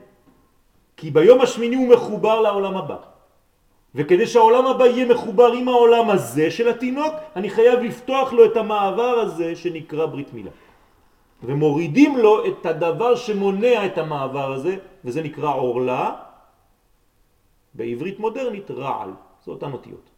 כי 0.96 1.10
ביום 1.10 1.40
השמיני 1.40 1.76
הוא 1.76 1.88
מחובר 1.88 2.40
לעולם 2.40 2.76
הבא. 2.76 2.96
וכדי 3.94 4.26
שהעולם 4.26 4.66
הבא 4.66 4.86
יהיה 4.86 5.06
מחובר 5.06 5.52
עם 5.52 5.68
העולם 5.68 6.10
הזה 6.10 6.50
של 6.50 6.68
התינוק, 6.68 7.14
אני 7.36 7.50
חייב 7.50 7.80
לפתוח 7.80 8.32
לו 8.32 8.44
את 8.44 8.56
המעבר 8.56 9.18
הזה 9.18 9.56
שנקרא 9.56 10.06
ברית 10.06 10.32
מילה. 10.32 10.50
ומורידים 11.42 12.18
לו 12.18 12.46
את 12.46 12.66
הדבר 12.66 13.14
שמונע 13.14 13.86
את 13.86 13.98
המעבר 13.98 14.52
הזה, 14.52 14.76
וזה 15.04 15.22
נקרא 15.22 15.54
עורלה, 15.54 16.14
בעברית 17.74 18.18
מודרנית 18.18 18.70
רעל, 18.70 19.10
זה 19.44 19.50
אותן 19.50 19.72
אותיות. 19.72 20.10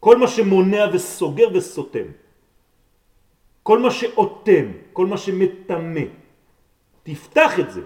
כל 0.00 0.16
מה 0.18 0.28
שמונע 0.28 0.86
וסוגר 0.92 1.48
וסותם, 1.54 2.08
כל 3.70 3.78
מה 3.78 3.90
שאותם, 3.90 4.66
כל 4.92 5.06
מה 5.06 5.14
שמתמה, 5.18 6.06
תפתח 7.02 7.60
את 7.60 7.70
זה. 7.70 7.82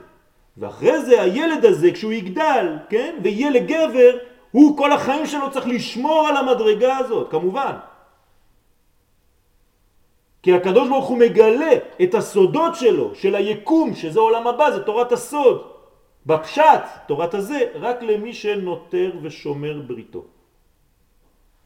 ואחרי 0.57 1.01
זה 1.05 1.23
הילד 1.23 1.65
הזה 1.65 1.93
כשהוא 1.93 2.13
יגדל, 2.13 2.89
כן, 2.89 3.21
ויהיה 3.23 3.51
לגבר, 3.51 4.17
הוא 4.51 4.79
כל 4.79 4.93
החיים 4.93 5.27
שלו 5.27 5.51
צריך 5.51 5.67
לשמור 5.67 6.29
על 6.29 6.37
המדרגה 6.37 6.97
הזאת, 6.99 7.31
כמובן. 7.31 7.77
כי 10.43 10.53
הקדוש 10.53 10.89
ברוך 10.89 11.07
הוא 11.07 11.19
מגלה 11.19 11.73
את 12.03 12.15
הסודות 12.15 12.75
שלו, 12.75 13.15
של 13.15 13.35
היקום, 13.35 13.95
שזה 13.95 14.21
עולם 14.21 14.47
הבא, 14.47 14.71
זה 14.71 14.89
תורת 14.89 15.13
הסוד. 15.13 15.57
בפשט, 16.27 16.83
תורת 17.07 17.35
הזה, 17.35 17.61
רק 17.75 18.03
למי 18.03 18.33
שנותר 18.33 19.13
ושומר 19.23 19.81
בריתו. 19.87 20.25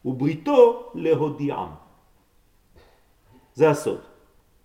ובריתו 0.05 0.91
להודיעם. 0.95 1.88
זה 3.59 3.71
הסוד. 3.71 3.99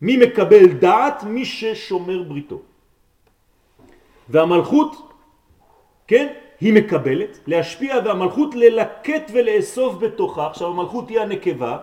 מי 0.01 0.17
מקבל 0.17 0.65
דעת? 0.77 1.23
מי 1.23 1.45
ששומר 1.45 2.23
בריתו. 2.23 2.60
והמלכות, 4.29 4.91
כן, 6.08 6.27
היא 6.62 6.73
מקבלת, 6.73 7.39
להשפיע 7.47 7.95
והמלכות 8.06 8.56
ללקט 8.56 9.32
ולאסוף 9.34 9.95
בתוכה. 9.99 10.47
עכשיו 10.47 10.67
המלכות 10.67 11.10
היא 11.10 11.19
הנקבה, 11.19 11.77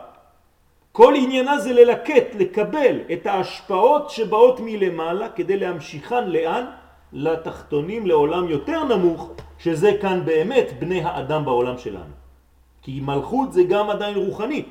כל 0.92 1.14
עניינה 1.16 1.58
זה 1.58 1.72
ללקט, 1.72 2.34
לקבל 2.38 3.00
את 3.12 3.26
ההשפעות 3.26 4.10
שבאות 4.10 4.60
מלמעלה 4.62 5.28
כדי 5.28 5.56
להמשיכן 5.56 6.30
לאן? 6.30 6.64
לתחתונים, 7.12 8.06
לעולם 8.06 8.48
יותר 8.48 8.84
נמוך, 8.84 9.30
שזה 9.58 9.98
כאן 10.00 10.22
באמת 10.24 10.78
בני 10.78 11.02
האדם 11.02 11.44
בעולם 11.44 11.78
שלנו. 11.78 12.14
כי 12.82 13.00
מלכות 13.02 13.52
זה 13.52 13.62
גם 13.66 13.90
עדיין 13.90 14.16
רוחני. 14.16 14.62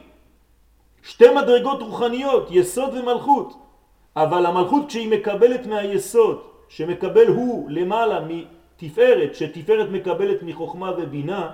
שתי 1.03 1.33
מדרגות 1.35 1.81
רוחניות, 1.81 2.47
יסוד 2.51 2.93
ומלכות. 2.93 3.53
אבל 4.15 4.45
המלכות 4.45 4.87
כשהיא 4.87 5.09
מקבלת 5.09 5.67
מהיסוד, 5.67 6.41
שמקבל 6.69 7.27
הוא 7.27 7.69
למעלה 7.69 8.19
מתפארת, 8.27 9.35
שתפארת 9.35 9.89
מקבלת 9.89 10.43
מחוכמה 10.43 10.91
ובינה, 10.97 11.51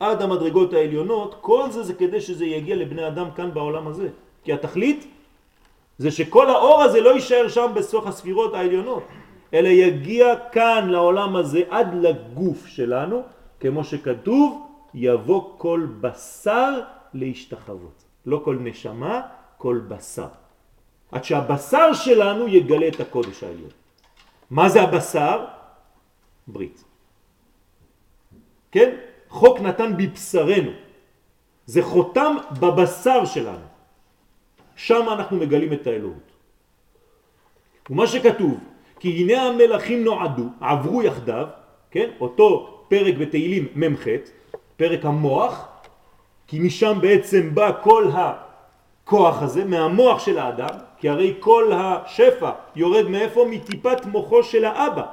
עד 0.00 0.22
המדרגות 0.22 0.72
העליונות, 0.72 1.34
כל 1.40 1.70
זה 1.70 1.82
זה 1.82 1.94
כדי 1.94 2.20
שזה 2.20 2.44
יגיע 2.44 2.76
לבני 2.76 3.06
אדם 3.06 3.28
כאן 3.36 3.54
בעולם 3.54 3.88
הזה. 3.88 4.08
כי 4.44 4.52
התכלית 4.52 5.06
זה 5.98 6.10
שכל 6.10 6.50
האור 6.50 6.82
הזה 6.82 7.00
לא 7.00 7.10
יישאר 7.10 7.48
שם 7.48 7.70
בסוף 7.74 8.06
הספירות 8.06 8.54
העליונות, 8.54 9.02
אלא 9.54 9.68
יגיע 9.68 10.36
כאן 10.52 10.88
לעולם 10.88 11.36
הזה 11.36 11.62
עד 11.70 11.94
לגוף 11.94 12.66
שלנו, 12.66 13.22
כמו 13.60 13.84
שכתוב, 13.84 14.66
יבוא 14.94 15.42
כל 15.58 15.86
בשר 16.00 16.80
להשתחוות. 17.14 18.09
לא 18.26 18.40
כל 18.44 18.56
נשמה, 18.60 19.20
כל 19.58 19.80
בשר. 19.88 20.28
עד 21.12 21.24
שהבשר 21.24 21.92
שלנו 21.92 22.48
יגלה 22.48 22.88
את 22.88 23.00
הקודש 23.00 23.42
העליון. 23.42 23.70
מה 24.50 24.68
זה 24.68 24.82
הבשר? 24.82 25.44
ברית. 26.46 26.84
כן? 28.72 28.96
חוק 29.28 29.60
נתן 29.60 29.96
בבשרנו. 29.96 30.70
זה 31.66 31.82
חותם 31.82 32.36
בבשר 32.60 33.24
שלנו. 33.24 33.66
שם 34.76 35.06
אנחנו 35.12 35.36
מגלים 35.36 35.72
את 35.72 35.86
האלוהות. 35.86 36.30
ומה 37.90 38.06
שכתוב, 38.06 38.58
כי 38.98 39.08
הנה 39.22 39.42
המלאכים 39.42 40.04
נועדו, 40.04 40.46
עברו 40.60 41.02
יחדיו, 41.02 41.46
כן? 41.90 42.10
אותו 42.20 42.46
פרק 42.88 43.14
בתהילים 43.14 43.68
מ"ח, 43.74 44.06
פרק 44.76 45.04
המוח, 45.04 45.68
כי 46.50 46.58
משם 46.58 46.98
בעצם 47.00 47.54
בא 47.54 47.72
כל 47.82 48.10
הכוח 48.14 49.42
הזה, 49.42 49.64
מהמוח 49.64 50.18
של 50.18 50.38
האדם, 50.38 50.74
כי 50.98 51.08
הרי 51.08 51.34
כל 51.40 51.72
השפע 51.74 52.50
יורד 52.76 53.06
מאיפה? 53.08 53.46
מטיפת 53.50 54.06
מוחו 54.06 54.42
של 54.42 54.64
האבא. 54.64 55.06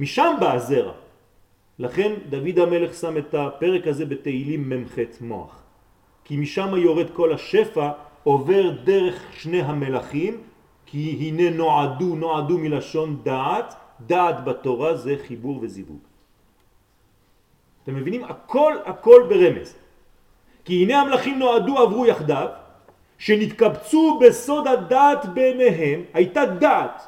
משם 0.00 0.34
בא 0.40 0.52
הזרע. 0.52 0.92
לכן 1.78 2.12
דוד 2.28 2.58
המלך 2.58 2.94
שם 2.94 3.16
את 3.16 3.34
הפרק 3.34 3.86
הזה 3.86 4.06
בתהילים 4.06 4.70
מ"ח 4.70 4.98
מוח. 5.20 5.62
כי 6.24 6.36
משם 6.36 6.74
יורד 6.76 7.10
כל 7.14 7.32
השפע, 7.32 7.90
עובר 8.24 8.70
דרך 8.84 9.22
שני 9.32 9.62
המלאכים, 9.62 10.40
כי 10.86 11.16
הנה 11.20 11.50
נועדו, 11.50 12.14
נועדו 12.16 12.58
מלשון 12.58 13.20
דעת, 13.22 13.74
דעת 14.06 14.44
בתורה 14.44 14.94
זה 14.94 15.14
חיבור 15.26 15.58
וזיווג. 15.62 16.11
אתם 17.82 17.94
מבינים? 17.94 18.24
הכל 18.24 18.72
הכל 18.84 19.26
ברמז. 19.28 19.74
כי 20.64 20.82
הנה 20.82 21.00
המלאכים 21.00 21.38
נועדו 21.38 21.78
עברו 21.78 22.06
יחדיו, 22.06 22.48
שנתקבצו 23.18 24.18
בסוד 24.22 24.66
הדעת 24.66 25.26
ביניהם, 25.26 26.02
הייתה 26.14 26.46
דעת, 26.46 27.02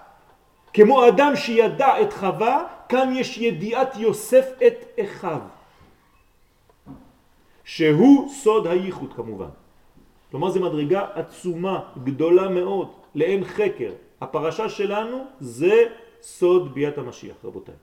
כמו 0.74 1.08
אדם 1.08 1.37
שידע 1.37 2.02
את 2.02 2.12
חווה, 2.12 2.64
כאן 2.88 3.12
יש 3.16 3.38
ידיעת 3.38 3.96
יוסף 3.96 4.46
את 4.66 5.00
אחיו, 5.00 5.40
שהוא 7.64 8.28
סוד 8.32 8.66
הייחוד 8.66 9.12
כמובן. 9.14 9.52
כלומר 10.30 10.50
זו 10.50 10.60
מדרגה 10.60 11.06
עצומה, 11.14 11.80
גדולה 12.04 12.48
מאוד, 12.48 12.88
לאין 13.14 13.44
חקר. 13.44 13.92
הפרשה 14.20 14.68
שלנו 14.68 15.24
זה 15.40 15.84
סוד 16.22 16.74
ביאת 16.74 16.98
המשיח, 16.98 17.37
רבותיי. 17.44 17.74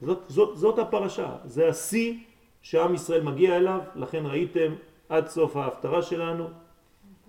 זאת, 0.00 0.18
זאת, 0.28 0.56
זאת 0.56 0.78
הפרשה, 0.78 1.36
זה 1.44 1.68
השיא 1.68 2.14
שעם 2.62 2.94
ישראל 2.94 3.22
מגיע 3.22 3.56
אליו, 3.56 3.80
לכן 3.96 4.26
ראיתם 4.26 4.74
עד 5.08 5.28
סוף 5.28 5.56
ההפטרה 5.56 6.02
שלנו, 6.02 6.44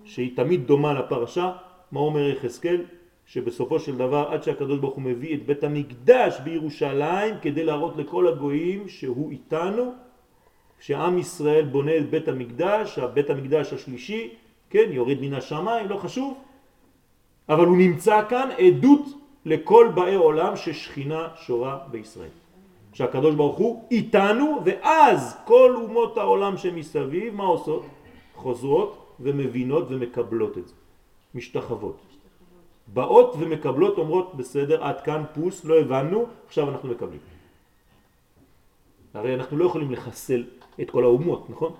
שהיא 0.04 0.36
תמיד 0.36 0.68
דומה 0.68 0.94
לפרשה, 0.94 1.52
מה 1.92 2.00
אומר 2.00 2.30
יחזקאל? 2.30 2.86
שבסופו 3.26 3.80
של 3.80 3.98
דבר 3.98 4.28
עד 4.32 4.44
שהקדוש 4.44 4.80
ברוך 4.80 4.96
הוא 4.96 5.04
מביא 5.04 5.36
את 5.36 5.46
בית 5.46 5.64
המקדש 5.64 6.40
בירושלים 6.44 7.36
כדי 7.42 7.64
להראות 7.64 7.98
לכל 7.98 8.28
הגויים 8.28 8.90
שהוא 8.90 9.32
איתנו 9.32 9.94
כשעם 10.80 11.18
ישראל 11.18 11.66
בונה 11.66 11.98
את 11.98 12.10
בית 12.10 12.28
המקדש, 12.28 13.00
הבית 13.00 13.30
המקדש 13.30 13.74
השלישי, 13.74 14.30
כן, 14.70 14.90
יורד 14.92 15.18
מן 15.22 15.34
השמיים, 15.34 15.90
לא 15.90 15.98
חשוב, 15.98 16.38
אבל 17.50 17.66
הוא 17.66 17.78
נמצא 17.78 18.22
כאן 18.30 18.50
עדות 18.58 19.06
לכל 19.46 19.92
באי 19.96 20.16
עולם 20.16 20.56
ששכינה 20.56 21.28
שורה 21.36 21.78
בישראל. 21.92 22.39
שהקדוש 22.94 23.36
ברוך 23.36 23.58
הוא 23.58 23.88
איתנו 23.92 24.62
ואז 24.66 25.38
כל 25.46 25.76
אומות 25.76 26.18
העולם 26.18 26.58
שמסביב 26.58 27.36
מה 27.36 27.44
עושות? 27.44 27.86
חוזרות 28.36 29.16
ומבינות 29.20 29.86
ומקבלות 29.90 30.58
את 30.58 30.68
זה, 30.68 30.74
משתחוות. 31.36 31.98
באות 32.94 33.36
ומקבלות 33.40 33.98
אומרות 33.98 34.36
בסדר 34.36 34.84
עד 34.84 35.02
כאן 35.02 35.24
פוס 35.34 35.66
לא 35.66 35.80
הבנו 35.80 36.26
עכשיו 36.48 36.70
אנחנו 36.70 36.90
מקבלים. 36.90 37.20
הרי 39.14 39.36
אנחנו 39.36 39.58
לא 39.58 39.66
יכולים 39.66 39.92
לחסל 39.92 40.44
את 40.82 40.92
כל 40.92 41.04
האומות 41.04 41.50
נכון? 41.50 41.74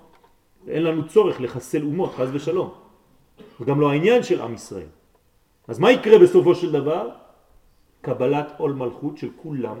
אין 0.68 0.82
לנו 0.82 1.08
צורך 1.08 1.40
לחסל 1.40 1.82
אומות 1.82 2.14
חז 2.14 2.28
ושלום 2.32 2.70
וגם 3.60 3.80
לא 3.80 3.90
העניין 3.90 4.22
של 4.22 4.40
עם 4.40 4.54
ישראל 4.54 4.86
אז 5.68 5.78
מה 5.78 5.92
יקרה 5.92 6.18
בסופו 6.18 6.54
של 6.54 6.72
דבר? 6.72 7.08
קבלת 8.00 8.52
עול 8.58 8.72
מלכות 8.72 9.18
של 9.18 9.28
כולם 9.36 9.76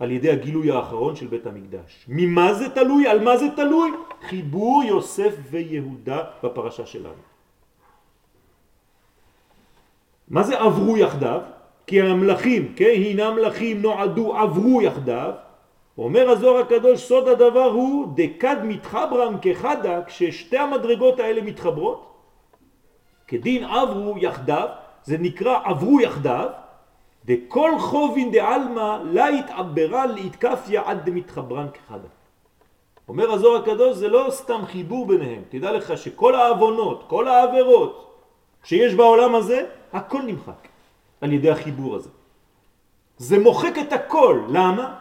על 0.00 0.10
ידי 0.10 0.30
הגילוי 0.30 0.70
האחרון 0.70 1.16
של 1.16 1.26
בית 1.26 1.46
המקדש. 1.46 2.04
ממה 2.08 2.54
זה 2.54 2.68
תלוי? 2.68 3.06
על 3.08 3.24
מה 3.24 3.36
זה 3.36 3.46
תלוי? 3.56 3.90
חיבור 4.28 4.82
יוסף 4.84 5.34
ויהודה 5.50 6.22
בפרשה 6.42 6.86
שלנו. 6.86 7.22
מה 10.28 10.42
זה 10.42 10.60
עברו 10.60 10.96
יחדיו? 10.96 11.40
כי 11.86 12.02
המלכים, 12.02 12.72
כן, 12.76 12.92
הנה 12.94 13.30
מלכים 13.30 13.82
נועדו 13.82 14.36
עברו 14.36 14.82
יחדיו. 14.82 15.32
אומר 15.98 16.30
הזוהר 16.30 16.60
הקדוש, 16.60 17.00
סוד 17.00 17.28
הדבר 17.28 17.64
הוא 17.64 18.12
דקד 18.16 18.56
מתחברם 18.64 19.36
כחדה, 19.42 20.04
כששתי 20.04 20.58
המדרגות 20.58 21.20
האלה 21.20 21.42
מתחברות, 21.42 22.14
כדין 23.26 23.64
עברו 23.64 24.18
יחדיו, 24.18 24.68
זה 25.04 25.18
נקרא 25.18 25.58
עברו 25.64 26.00
יחדיו, 26.00 26.48
דכל 27.24 27.78
חובין 27.78 28.30
דעלמא 28.30 28.98
לה 29.04 29.28
התעברה 29.28 30.06
להתקפיה 30.06 30.82
עד 30.84 31.10
דמתחברן 31.10 31.66
כחדה. 31.74 32.08
אומר 33.08 33.32
הזוהר 33.32 33.62
הקדוש 33.62 33.96
זה 33.96 34.08
לא 34.08 34.26
סתם 34.30 34.66
חיבור 34.66 35.06
ביניהם, 35.06 35.42
תדע 35.48 35.72
לך 35.72 35.98
שכל 35.98 36.34
העוונות, 36.34 37.04
כל 37.08 37.28
העבירות 37.28 38.20
שיש 38.64 38.94
בעולם 38.94 39.34
הזה, 39.34 39.66
הכל 39.92 40.22
נמחק 40.22 40.68
על 41.20 41.32
ידי 41.32 41.50
החיבור 41.50 41.96
הזה. 41.96 42.08
זה 43.18 43.38
מוחק 43.38 43.78
את 43.78 43.92
הכל, 43.92 44.42
למה? 44.48 44.94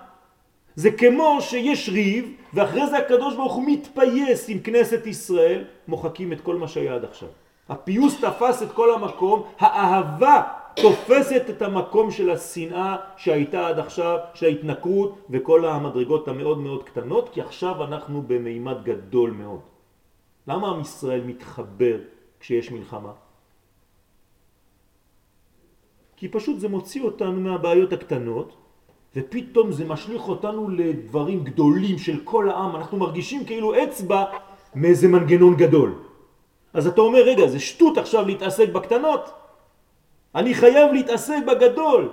זה 0.76 0.92
כמו 0.92 1.38
שיש 1.42 1.90
ריב 1.90 2.34
ואחרי 2.54 2.88
זה 2.88 2.98
הקדוש 2.98 3.36
ברוך 3.36 3.54
הוא 3.54 3.64
מתפייס 3.68 4.50
עם 4.50 4.60
כנסת 4.60 5.08
ישראל, 5.08 5.64
מוחקים 5.88 6.34
את 6.34 6.42
כל 6.42 6.56
מה 6.56 6.68
שהיה 6.68 6.96
עד 6.96 7.04
עכשיו. 7.04 7.30
הפיוס 7.70 8.22
תפס 8.22 8.64
את 8.64 8.72
כל 8.72 8.94
המקום, 8.94 9.44
האהבה 9.60 10.42
תופסת 10.76 11.44
את 11.50 11.62
המקום 11.62 12.12
של 12.12 12.30
השנאה 12.30 12.96
שהייתה 13.18 13.68
עד 13.68 13.80
עכשיו, 13.80 14.18
של 14.34 14.46
ההתנכרות 14.46 15.26
וכל 15.30 15.66
המדרגות 15.66 16.28
המאוד 16.28 16.58
מאוד 16.58 16.84
קטנות, 16.84 17.30
כי 17.30 17.42
עכשיו 17.42 17.84
אנחנו 17.84 18.22
במימד 18.28 18.84
גדול 18.84 19.32
מאוד. 19.32 19.60
למה 20.48 20.68
עם 20.68 20.82
ישראל 20.82 21.22
מתחבר 21.24 21.98
כשיש 22.40 22.72
מלחמה? 22.72 23.12
כי 26.18 26.28
פשוט 26.28 26.60
זה 26.60 26.70
מוציא 26.70 27.04
אותנו 27.04 27.40
מהבעיות 27.40 27.94
הקטנות, 27.94 28.56
ופתאום 29.16 29.72
זה 29.72 29.86
משליך 29.86 30.28
אותנו 30.28 30.70
לדברים 30.70 31.44
גדולים 31.44 31.98
של 31.98 32.20
כל 32.24 32.50
העם. 32.50 32.76
אנחנו 32.76 32.98
מרגישים 32.98 33.46
כאילו 33.46 33.84
אצבע 33.84 34.24
מאיזה 34.76 35.08
מנגנון 35.08 35.56
גדול. 35.56 35.94
אז 36.74 36.88
אתה 36.88 37.02
אומר, 37.02 37.22
רגע, 37.22 37.48
זה 37.48 37.60
שטות 37.60 37.98
עכשיו 37.98 38.26
להתעסק 38.28 38.70
בקטנות. 38.70 39.43
אני 40.36 40.54
חייב 40.54 40.94
להתעסק 40.94 41.40
בגדול. 41.48 42.12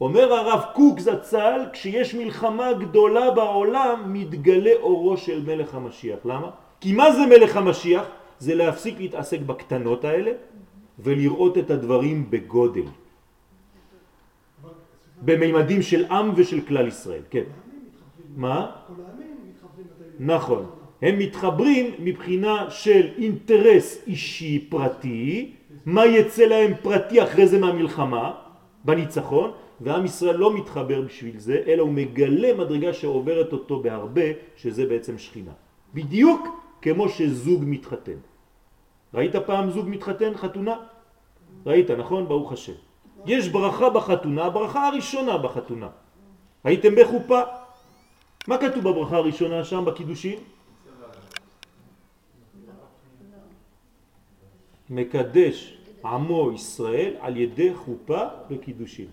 אומר 0.00 0.32
הרב 0.32 0.62
קוק 0.74 1.00
זצ"ל, 1.00 1.60
כשיש 1.72 2.14
מלחמה 2.14 2.72
גדולה 2.72 3.30
בעולם, 3.30 4.12
מתגלה 4.12 4.72
אורו 4.82 5.16
של 5.16 5.42
מלך 5.46 5.74
המשיח. 5.74 6.18
למה? 6.24 6.50
כי 6.80 6.92
מה 6.92 7.12
זה 7.12 7.26
מלך 7.26 7.56
המשיח? 7.56 8.04
זה 8.38 8.54
להפסיק 8.54 8.94
להתעסק 8.98 9.40
בקטנות 9.40 10.04
האלה 10.04 10.32
ולראות 10.98 11.58
את 11.58 11.70
הדברים 11.70 12.30
בגודל. 12.30 12.88
במימדים 15.22 15.82
של 15.82 16.04
עם 16.10 16.32
ושל 16.36 16.60
כלל 16.60 16.88
ישראל, 16.88 17.22
כן. 17.30 17.44
מה? 18.36 18.70
נכון. 20.20 20.66
הם 21.02 21.18
מתחברים 21.18 21.94
מבחינה 21.98 22.70
של 22.70 23.08
אינטרס 23.18 24.02
אישי 24.06 24.66
פרטי 24.68 25.52
מה 25.86 26.06
יצא 26.06 26.44
להם 26.44 26.72
פרטי 26.82 27.22
אחרי 27.22 27.46
זה 27.46 27.58
מהמלחמה, 27.58 28.34
בניצחון, 28.84 29.50
ועם 29.80 30.04
ישראל 30.04 30.36
לא 30.36 30.56
מתחבר 30.56 31.00
בשביל 31.00 31.38
זה, 31.38 31.62
אלא 31.66 31.82
הוא 31.82 31.92
מגלה 31.92 32.54
מדרגה 32.54 32.92
שעוברת 32.92 33.52
אותו 33.52 33.80
בהרבה, 33.82 34.56
שזה 34.56 34.86
בעצם 34.86 35.18
שכינה. 35.18 35.52
בדיוק 35.94 36.48
כמו 36.82 37.08
שזוג 37.08 37.62
מתחתן. 37.66 38.18
ראית 39.14 39.36
פעם 39.36 39.70
זוג 39.70 39.88
מתחתן, 39.88 40.34
חתונה? 40.34 40.76
ראית, 41.66 41.90
נכון? 41.90 42.28
ברוך 42.28 42.52
השם. 42.52 42.72
יש 43.26 43.48
ברכה 43.48 43.90
בחתונה, 43.90 44.44
הברכה 44.44 44.88
הראשונה 44.88 45.38
בחתונה. 45.38 45.88
הייתם 46.64 46.94
בחופה? 46.96 47.40
מה 48.48 48.58
כתוב 48.58 48.84
בברכה 48.84 49.16
הראשונה 49.16 49.64
שם 49.64 49.84
בקידושים? 49.84 50.38
מקדש 54.90 55.76
עמו 56.04 56.52
ישראל 56.52 57.14
על 57.20 57.36
ידי 57.36 57.74
חופה 57.74 58.22
וקידושים. 58.50 59.06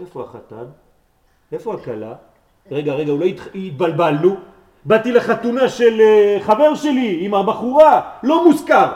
איפה 0.00 0.22
החתן? 0.22 0.64
איפה 1.52 1.74
הקלה? 1.74 2.14
רגע, 2.70 2.92
רגע, 2.92 3.12
אולי 3.12 3.36
התבלבלנו. 3.54 4.36
באתי 4.84 5.12
לחתונה 5.12 5.68
של 5.68 6.00
אה, 6.00 6.38
חבר 6.40 6.74
שלי 6.74 7.18
עם 7.20 7.34
הבחורה, 7.34 8.10
לא 8.22 8.44
מוזכר. 8.44 8.92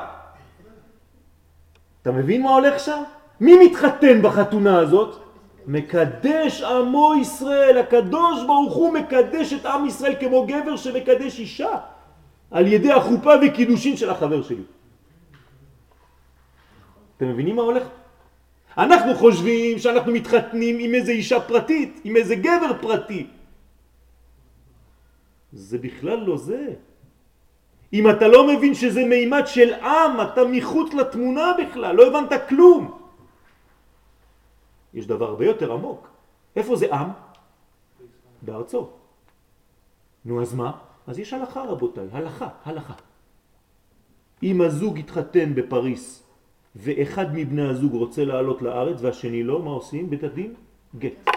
אתה 2.02 2.12
מבין 2.12 2.42
מה 2.42 2.54
הולך 2.54 2.80
שם? 2.80 3.02
מי 3.40 3.66
מתחתן 3.66 4.22
בחתונה 4.22 4.78
הזאת? 4.78 5.16
מקדש 5.66 6.62
עמו 6.62 7.12
ישראל, 7.20 7.78
הקדוש 7.78 8.44
ברוך 8.46 8.74
הוא 8.74 8.92
מקדש 8.92 9.52
את 9.52 9.66
עם 9.66 9.86
ישראל 9.86 10.14
כמו 10.20 10.46
גבר 10.46 10.76
שמקדש 10.76 11.38
אישה 11.38 11.78
על 12.50 12.66
ידי 12.66 12.92
החופה 12.92 13.32
וקידושים 13.42 13.96
של 13.96 14.10
החבר 14.10 14.42
שלי. 14.42 14.62
אתם 17.16 17.28
מבינים 17.28 17.56
מה 17.56 17.62
הולך? 17.62 17.86
אנחנו 18.78 19.14
חושבים 19.14 19.78
שאנחנו 19.78 20.12
מתחתנים 20.12 20.78
עם 20.78 20.94
איזה 20.94 21.12
אישה 21.12 21.40
פרטית, 21.40 22.00
עם 22.04 22.16
איזה 22.16 22.34
גבר 22.36 22.72
פרטי. 22.80 23.26
זה 25.52 25.78
בכלל 25.78 26.18
לא 26.18 26.36
זה. 26.36 26.74
אם 27.92 28.10
אתה 28.10 28.28
לא 28.28 28.48
מבין 28.48 28.74
שזה 28.74 29.04
מימד 29.04 29.42
של 29.46 29.74
עם, 29.74 30.20
אתה 30.20 30.40
מחוץ 30.50 30.94
לתמונה 30.94 31.52
בכלל, 31.62 31.96
לא 31.96 32.06
הבנת 32.06 32.48
כלום. 32.48 32.98
יש 34.94 35.06
דבר 35.06 35.28
הרבה 35.28 35.44
יותר 35.46 35.72
עמוק. 35.72 36.08
איפה 36.56 36.76
זה 36.76 36.94
עם? 36.94 37.08
בארצו. 38.42 38.90
נו 40.24 40.42
אז 40.42 40.54
מה? 40.54 40.72
אז 41.06 41.18
יש 41.18 41.32
הלכה 41.32 41.62
רבותיי, 41.62 42.08
הלכה, 42.12 42.48
הלכה. 42.64 42.94
אם 44.42 44.60
הזוג 44.60 44.98
התחתן 44.98 45.54
בפריס 45.54 46.23
ואחד 46.76 47.26
מבני 47.34 47.62
הזוג 47.62 47.92
רוצה 47.92 48.24
לעלות 48.24 48.62
לארץ 48.62 48.98
והשני 49.00 49.42
לא, 49.42 49.62
מה 49.62 49.70
עושים? 49.70 50.10
בית 50.10 50.24
הדין? 50.24 50.54
גט. 50.98 51.30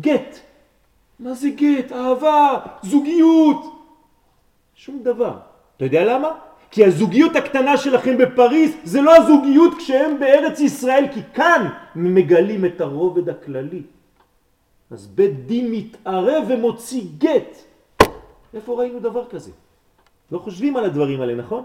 גט. 0.00 0.38
מה 1.20 1.34
זה 1.34 1.48
גט? 1.50 1.92
אהבה, 1.92 2.58
זוגיות. 2.82 3.64
שום 4.74 5.02
דבר. 5.02 5.36
אתה 5.76 5.84
יודע 5.84 6.04
למה? 6.04 6.28
כי 6.70 6.84
הזוגיות 6.84 7.36
הקטנה 7.36 7.76
שלכם 7.76 8.18
בפריס 8.18 8.76
זה 8.84 9.00
לא 9.02 9.16
הזוגיות 9.16 9.74
כשהם 9.78 10.20
בארץ 10.20 10.60
ישראל, 10.60 11.04
כי 11.14 11.20
כאן 11.34 11.68
מגלים 11.96 12.64
את 12.64 12.80
הרובד 12.80 13.28
הכללי. 13.28 13.82
אז 14.90 15.06
בית 15.06 15.46
דין 15.46 15.70
מתערב 15.70 16.44
ומוציא 16.48 17.02
גט. 17.18 17.56
איפה 18.54 18.74
ראינו 18.74 19.00
דבר 19.00 19.28
כזה? 19.28 19.50
לא 20.32 20.38
חושבים 20.38 20.76
על 20.76 20.84
הדברים 20.84 21.20
האלה, 21.20 21.34
נכון? 21.34 21.64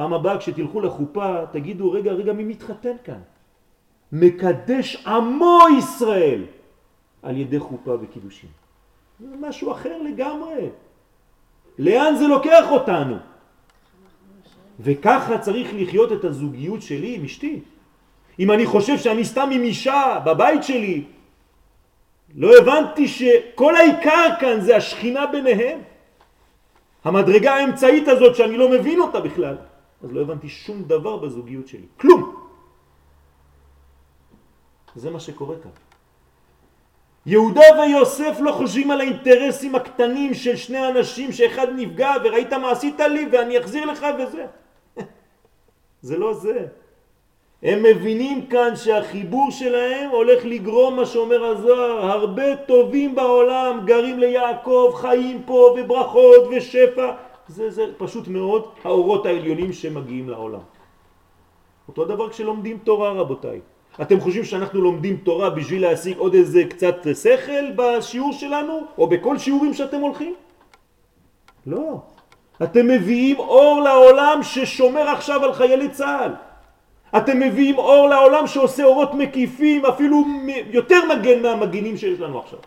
פעם 0.00 0.12
הבאה 0.12 0.38
כשתלכו 0.38 0.80
לחופה 0.80 1.46
תגידו 1.52 1.92
רגע 1.92 2.12
רגע 2.12 2.32
מי 2.32 2.44
מתחתן 2.44 2.96
כאן? 3.04 3.20
מקדש 4.12 5.06
עמו 5.06 5.58
ישראל 5.78 6.44
על 7.22 7.36
ידי 7.36 7.58
חופה 7.58 7.96
וקידושים. 8.00 8.50
זה 9.20 9.36
משהו 9.40 9.72
אחר 9.72 10.02
לגמרי. 10.02 10.68
לאן 11.78 12.16
זה 12.16 12.26
לוקח 12.26 12.70
אותנו? 12.70 13.16
וככה 14.80 15.38
צריך 15.38 15.68
לחיות 15.74 16.12
את 16.12 16.24
הזוגיות 16.24 16.82
שלי 16.82 17.16
עם 17.16 17.24
אשתי. 17.24 17.60
אם 18.38 18.50
אני 18.50 18.66
חושב 18.66 18.98
שאני 18.98 19.24
סתם 19.24 19.48
עם 19.52 19.62
אישה 19.62 20.18
בבית 20.24 20.62
שלי, 20.64 21.04
לא 22.34 22.58
הבנתי 22.58 23.08
שכל 23.08 23.76
העיקר 23.76 24.28
כאן 24.40 24.60
זה 24.60 24.76
השכינה 24.76 25.26
ביניהם. 25.26 25.78
המדרגה 27.04 27.54
האמצעית 27.54 28.08
הזאת 28.08 28.36
שאני 28.36 28.56
לא 28.56 28.68
מבין 28.68 29.00
אותה 29.00 29.20
בכלל. 29.20 29.56
אז 30.02 30.12
לא 30.12 30.20
הבנתי 30.20 30.48
שום 30.48 30.82
דבר 30.82 31.16
בזוגיות 31.16 31.68
שלי. 31.68 31.86
כלום. 31.96 32.36
זה 34.96 35.10
מה 35.10 35.20
שקורה 35.20 35.56
כאן. 35.62 35.70
יהודה 37.26 37.60
ויוסף 37.80 38.36
לא 38.40 38.52
חושבים 38.52 38.90
על 38.90 39.00
האינטרסים 39.00 39.74
הקטנים 39.74 40.34
של 40.34 40.56
שני 40.56 40.88
אנשים 40.88 41.32
שאחד 41.32 41.66
נפגע 41.76 42.12
וראית 42.24 42.52
מה 42.52 42.70
עשית 42.70 43.00
לי 43.00 43.28
ואני 43.32 43.58
אחזיר 43.58 43.84
לך 43.84 44.06
וזה. 44.18 44.46
זה 46.08 46.18
לא 46.18 46.34
זה. 46.34 46.66
הם 47.62 47.82
מבינים 47.82 48.46
כאן 48.46 48.76
שהחיבור 48.76 49.50
שלהם 49.50 50.10
הולך 50.10 50.44
לגרום 50.44 50.96
מה 50.96 51.06
שאומר 51.06 51.44
הזוהר, 51.44 52.10
הרבה 52.10 52.56
טובים 52.56 53.14
בעולם 53.14 53.80
גרים 53.84 54.18
ליעקב, 54.18 54.92
חיים 54.94 55.42
פה 55.46 55.76
וברכות 55.78 56.44
ושפע, 56.50 57.12
זה, 57.50 57.70
זה 57.70 57.84
פשוט 57.98 58.28
מאוד 58.28 58.64
האורות 58.84 59.26
העליונים 59.26 59.72
שמגיעים 59.72 60.28
לעולם. 60.28 60.60
אותו 61.88 62.04
דבר 62.04 62.30
כשלומדים 62.30 62.78
תורה 62.78 63.10
רבותיי. 63.12 63.60
אתם 64.02 64.20
חושבים 64.20 64.44
שאנחנו 64.44 64.80
לומדים 64.80 65.16
תורה 65.16 65.50
בשביל 65.50 65.82
להשיג 65.82 66.16
עוד 66.18 66.34
איזה 66.34 66.64
קצת 66.70 66.96
שכל 67.14 67.74
בשיעור 67.76 68.32
שלנו 68.32 68.80
או 68.98 69.06
בכל 69.06 69.38
שיעורים 69.38 69.74
שאתם 69.74 70.00
הולכים? 70.00 70.34
לא. 71.66 72.00
אתם 72.62 72.86
מביאים 72.86 73.38
אור 73.38 73.80
לעולם 73.82 74.38
ששומר 74.42 75.08
עכשיו 75.08 75.44
על 75.44 75.52
חיילי 75.52 75.88
צה"ל. 75.90 76.32
אתם 77.16 77.40
מביאים 77.40 77.78
אור 77.78 78.08
לעולם 78.08 78.46
שעושה 78.46 78.84
אורות 78.84 79.14
מקיפים, 79.14 79.86
אפילו 79.86 80.24
יותר 80.70 81.00
מגן 81.10 81.42
מהמגינים 81.42 81.96
שיש 81.96 82.20
לנו 82.20 82.38
עכשיו. 82.38 82.58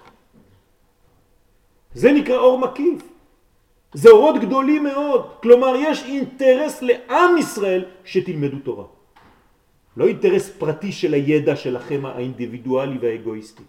זה 1.94 2.12
נקרא 2.12 2.38
אור 2.38 2.60
מקיף. 2.60 3.13
זה 3.94 4.10
אורות 4.10 4.40
גדולים 4.40 4.84
מאוד. 4.84 5.28
כלומר, 5.42 5.76
יש 5.76 6.04
אינטרס 6.04 6.82
לעם 6.82 7.38
ישראל 7.38 7.86
שתלמדו 8.06 8.58
תורה. 8.64 8.86
לא 9.98 10.08
אינטרס 10.08 10.50
פרטי 10.50 10.92
של 10.92 11.14
הידע 11.14 11.56
שלכם 11.56 12.06
האינדיבידואלי 12.06 12.98
והאגואיסטי. 13.02 13.64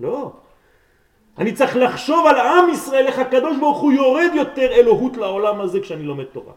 לא. 0.00 0.32
אני 1.38 1.52
צריך 1.52 1.76
לחשוב 1.76 2.26
על 2.26 2.36
עם 2.36 2.70
ישראל, 2.70 3.06
איך 3.06 3.18
הקדוש 3.18 3.56
ברוך 3.56 3.78
הוא 3.78 3.92
יורד 3.92 4.30
יותר 4.34 4.72
אלוהות 4.72 5.16
לעולם 5.16 5.60
הזה 5.60 5.80
כשאני 5.80 6.02
לומד 6.02 6.24
תורה. 6.24 6.52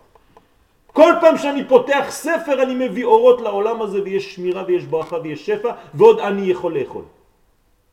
כל 0.94 1.14
פעם 1.22 1.38
שאני 1.38 1.68
פותח 1.68 2.06
ספר 2.10 2.64
אני 2.64 2.88
מביא 2.88 3.06
אורות 3.06 3.42
לעולם 3.42 3.82
הזה 3.82 4.04
ויש 4.04 4.36
שמירה 4.36 4.64
ויש 4.68 4.84
ברכה 4.84 5.16
ויש 5.24 5.46
שפע 5.46 5.72
ועוד 5.94 6.20
אני 6.20 6.42
יכול 6.42 6.80
לאכול. 6.80 7.04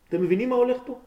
אתם 0.08 0.22
מבינים 0.22 0.50
מה 0.50 0.56
הולך 0.56 0.76
פה? 0.86 0.98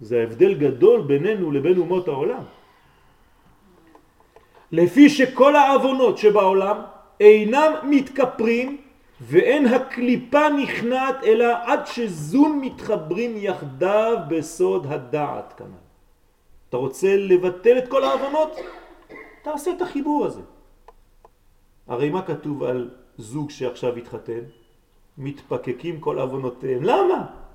זה 0.00 0.22
הבדל 0.22 0.54
גדול 0.54 1.00
בינינו 1.00 1.52
לבין 1.52 1.78
אומות 1.78 2.08
העולם. 2.08 2.42
לפי 4.72 5.08
שכל 5.08 5.56
העוונות 5.56 6.18
שבעולם 6.18 6.76
אינם 7.20 7.72
מתכפרים 7.82 8.76
ואין 9.20 9.66
הקליפה 9.66 10.48
נכנעת 10.48 11.24
אלא 11.24 11.46
עד 11.62 11.86
שזון 11.86 12.60
מתחברים 12.60 13.36
יחדיו 13.36 14.16
בסוד 14.28 14.86
הדעת 14.88 15.52
כנ"ל. 15.56 15.86
אתה 16.68 16.76
רוצה 16.76 17.16
לבטל 17.16 17.78
את 17.78 17.88
כל 17.88 18.04
העוונות? 18.04 18.56
תעשה 19.42 19.70
את 19.70 19.82
החיבור 19.82 20.24
הזה. 20.24 20.42
הרי 21.86 22.10
מה 22.10 22.22
כתוב 22.22 22.62
על 22.62 22.90
זוג 23.18 23.50
שעכשיו 23.50 23.96
התחתן? 23.96 24.40
מתפקקים 25.18 26.00
כל 26.00 26.18
אבונותיהם. 26.18 26.82
למה? 26.82 27.45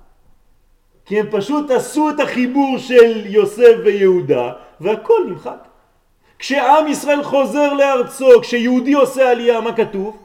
כי 1.04 1.20
הם 1.20 1.26
פשוט 1.30 1.70
עשו 1.70 2.10
את 2.10 2.20
החיבור 2.20 2.78
של 2.78 3.26
יוסף 3.26 3.74
ויהודה 3.84 4.52
והכל 4.80 5.24
נמחק. 5.28 5.68
כשעם 6.38 6.88
ישראל 6.88 7.22
חוזר 7.22 7.72
לארצו, 7.72 8.28
כשיהודי 8.42 8.92
עושה 8.92 9.30
עלייה, 9.30 9.60
מה 9.60 9.76
כתוב? 9.76 10.16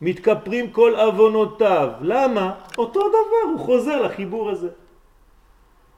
מתכפרים 0.00 0.70
כל 0.70 0.96
אבונותיו. 0.96 1.88
למה? 2.00 2.54
אותו 2.78 3.00
דבר, 3.08 3.52
הוא 3.52 3.60
חוזר 3.60 4.02
לחיבור 4.02 4.50
הזה. 4.50 4.68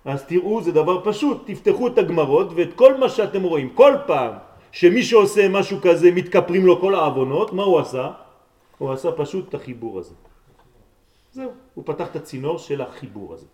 אז 0.05 0.25
תראו, 0.25 0.63
זה 0.63 0.73
דבר 0.73 1.01
פשוט, 1.05 1.43
תפתחו 1.47 1.87
את 1.87 1.99
הגמרות 1.99 2.49
ואת 2.55 2.75
כל 2.75 2.97
מה 2.97 3.09
שאתם 3.09 3.43
רואים, 3.43 3.71
כל 3.71 3.95
פעם 4.07 4.33
שמי 4.73 5.03
שעושה 5.03 5.49
משהו 5.49 5.79
כזה 5.83 6.11
מתכפרים 6.11 6.67
לו 6.67 6.81
כל 6.81 6.95
האבונות, 6.95 7.53
מה 7.53 7.63
הוא 7.63 7.79
עשה? 7.81 8.11
הוא 8.79 8.93
עשה 8.93 9.13
פשוט 9.13 9.49
את 9.49 9.55
החיבור 9.55 9.99
הזה. 9.99 10.15
זהו, 11.33 11.51
הוא 11.75 11.85
פתח 11.87 12.11
את 12.11 12.17
הצינור 12.17 12.59
של 12.59 12.81
החיבור 12.81 13.35
הזה. 13.35 13.47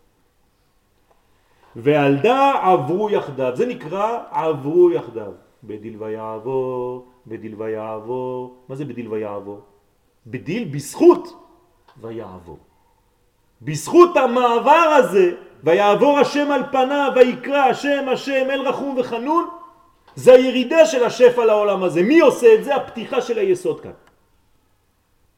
ועלדה 1.77 2.53
עברו 2.63 3.11
יחדיו, 3.11 3.57
זה 3.57 3.67
נקרא 3.67 4.19
עברו 4.31 4.91
יחדיו. 4.91 5.33
בדיל 5.65 6.03
ויעבור, 6.03 7.07
בדיל 7.27 7.55
ויעבור, 7.59 8.57
מה 8.69 8.75
זה 8.75 8.85
בדיל 8.85 9.09
ויעבור? 9.09 9.61
בדיל 10.27 10.65
בזכות 10.65 11.29
ויעבור. 12.01 12.59
בזכות 13.63 14.17
המעבר 14.17 14.89
הזה, 14.99 15.33
ויעבור 15.65 16.19
השם 16.19 16.51
על 16.51 16.63
פניו, 16.73 17.13
ויקרא 17.17 17.59
השם 17.59 18.09
השם 18.13 18.51
אל 18.51 18.61
רחום 18.61 18.95
וחנון, 18.99 19.49
זה 20.15 20.33
הירידה 20.33 20.87
של 20.87 21.05
השפע 21.05 21.45
לעולם 21.45 21.83
הזה. 21.83 22.03
מי 22.03 22.21
עושה 22.21 22.55
את 22.55 22.65
זה? 22.65 22.77
הפתיחה 22.77 23.21
של 23.21 23.39
היסוד 23.39 23.81
כאן. 23.81 23.97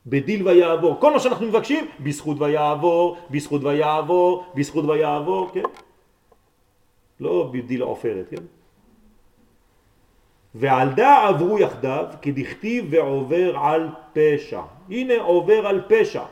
בדיל 0.06 0.48
ויעבור. 0.48 0.96
כל 1.00 1.12
מה 1.12 1.20
שאנחנו 1.20 1.46
מבקשים, 1.46 1.86
בזכות 2.00 2.36
ויעבור, 2.40 3.16
בזכות 3.30 3.64
ויעבור, 3.64 4.44
בזכות 4.54 4.84
ויעבור, 4.84 5.50
כן? 5.52 5.62
לא 7.20 7.50
בדיל 7.52 7.82
עופרת, 7.82 8.28
כן? 8.30 8.42
ועל 10.54 10.88
דע 10.92 11.28
עברו 11.28 11.58
יחדיו 11.58 12.04
כדכתיב 12.22 12.86
ועובר 12.90 13.56
על 13.56 13.88
פשע. 14.12 14.60
הנה 14.90 15.14
עובר 15.20 15.66
על 15.66 15.80
פשע. 15.88 16.22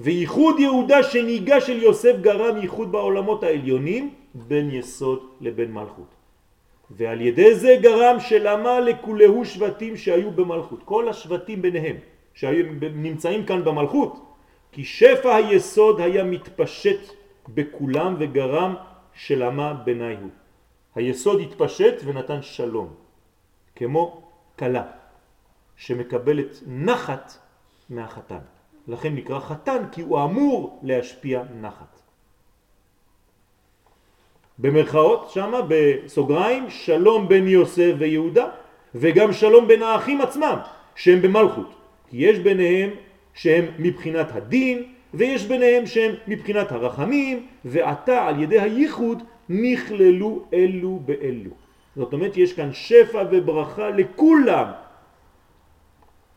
וייחוד 0.00 0.58
יהודה 0.58 1.02
שניגה 1.02 1.60
של 1.60 1.82
יוסף 1.82 2.14
גרם 2.20 2.56
ייחוד 2.56 2.92
בעולמות 2.92 3.42
העליונים 3.42 4.14
בין 4.34 4.70
יסוד 4.70 5.20
לבין 5.40 5.72
מלכות. 5.72 6.14
ועל 6.90 7.20
ידי 7.20 7.54
זה 7.54 7.76
גרם 7.80 8.20
שלמה 8.20 8.80
לכולהו 8.80 9.44
שבטים 9.44 9.96
שהיו 9.96 10.30
במלכות. 10.30 10.80
כל 10.84 11.08
השבטים 11.08 11.62
ביניהם 11.62 11.96
שנמצאים 12.34 13.46
כאן 13.46 13.64
במלכות. 13.64 14.20
כי 14.72 14.84
שפע 14.84 15.34
היסוד 15.34 16.00
היה 16.00 16.24
מתפשט 16.24 17.00
בכולם 17.48 18.16
וגרם 18.18 18.74
שלמה 19.14 19.74
ביניהו. 19.74 20.28
היסוד 20.94 21.40
התפשט 21.40 21.94
ונתן 22.04 22.42
שלום. 22.42 22.94
כמו 23.76 24.22
קלה 24.56 24.82
שמקבלת 25.76 26.60
נחת 26.66 27.32
מהחתן. 27.90 28.38
לכן 28.88 29.14
נקרא 29.14 29.40
חתן 29.40 29.82
כי 29.92 30.02
הוא 30.02 30.24
אמור 30.24 30.80
להשפיע 30.82 31.42
נחת. 31.60 32.00
במרכאות 34.58 35.30
שמה 35.30 35.58
בסוגריים 35.68 36.70
שלום 36.70 37.28
בין 37.28 37.48
יוסף 37.48 37.92
ויהודה 37.98 38.48
וגם 38.94 39.32
שלום 39.32 39.68
בין 39.68 39.82
האחים 39.82 40.20
עצמם 40.20 40.58
שהם 40.94 41.22
במלכות 41.22 41.74
כי 42.10 42.16
יש 42.16 42.38
ביניהם 42.38 42.90
שהם 43.34 43.64
מבחינת 43.78 44.26
הדין 44.32 44.93
ויש 45.14 45.46
ביניהם 45.46 45.86
שהם 45.86 46.14
מבחינת 46.28 46.72
הרחמים 46.72 47.46
ועתה 47.64 48.26
על 48.26 48.42
ידי 48.42 48.60
הייחוד 48.60 49.22
נכללו 49.48 50.44
אלו 50.52 51.00
באלו 51.04 51.50
זאת 51.96 52.12
אומרת 52.12 52.36
יש 52.36 52.52
כאן 52.52 52.72
שפע 52.72 53.22
וברכה 53.30 53.90
לכולם. 53.90 54.66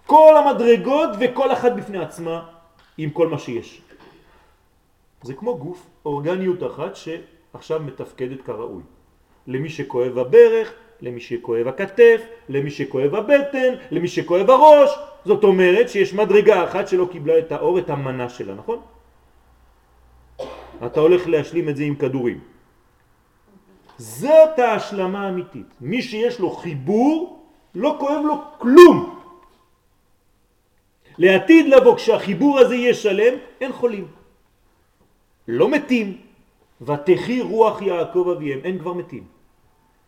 כל 0.05 0.33
המדרגות 0.37 1.09
וכל 1.19 1.51
אחת 1.51 1.71
בפני 1.71 1.97
עצמה 1.97 2.45
עם 2.97 3.09
כל 3.09 3.27
מה 3.27 3.39
שיש. 3.39 3.81
זה 5.23 5.33
כמו 5.33 5.57
גוף, 5.57 5.87
אורגניות 6.05 6.63
אחת 6.63 6.95
שעכשיו 6.95 7.79
מתפקדת 7.79 8.41
כראוי. 8.41 8.83
למי 9.47 9.69
שכואב 9.69 10.17
הברך, 10.17 10.73
למי 11.01 11.19
שכואב 11.19 11.67
הכתף, 11.67 12.21
למי 12.49 12.71
שכואב 12.71 13.15
הבטן, 13.15 13.73
למי 13.91 14.07
שכואב 14.07 14.49
הראש. 14.49 14.91
זאת 15.25 15.43
אומרת 15.43 15.89
שיש 15.89 16.13
מדרגה 16.13 16.63
אחת 16.63 16.87
שלא 16.87 17.07
קיבלה 17.11 17.39
את 17.39 17.51
האור, 17.51 17.79
את 17.79 17.89
המנה 17.89 18.29
שלה, 18.29 18.53
נכון? 18.53 18.79
אתה 20.85 20.99
הולך 20.99 21.27
להשלים 21.27 21.69
את 21.69 21.75
זה 21.75 21.83
עם 21.83 21.95
כדורים. 21.95 22.39
זאת 23.97 24.59
ההשלמה 24.59 25.25
האמיתית. 25.25 25.67
מי 25.81 26.01
שיש 26.01 26.39
לו 26.39 26.49
חיבור, 26.51 27.45
לא 27.75 27.95
כואב 27.99 28.21
לו 28.25 28.35
כלום. 28.57 29.19
לעתיד 31.17 31.65
לבוא, 31.67 31.95
כשהחיבור 31.95 32.59
הזה 32.59 32.75
יהיה 32.75 32.93
שלם, 32.93 33.33
אין 33.61 33.71
חולים. 33.73 34.07
לא 35.47 35.69
מתים. 35.69 36.17
ותחי 36.81 37.41
רוח 37.41 37.81
יעקב 37.81 38.33
אביהם, 38.37 38.59
אין 38.63 38.79
כבר 38.79 38.93
מתים. 38.93 39.36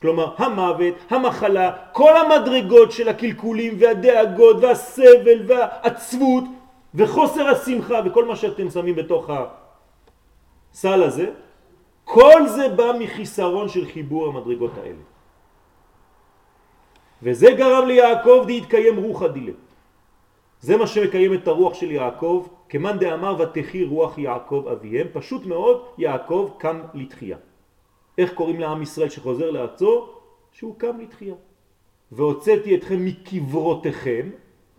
כלומר, 0.01 0.33
המוות, 0.37 0.95
המחלה, 1.09 1.71
כל 1.91 2.13
המדרגות 2.17 2.91
של 2.91 3.09
הקלקולים 3.09 3.73
והדאגות 3.79 4.57
והסבל 4.61 5.39
והעצבות 5.47 6.43
וחוסר 6.95 7.47
השמחה 7.47 7.99
וכל 8.05 8.25
מה 8.25 8.35
שאתם 8.35 8.69
שמים 8.69 8.95
בתוך 8.95 9.29
הסל 10.71 11.03
הזה, 11.03 11.27
כל 12.03 12.47
זה 12.47 12.69
בא 12.69 12.91
מחיסרון 12.99 13.69
של 13.69 13.85
חיבור 13.85 14.27
המדרגות 14.27 14.71
האלה. 14.77 15.03
וזה 17.23 17.51
גרם 17.51 17.87
ליעקב 17.87 18.43
להתקיים 18.47 18.97
רוחה 18.97 19.27
דילה. 19.27 19.51
זה 20.61 20.77
מה 20.77 20.87
שמקיים 20.87 21.33
את 21.33 21.47
הרוח 21.47 21.73
של 21.73 21.91
יעקב, 21.91 22.47
כמאן 22.69 22.99
דאמר 22.99 23.35
ותחי 23.39 23.83
רוח 23.83 24.17
יעקב 24.17 24.65
אביהם, 24.71 25.07
פשוט 25.13 25.45
מאוד 25.45 25.83
יעקב 25.97 26.49
קם 26.57 26.81
לתחייה. 26.93 27.37
איך 28.19 28.33
קוראים 28.33 28.59
לעם 28.59 28.81
ישראל 28.81 29.09
שחוזר 29.09 29.51
לארצו? 29.51 30.07
שהוא 30.51 30.75
קם 30.77 30.99
לתחייה. 30.99 31.35
והוצאתי 32.11 32.75
אתכם 32.75 33.05
מקברותיכם, 33.05 34.29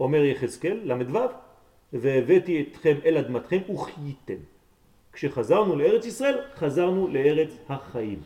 אומר 0.01 0.25
יחזקאל, 0.25 0.81
ל"ו, 0.85 1.19
והבאתי 1.93 2.65
אתכם 2.69 2.97
אל 3.05 3.17
אדמתכם 3.17 3.59
וחייתם. 3.75 4.41
כשחזרנו 5.13 5.77
לארץ 5.77 6.07
ישראל, 6.07 6.39
חזרנו 6.57 7.09
לארץ 7.09 7.51
החיים. 7.69 8.21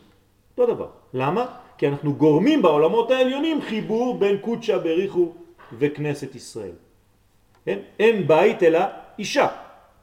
אותו 0.57 0.73
דבר. 0.73 0.89
למה? 1.13 1.45
כי 1.77 1.87
אנחנו 1.87 2.13
גורמים 2.13 2.61
בעולמות 2.61 3.11
העליונים 3.11 3.61
חיבור 3.61 4.17
בין 4.17 4.37
קודשא 4.37 4.77
בריחו 4.77 5.33
וכנסת 5.79 6.35
ישראל. 6.35 6.75
אין, 7.67 7.79
אין 7.99 8.27
בית 8.27 8.63
אלא 8.63 8.79
אישה. 9.19 9.47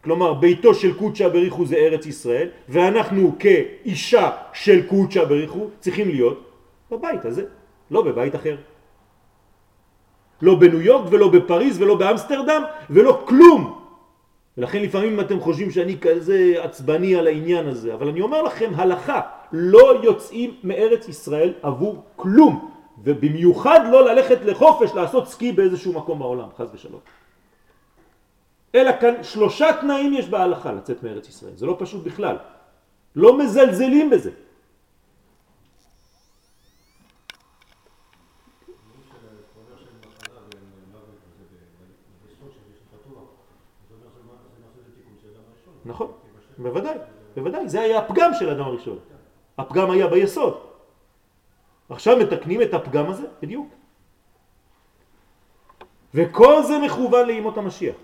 כלומר 0.04 0.34
ביתו 0.34 0.74
של 0.74 0.94
קודשא 0.98 1.28
בריחו 1.28 1.66
זה 1.66 1.76
ארץ 1.76 2.06
ישראל 2.06 2.48
ואנחנו 2.68 3.32
כאישה 3.38 4.30
של 4.52 4.86
קודשא 4.86 5.24
בריחו 5.24 5.68
צריכים 5.80 6.08
להיות 6.08 6.50
בבית 6.90 7.24
הזה, 7.24 7.44
לא 7.90 8.02
בבית 8.02 8.34
אחר. 8.34 8.56
לא 10.42 10.54
בניו 10.54 10.80
יורק 10.80 11.06
ולא 11.10 11.28
בפריז 11.28 11.82
ולא 11.82 11.94
באמסטרדם 11.94 12.62
ולא 12.90 13.22
כלום. 13.28 13.78
ולכן 14.58 14.82
לפעמים 14.82 15.20
אתם 15.20 15.40
חושבים 15.40 15.70
שאני 15.70 15.96
כזה 16.00 16.54
עצבני 16.58 17.16
על 17.16 17.26
העניין 17.26 17.68
הזה, 17.68 17.94
אבל 17.94 18.08
אני 18.08 18.20
אומר 18.20 18.42
לכם 18.42 18.70
הלכה, 18.74 19.20
לא 19.52 20.02
יוצאים 20.02 20.54
מארץ 20.64 21.08
ישראל 21.08 21.52
עבור 21.62 22.04
כלום, 22.16 22.70
ובמיוחד 23.04 23.80
לא 23.92 24.04
ללכת 24.12 24.44
לחופש 24.44 24.94
לעשות 24.94 25.28
סקי 25.28 25.52
באיזשהו 25.52 25.92
מקום 25.92 26.18
בעולם, 26.18 26.48
חז 26.56 26.68
ושלום. 26.74 27.00
אלא 28.74 28.90
כאן 29.00 29.22
שלושה 29.22 29.66
תנאים 29.80 30.12
יש 30.12 30.28
בהלכה 30.28 30.72
לצאת 30.72 31.02
מארץ 31.02 31.28
ישראל, 31.28 31.52
זה 31.54 31.66
לא 31.66 31.76
פשוט 31.78 32.04
בכלל, 32.04 32.36
לא 33.16 33.38
מזלזלים 33.38 34.10
בזה. 34.10 34.30
נכון, 45.84 46.12
בוודאי, 46.58 46.98
בוודאי, 47.36 47.68
זה 47.68 47.80
היה 47.80 47.98
הפגם 47.98 48.30
של 48.34 48.50
אדם 48.50 48.64
הראשון. 48.64 48.98
הפגם 49.58 49.90
היה 49.90 50.06
ביסוד. 50.06 50.60
עכשיו 51.88 52.16
מתקנים 52.16 52.62
את 52.62 52.74
הפגם 52.74 53.10
הזה, 53.10 53.26
בדיוק. 53.42 53.68
וכל 56.14 56.62
זה 56.62 56.78
מכוון 56.78 57.26
לאימות 57.26 57.56
המשיח. 57.58 57.96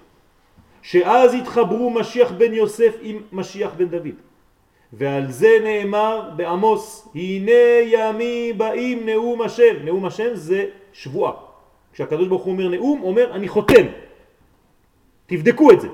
שאז 0.82 1.34
התחברו 1.34 1.90
משיח 1.90 2.32
בן 2.32 2.54
יוסף 2.54 2.96
עם 3.00 3.22
משיח 3.32 3.70
בן 3.76 3.88
דוד. 3.88 4.16
ועל 4.92 5.30
זה 5.30 5.58
נאמר 5.64 6.30
בעמוס, 6.36 7.08
הנה 7.14 7.84
ימי 7.84 8.52
באים 8.56 9.06
נאום 9.06 9.42
השם. 9.42 9.84
נאום 9.84 10.04
השם 10.04 10.34
זה 10.34 10.64
שבועה. 10.92 11.32
כשהקדוש 11.92 12.28
ברוך 12.28 12.42
הוא 12.42 12.52
אומר 12.52 12.68
נאום, 12.68 13.02
אומר 13.02 13.34
אני 13.34 13.48
חותם. 13.48 13.86
תבדקו 15.26 15.72
את 15.72 15.80
זה. 15.80 15.88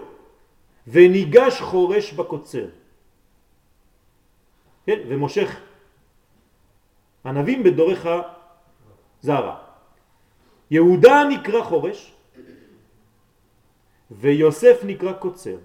וניגש 0.89 1.61
חורש 1.61 2.13
בקוצר. 2.13 2.67
כן? 4.87 4.99
ומושך 5.09 5.61
ענבים 7.25 7.63
בדורך 7.63 8.07
זרע. 9.21 9.57
יהודה 10.71 11.25
נקרא 11.25 11.63
חורש 11.63 12.14
ויוסף 14.11 14.81
נקרא 14.85 15.13
קוצר. 15.13 15.57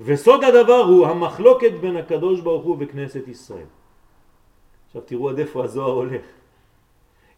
וסוד 0.00 0.44
הדבר 0.44 0.82
הוא 0.82 1.06
המחלוקת 1.06 1.72
בין 1.80 1.96
הקדוש 1.96 2.40
ברוך 2.40 2.64
הוא 2.64 2.76
וכנסת 2.80 3.28
ישראל. 3.28 3.70
עכשיו 4.86 5.02
תראו 5.02 5.28
עד 5.28 5.38
איפה 5.38 5.64
הזוהר 5.64 5.92
הולך. 5.92 6.22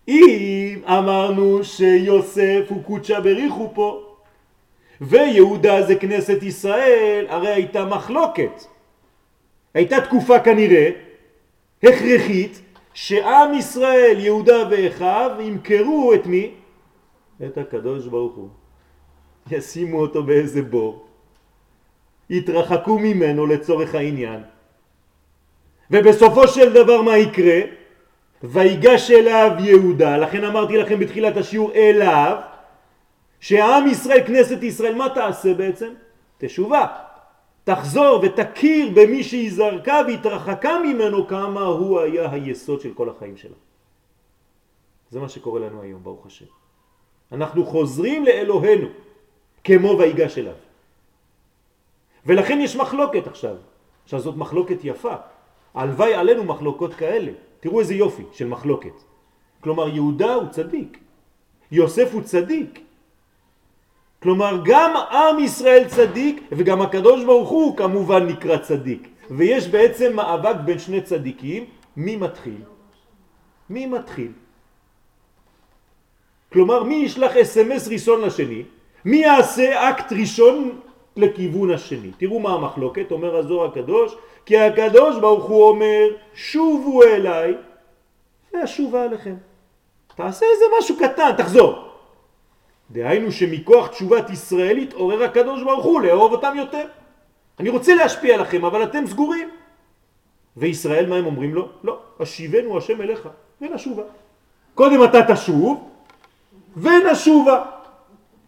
אם 0.08 0.82
אמרנו 0.86 1.64
שיוסף 1.64 2.66
הוא 2.68 2.84
קודשא 2.84 3.20
בריחו 3.20 3.70
פה, 3.74 4.16
ויהודה 5.00 5.82
זה 5.82 5.94
כנסת 5.94 6.42
ישראל, 6.42 7.26
הרי 7.28 7.48
הייתה 7.48 7.84
מחלוקת. 7.84 8.64
הייתה 9.74 10.00
תקופה 10.00 10.40
כנראה 10.40 10.90
הכרחית 11.82 12.60
שעם 12.94 13.54
ישראל, 13.54 14.16
יהודה 14.18 14.68
ואחיו, 14.70 15.30
ימכרו 15.40 16.14
את 16.14 16.26
מי? 16.26 16.54
את 17.46 17.58
הקדוש 17.58 18.06
ברוך 18.06 18.34
הוא. 18.34 18.48
ישימו 19.50 20.00
אותו 20.00 20.22
באיזה 20.22 20.62
בור, 20.62 21.06
יתרחקו 22.30 22.98
ממנו 22.98 23.46
לצורך 23.46 23.94
העניין, 23.94 24.40
ובסופו 25.90 26.48
של 26.48 26.72
דבר 26.72 27.02
מה 27.02 27.18
יקרה? 27.18 27.60
ויגש 28.42 29.10
אליו 29.10 29.50
יהודה, 29.58 30.16
לכן 30.16 30.44
אמרתי 30.44 30.76
לכם 30.76 30.98
בתחילת 30.98 31.36
השיעור 31.36 31.72
אליו, 31.74 32.36
שהעם 33.40 33.86
ישראל, 33.86 34.26
כנסת 34.26 34.62
ישראל, 34.62 34.94
מה 34.94 35.08
תעשה 35.08 35.54
בעצם? 35.54 35.92
תשובה. 36.38 36.86
תחזור 37.64 38.20
ותכיר 38.22 38.90
במי 38.94 39.22
שהיא 39.22 39.52
זרקה 39.52 40.00
והתרחקה 40.08 40.78
ממנו 40.78 41.26
כמה 41.26 41.60
הוא 41.60 42.00
היה 42.00 42.30
היסוד 42.30 42.80
של 42.80 42.94
כל 42.94 43.08
החיים 43.08 43.36
שלה. 43.36 43.56
זה 45.10 45.20
מה 45.20 45.28
שקורה 45.28 45.60
לנו 45.60 45.82
היום, 45.82 46.02
ברוך 46.02 46.26
השם. 46.26 46.44
אנחנו 47.32 47.66
חוזרים 47.66 48.24
לאלוהינו, 48.24 48.86
כמו 49.64 49.98
ויגש 49.98 50.38
אליו. 50.38 50.54
ולכן 52.26 52.60
יש 52.60 52.76
מחלוקת 52.76 53.26
עכשיו. 53.26 53.56
עכשיו 54.04 54.20
זאת 54.20 54.36
מחלוקת 54.36 54.78
יפה. 54.84 55.14
הלוואי 55.74 56.14
עלינו 56.14 56.44
מחלוקות 56.44 56.94
כאלה. 56.94 57.32
תראו 57.60 57.80
איזה 57.80 57.94
יופי 57.94 58.22
של 58.32 58.46
מחלוקת. 58.46 58.94
כלומר 59.60 59.88
יהודה 59.88 60.34
הוא 60.34 60.48
צדיק, 60.48 60.98
יוסף 61.72 62.12
הוא 62.12 62.22
צדיק, 62.22 62.80
כלומר 64.22 64.60
גם 64.64 64.96
עם 64.96 65.38
ישראל 65.38 65.88
צדיק 65.88 66.42
וגם 66.52 66.82
הקדוש 66.82 67.24
ברוך 67.24 67.48
הוא 67.48 67.76
כמובן 67.76 68.26
נקרא 68.26 68.56
צדיק 68.56 69.08
ויש 69.30 69.68
בעצם 69.68 70.16
מאבק 70.16 70.56
בין 70.64 70.78
שני 70.78 71.00
צדיקים 71.02 71.64
מי 71.96 72.16
מתחיל? 72.16 72.60
מי 73.70 73.86
מתחיל? 73.86 74.32
כלומר 76.52 76.82
מי 76.82 76.94
ישלח 76.94 77.36
אס.אם.אס 77.36 77.88
ראשון 77.88 78.20
לשני? 78.20 78.62
מי 79.04 79.16
יעשה 79.16 79.90
אקט 79.90 80.12
ראשון 80.12 80.80
לכיוון 81.16 81.70
השני? 81.70 82.10
תראו 82.18 82.40
מה 82.40 82.50
המחלוקת, 82.50 83.10
אומר 83.10 83.36
הזוהר 83.36 83.68
הקדוש 83.68 84.16
כי 84.46 84.58
הקדוש 84.58 85.18
ברוך 85.20 85.44
הוא 85.44 85.68
אומר 85.68 86.08
שובו 86.34 87.02
אליי 87.02 87.54
ואשובה 88.52 89.04
עליכם 89.04 89.34
תעשה 90.16 90.46
איזה 90.52 90.64
משהו 90.78 90.96
קטן, 90.98 91.30
תחזור 91.36 91.88
דהיינו 92.90 93.32
שמכוח 93.32 93.86
תשובת 93.86 94.30
ישראל 94.30 94.76
התעורר 94.76 95.22
הקדוש 95.22 95.62
ברוך 95.62 95.84
הוא 95.84 96.00
לאהוב 96.00 96.32
אותם 96.32 96.54
יותר. 96.56 96.86
אני 97.60 97.68
רוצה 97.68 97.94
להשפיע 97.94 98.36
לכם, 98.36 98.64
אבל 98.64 98.82
אתם 98.82 99.06
סגורים. 99.06 99.50
וישראל 100.56 101.06
מה 101.06 101.16
הם 101.16 101.26
אומרים 101.26 101.54
לו? 101.54 101.68
לא, 101.84 101.98
השיבנו 102.20 102.78
השם 102.78 103.00
אליך 103.00 103.28
ונשובה. 103.60 104.02
קודם 104.74 105.04
אתה 105.04 105.34
תשוב 105.34 105.90
ונשובה. 106.76 107.64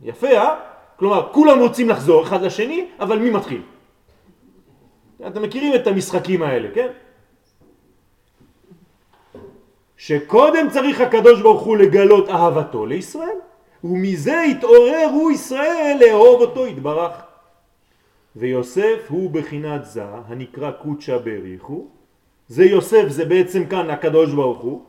יפה, 0.05 0.29
אה? 0.29 0.55
כלומר, 0.97 1.29
כולם 1.33 1.59
רוצים 1.59 1.89
לחזור 1.89 2.23
אחד 2.23 2.43
לשני, 2.43 2.87
אבל 3.01 3.19
מי 3.19 3.31
מתחיל? 3.31 3.63
אתם 5.27 5.43
מכירים 5.43 5.75
את 5.75 5.87
המשחקים 5.87 6.43
האלה, 6.43 6.69
כן? 6.75 6.89
שקודם 9.97 10.71
צריך 10.71 11.01
הקדוש 11.01 11.43
ברוך 11.43 11.63
הוא 11.63 11.77
לגלות 11.77 12.29
אהבתו 12.29 12.87
לישראל, 12.87 13.39
ומזה 13.85 14.41
התעוררו 14.41 15.31
ישראל 15.31 15.97
לאהוב 16.01 16.41
אותו 16.41 16.67
יתברך. 16.67 17.13
ויוסף 18.37 18.99
הוא 19.09 19.31
בחינת 19.31 19.85
זה 19.85 20.03
הנקרא 20.29 20.71
קודשא 20.71 21.19
בריחו, 21.19 21.87
זה 22.49 22.65
יוסף 22.65 23.05
זה 23.09 23.25
בעצם 23.25 23.67
כאן 23.67 23.91
הקדוש 23.91 24.33
ברוך 24.33 24.59
הוא, 24.59 24.83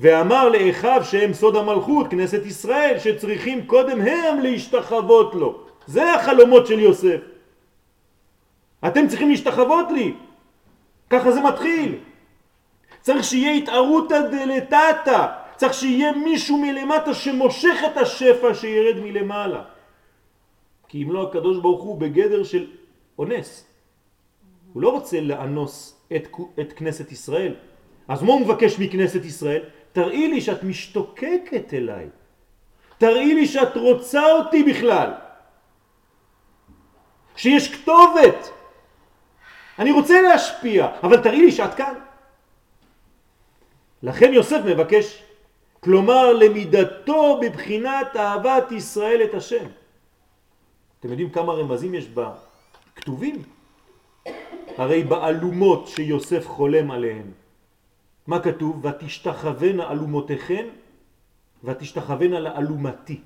ואמר 0.00 0.48
לאחיו 0.48 1.00
שהם 1.04 1.32
סוד 1.32 1.56
המלכות, 1.56 2.10
כנסת 2.10 2.46
ישראל, 2.46 2.98
שצריכים 2.98 3.66
קודם 3.66 4.00
הם 4.00 4.40
להשתחוות 4.40 5.34
לו. 5.34 5.58
זה 5.86 6.14
החלומות 6.14 6.66
של 6.66 6.80
יוסף. 6.80 7.20
אתם 8.86 9.08
צריכים 9.08 9.30
להשתחוות 9.30 9.86
לי. 9.90 10.14
ככה 11.10 11.32
זה 11.32 11.40
מתחיל. 11.40 11.98
צריך 13.00 13.24
שיהיה 13.24 13.52
התערותא 13.52 14.20
דלתתא, 14.20 15.26
צריך 15.56 15.74
שיהיה 15.74 16.12
מישהו 16.12 16.58
מלמטה 16.58 17.14
שמושך 17.14 17.76
את 17.92 17.96
השפע 17.96 18.54
שירד 18.54 19.00
מלמעלה. 19.00 19.62
כי 20.88 21.02
אם 21.02 21.12
לא 21.12 21.28
הקדוש 21.28 21.58
ברוך 21.58 21.82
הוא 21.82 22.00
בגדר 22.00 22.44
של 22.44 22.66
אונס. 23.18 23.66
הוא 24.72 24.82
לא 24.82 24.88
רוצה 24.88 25.20
לאנוס 25.20 26.00
את, 26.16 26.28
את 26.60 26.72
כנסת 26.72 27.12
ישראל. 27.12 27.54
אז 28.08 28.22
מה 28.22 28.32
הוא 28.32 28.40
מבקש 28.40 28.78
מכנסת 28.78 29.24
ישראל? 29.24 29.62
תראי 29.92 30.28
לי 30.28 30.40
שאת 30.40 30.62
משתוקקת 30.62 31.74
אליי. 31.74 32.08
תראי 32.98 33.34
לי 33.34 33.46
שאת 33.46 33.76
רוצה 33.76 34.32
אותי 34.32 34.62
בכלל, 34.62 35.10
שיש 37.36 37.74
כתובת. 37.74 38.50
אני 39.78 39.92
רוצה 39.92 40.22
להשפיע, 40.22 40.88
אבל 41.02 41.22
תראי 41.22 41.40
לי 41.40 41.52
שאת 41.52 41.74
כאן. 41.74 41.94
לכן 44.02 44.32
יוסף 44.32 44.60
מבקש, 44.64 45.22
כלומר 45.80 46.32
למידתו 46.32 47.40
בבחינת 47.42 48.16
אהבת 48.16 48.72
ישראל 48.72 49.20
את 49.24 49.34
השם. 49.34 49.66
אתם 51.00 51.08
יודעים 51.08 51.30
כמה 51.30 51.52
רמזים 51.52 51.94
יש 51.94 52.08
בכתובים? 52.08 53.42
הרי 54.78 55.04
באלומות 55.04 55.88
שיוסף 55.88 56.46
חולם 56.46 56.90
עליהן. 56.90 57.41
מה 58.26 58.40
כתוב? 58.40 58.84
ותשתחוונה 58.84 59.90
אלומותיכן 59.90 60.68
ותשתחוונה 61.64 62.40
לאלומתי. 62.40 63.20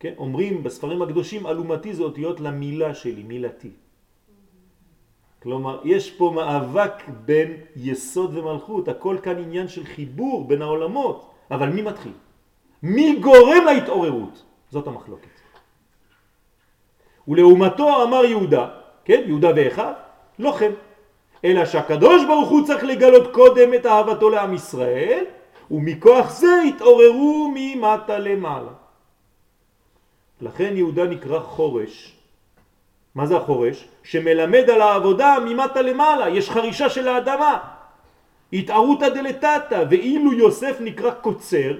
כן? 0.00 0.12
אומרים 0.18 0.62
בספרים 0.62 1.02
הקדושים 1.02 1.46
אלומתי 1.46 1.94
זה 1.94 2.02
אותיות 2.02 2.40
למילה 2.40 2.94
שלי, 2.94 3.22
מילתי. 3.22 3.70
כלומר, 5.42 5.80
יש 5.84 6.10
פה 6.10 6.32
מאבק 6.34 6.92
בין 7.24 7.56
יסוד 7.76 8.36
ומלכות, 8.36 8.88
הכל 8.88 9.16
כאן 9.22 9.38
עניין 9.38 9.68
של 9.68 9.84
חיבור 9.84 10.48
בין 10.48 10.62
העולמות, 10.62 11.30
אבל 11.50 11.68
מי 11.68 11.82
מתחיל? 11.82 12.12
מי 12.82 13.18
גורם 13.20 13.64
להתעוררות? 13.66 14.42
זאת 14.70 14.86
המחלוקת. 14.86 15.28
ולעומתו 17.28 18.02
אמר 18.02 18.24
יהודה, 18.24 18.68
כן, 19.04 19.22
יהודה 19.26 19.48
ואחד, 19.56 19.92
לא 20.38 20.52
כן, 20.58 20.72
אלא 21.44 21.64
שהקדוש 21.64 22.24
ברוך 22.24 22.48
הוא 22.48 22.66
צריך 22.66 22.84
לגלות 22.84 23.34
קודם 23.34 23.74
את 23.74 23.86
אהבתו 23.86 24.30
לעם 24.30 24.54
ישראל, 24.54 25.24
ומכוח 25.70 26.30
זה 26.30 26.62
התעוררו 26.68 27.52
ממטה 27.54 28.18
למעלה. 28.18 28.72
לכן 30.40 30.76
יהודה 30.76 31.04
נקרא 31.04 31.38
חורש. 31.38 32.16
מה 33.14 33.26
זה 33.26 33.36
החורש? 33.36 33.88
שמלמד 34.02 34.70
על 34.70 34.80
העבודה 34.80 35.36
ממטה 35.44 35.82
למעלה, 35.82 36.28
יש 36.28 36.50
חרישה 36.50 36.90
של 36.90 37.08
האדמה. 37.08 37.58
התערותא 38.52 39.08
דלתתא, 39.08 39.84
ואילו 39.90 40.32
יוסף 40.32 40.76
נקרא 40.80 41.10
קוצר, 41.10 41.72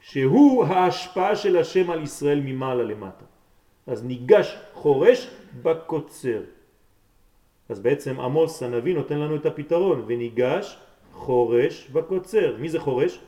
שהוא 0.00 0.64
ההשפעה 0.64 1.36
של 1.36 1.56
השם 1.56 1.90
על 1.90 2.02
ישראל 2.02 2.40
ממעלה 2.44 2.82
למטה. 2.82 3.24
אז 3.86 4.04
ניגש 4.04 4.56
חורש 4.74 5.30
בקוצר. 5.62 6.40
אז 7.68 7.80
בעצם 7.80 8.20
עמוס 8.20 8.62
הנביא 8.62 8.94
נותן 8.94 9.18
לנו 9.18 9.36
את 9.36 9.46
הפתרון, 9.46 10.04
וניגש 10.06 10.78
חורש 11.12 11.88
בקוצר. 11.92 12.56
מי 12.58 12.68
זה 12.68 12.80
חורש? 12.80 13.20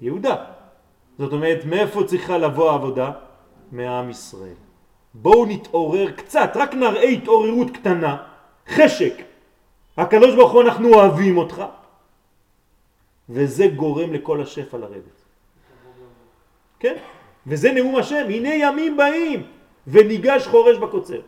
יהודה. 0.00 0.44
זאת 1.18 1.32
אומרת, 1.32 1.64
מאיפה 1.64 2.04
צריכה 2.04 2.38
לבוא 2.38 2.70
העבודה? 2.70 3.12
מעם 3.72 4.10
ישראל. 4.10 4.58
בואו 5.14 5.46
נתעורר 5.46 6.10
קצת, 6.10 6.50
רק 6.54 6.74
נראה 6.74 7.02
התעוררות 7.02 7.70
קטנה, 7.70 8.16
חשק. 8.68 9.14
הקדוש 9.96 10.34
ברוך 10.34 10.52
הוא 10.52 10.62
אנחנו 10.62 10.94
אוהבים 10.94 11.38
אותך, 11.38 11.64
וזה 13.28 13.66
גורם 13.66 14.12
לכל 14.12 14.42
השפע 14.42 14.78
לרדת. 14.78 15.18
כן? 16.78 16.96
וזה 17.46 17.72
נאום 17.72 17.96
השם, 17.96 18.26
הנה 18.28 18.54
ימים 18.54 18.96
באים, 18.96 19.42
וניגש 19.86 20.46
חורש 20.46 20.76
בקוצר. 20.76 21.20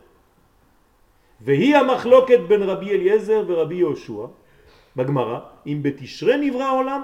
והיא 1.40 1.76
המחלוקת 1.76 2.40
בין 2.48 2.62
רבי 2.62 2.90
אליעזר 2.90 3.44
ורבי 3.46 3.74
יהושע 3.74 4.26
בגמרא, 4.96 5.38
אם 5.66 5.78
בתשרה 5.82 6.36
נברא 6.36 6.62
העולם, 6.62 7.02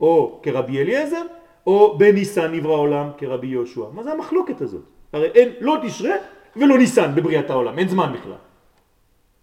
או 0.00 0.40
כרבי 0.42 0.80
אליעזר, 0.80 1.22
או 1.66 1.98
בניסן 1.98 2.54
נברא 2.54 2.72
העולם 2.72 3.10
כרבי 3.18 3.46
יהושע. 3.46 3.84
מה 3.92 4.02
זה 4.02 4.12
המחלוקת 4.12 4.60
הזאת? 4.60 4.82
הרי 5.12 5.26
אין 5.34 5.48
לא 5.60 5.76
תשרה 5.82 6.14
ולא 6.56 6.78
ניסן 6.78 7.14
בבריאת 7.14 7.50
העולם, 7.50 7.78
אין 7.78 7.88
זמן 7.88 8.12
בכלל. 8.12 8.40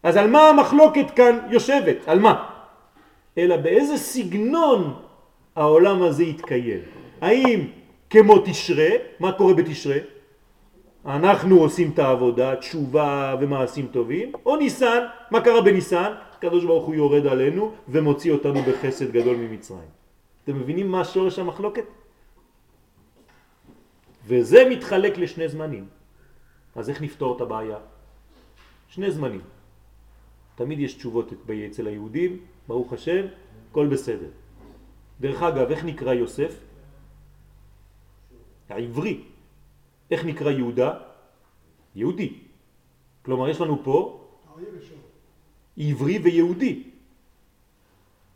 אז 0.03 0.18
על 0.18 0.30
מה 0.30 0.49
המחלוקת 0.49 1.12
כאן 1.16 1.39
יושבת? 1.49 1.97
על 2.07 2.20
מה? 2.20 2.49
אלא 3.38 3.57
באיזה 3.57 3.97
סגנון 3.97 4.93
העולם 5.55 6.03
הזה 6.03 6.24
יתקיים. 6.24 6.80
האם 7.22 7.68
כמו 8.10 8.38
תשרה, 8.45 8.89
מה 9.20 9.32
קורה 9.32 9.53
בתשרה? 9.53 9.97
אנחנו 11.06 11.60
עושים 11.60 11.91
את 11.91 12.00
העבודה, 12.00 12.56
תשובה 12.56 13.36
ומעשים 13.41 13.88
טובים, 13.88 14.32
או 14.45 14.56
ניסן, 14.56 15.06
מה 15.32 15.41
קרה 15.41 15.62
בניסן? 15.62 16.12
הקדוש 16.38 16.66
ברוך 16.66 16.86
הוא 16.86 16.95
יורד 16.95 17.28
עלינו 17.28 17.72
ומוציא 17.88 18.32
אותנו 18.32 18.60
בחסד 18.64 19.12
גדול 19.12 19.36
ממצרים. 19.38 19.89
אתם 20.43 20.60
מבינים 20.60 20.91
מה 20.91 21.06
שורש 21.06 21.39
המחלוקת? 21.39 21.84
וזה 24.28 24.70
מתחלק 24.70 25.18
לשני 25.18 25.47
זמנים. 25.47 25.86
אז 26.76 26.89
איך 26.89 27.02
נפתור 27.02 27.36
את 27.36 27.41
הבעיה? 27.41 27.78
שני 28.88 29.12
זמנים. 29.12 29.41
תמיד 30.56 30.80
יש 30.80 30.93
תשובות 30.93 31.34
אצל 31.68 31.88
היהודים, 31.88 32.39
ברוך 32.68 32.93
השם, 32.93 33.26
הכל 33.72 33.88
בסדר. 33.88 34.30
דרך 35.22 35.43
אגב, 35.43 35.72
איך 35.72 35.86
נקרא 35.86 36.14
יוסף? 36.14 36.54
העברי. 38.70 39.38
איך 40.12 40.26
נקרא 40.26 40.51
יהודה? 40.51 40.93
יהודי. 41.95 42.34
כלומר, 43.22 43.49
יש 43.49 43.62
לנו 43.62 43.84
פה 43.84 44.26
עברי 45.78 46.18
ויהודי. 46.18 46.84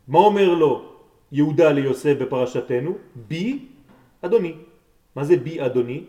מה 0.08 0.20
אומר 0.20 0.54
לו 0.54 0.72
יהודה 1.32 1.72
ליוסף 1.72 2.16
בפרשתנו? 2.22 2.98
בי 3.16 3.66
אדוני. 4.22 4.54
מה 5.16 5.24
זה 5.24 5.38
בי 5.38 5.66
אדוני? 5.66 6.04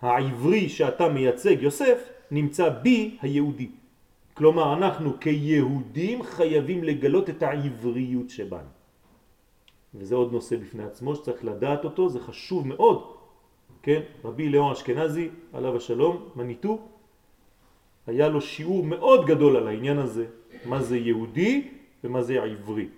העברי 0.00 0.68
שאתה 0.68 1.08
מייצג 1.08 1.56
יוסף 1.60 1.98
נמצא 2.30 2.68
בי 2.68 3.16
היהודי. 3.20 3.70
כלומר 4.34 4.72
אנחנו 4.72 5.20
כיהודים 5.20 6.22
חייבים 6.22 6.84
לגלות 6.84 7.30
את 7.30 7.42
העבריות 7.42 8.30
שבנו. 8.30 8.72
וזה 9.94 10.14
עוד 10.14 10.32
נושא 10.32 10.56
בפני 10.56 10.84
עצמו 10.84 11.16
שצריך 11.16 11.44
לדעת 11.44 11.84
אותו, 11.84 12.08
זה 12.08 12.20
חשוב 12.20 12.66
מאוד. 12.66 13.19
כן, 13.82 14.00
רבי 14.24 14.48
ליאון 14.48 14.72
אשכנזי, 14.72 15.28
עליו 15.52 15.76
השלום, 15.76 16.28
מניטו, 16.36 16.78
היה 18.06 18.28
לו 18.28 18.40
שיעור 18.40 18.84
מאוד 18.84 19.26
גדול 19.26 19.56
על 19.56 19.68
העניין 19.68 19.98
הזה, 19.98 20.26
מה 20.64 20.82
זה 20.82 20.96
יהודי 20.98 21.68
ומה 22.04 22.22
זה 22.22 22.42
עברי. 22.42 22.88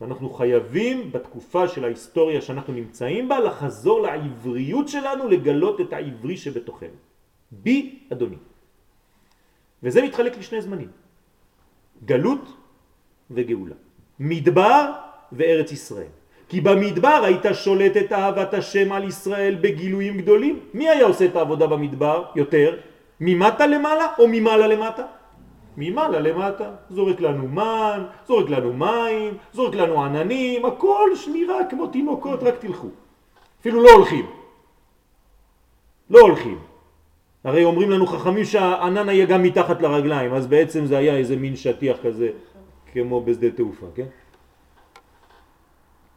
ואנחנו 0.00 0.30
חייבים 0.30 1.12
בתקופה 1.12 1.68
של 1.68 1.84
ההיסטוריה 1.84 2.40
שאנחנו 2.40 2.72
נמצאים 2.72 3.28
בה 3.28 3.40
לחזור 3.40 4.00
לעבריות 4.00 4.88
שלנו, 4.88 5.28
לגלות 5.28 5.80
את 5.80 5.92
העברי 5.92 6.36
שבתוכנו. 6.36 6.98
בי 7.50 7.98
אדוני. 8.12 8.36
וזה 9.82 10.02
מתחלק 10.02 10.38
לשני 10.38 10.60
זמנים, 10.62 10.90
גלות 12.04 12.44
וגאולה. 13.30 13.74
מדבר 14.20 14.92
וארץ 15.32 15.72
ישראל. 15.72 16.12
כי 16.48 16.60
במדבר 16.60 17.20
היית 17.24 17.44
שולט 17.52 17.96
את 17.96 18.12
אהבת 18.12 18.54
השם 18.54 18.92
על 18.92 19.04
ישראל 19.04 19.56
בגילויים 19.60 20.18
גדולים. 20.18 20.60
מי 20.74 20.88
היה 20.88 21.06
עושה 21.06 21.24
את 21.24 21.36
העבודה 21.36 21.66
במדבר 21.66 22.24
יותר? 22.34 22.76
ממטה 23.20 23.66
למעלה 23.66 24.06
או 24.18 24.28
ממעלה 24.28 24.66
למטה? 24.66 25.02
ממעלה 25.76 26.20
למטה, 26.20 26.70
זורק 26.90 27.20
לנו 27.20 27.48
מן, 27.48 28.04
זורק 28.26 28.50
לנו 28.50 28.72
מים, 28.72 29.36
זורק 29.52 29.74
לנו 29.74 30.04
עננים, 30.04 30.64
הכל 30.64 31.10
שמירה 31.14 31.58
כמו 31.70 31.86
תינוקות, 31.86 32.42
רק 32.42 32.54
תלכו. 32.58 32.88
אפילו 33.60 33.82
לא 33.82 33.90
הולכים. 33.90 34.26
לא 36.10 36.20
הולכים. 36.20 36.58
הרי 37.44 37.64
אומרים 37.64 37.90
לנו 37.90 38.06
חכמים 38.06 38.44
שהענן 38.44 39.08
היה 39.08 39.26
גם 39.26 39.42
מתחת 39.42 39.82
לרגליים, 39.82 40.34
אז 40.34 40.46
בעצם 40.46 40.86
זה 40.86 40.98
היה 40.98 41.16
איזה 41.16 41.36
מין 41.36 41.56
שטיח 41.56 41.96
כזה, 42.02 42.28
כמו 42.92 43.20
בשדה 43.20 43.50
תעופה, 43.50 43.86
כן? 43.94 44.06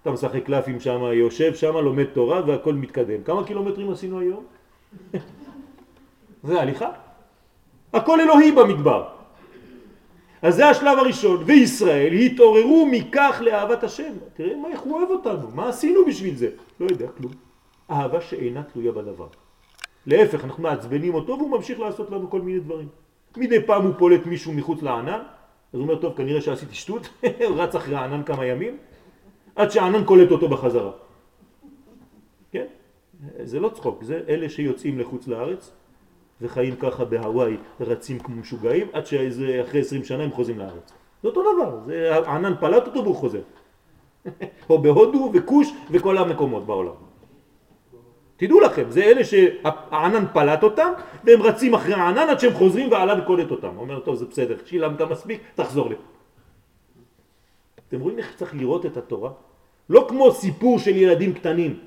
אתה 0.02 0.12
משחק 0.12 0.46
קלפים 0.46 0.80
שם, 0.80 1.02
יושב 1.14 1.56
שם, 1.56 1.78
לומד 1.78 2.06
תורה 2.06 2.42
והכל 2.48 2.74
מתקדם. 2.74 3.24
כמה 3.24 3.44
קילומטרים 3.44 3.92
עשינו 3.92 4.20
היום? 4.20 4.44
זה 6.44 6.62
הליכה. 6.62 6.90
הכל 7.94 8.22
אלוהי 8.22 8.52
במדבר. 8.52 9.08
אז 10.42 10.56
זה 10.56 10.70
השלב 10.70 10.98
הראשון, 11.00 11.44
וישראל 11.46 12.14
התעוררו 12.14 12.88
מכך 12.92 13.42
לאהבת 13.46 13.84
השם. 13.84 14.14
תראה 14.34 14.56
מה, 14.56 14.68
איך 14.68 14.82
הוא 14.82 14.98
אוהב 14.98 15.10
אותנו, 15.10 15.48
מה 15.54 15.70
עשינו 15.70 16.06
בשביל 16.06 16.36
זה? 16.36 16.50
לא 16.80 16.86
יודע, 16.86 17.08
כלום. 17.18 17.32
אהבה 17.92 18.22
שאינה 18.22 18.64
תלויה 18.64 18.92
בדבר. 18.92 19.28
להפך, 20.06 20.44
אנחנו 20.44 20.64
מעצבנים 20.64 21.14
אותו 21.14 21.38
והוא 21.38 21.50
ממשיך 21.52 21.80
לעשות 21.80 22.12
לנו 22.12 22.30
כל 22.30 22.42
מיני 22.42 22.60
דברים. 22.60 22.88
מדי 23.38 23.64
פעם 23.64 23.84
הוא 23.84 23.94
פולט 23.98 24.26
מישהו 24.26 24.54
מחוץ 24.54 24.82
לענן, 24.82 25.20
אז 25.74 25.80
הוא 25.80 25.82
אומר, 25.82 25.96
טוב, 25.96 26.18
כנראה 26.18 26.42
שעשיתי 26.42 26.76
שטות, 26.76 27.10
הוא 27.48 27.58
רץ 27.58 27.76
אחרי 27.76 27.96
הענן 27.96 28.24
כמה 28.24 28.46
ימים, 28.46 28.78
עד 29.60 29.72
שהענן 29.72 30.04
קולט 30.04 30.32
אותו 30.32 30.50
בחזרה. 30.50 30.92
כן? 32.52 32.66
זה 33.44 33.60
לא 33.60 33.70
צחוק, 33.70 34.04
זה 34.04 34.22
אלה 34.30 34.50
שיוצאים 34.50 35.00
לחוץ 35.00 35.28
לארץ, 35.28 35.72
וחיים 36.42 36.76
ככה 36.76 37.06
בהוואי, 37.06 37.58
רצים 37.80 38.20
כמו 38.20 38.36
משוגעים, 38.36 38.88
עד 38.94 39.06
שאחרי 39.06 39.82
20 39.82 40.04
שנה 40.04 40.24
הם 40.24 40.32
חוזרים 40.32 40.60
לארץ. 40.60 40.94
זה 41.22 41.28
אותו 41.28 41.42
דבר, 41.42 41.80
זה 41.86 42.18
ענן 42.28 42.54
פלט 42.60 42.88
אותו 42.88 43.04
והוא 43.04 43.16
חוזר. 43.16 43.42
או 44.70 44.82
בהודו 44.82 45.32
וקוש 45.34 45.68
וכל 45.92 46.18
המקומות 46.18 46.66
בעולם. 46.66 47.00
תדעו 48.38 48.60
לכם, 48.60 48.90
זה 48.90 49.04
אלה 49.04 49.24
שהענן 49.24 50.26
פלט 50.34 50.64
אותם, 50.64 50.92
והם 51.24 51.42
רצים 51.42 51.74
אחרי 51.74 51.94
הענן 51.94 52.30
עד 52.30 52.40
שהם 52.40 52.54
חוזרים 52.54 52.92
והענן 52.92 53.26
קולט 53.26 53.52
אותם. 53.52 53.78
אומר, 53.78 54.00
טוב, 54.00 54.16
זה 54.16 54.26
בסדר, 54.26 54.56
שילמת 54.66 55.02
מספיק, 55.02 55.42
תחזור 55.56 55.90
לפה. 55.90 56.04
אתם 57.88 58.00
רואים 58.00 58.18
איך 58.18 58.36
צריך 58.36 58.56
לראות 58.56 58.86
את 58.86 58.98
התורה? 58.98 59.32
לא 59.90 60.06
כמו 60.10 60.32
סיפור 60.32 60.80
של 60.80 60.96
ילדים 60.96 61.34
קטנים. 61.34 61.80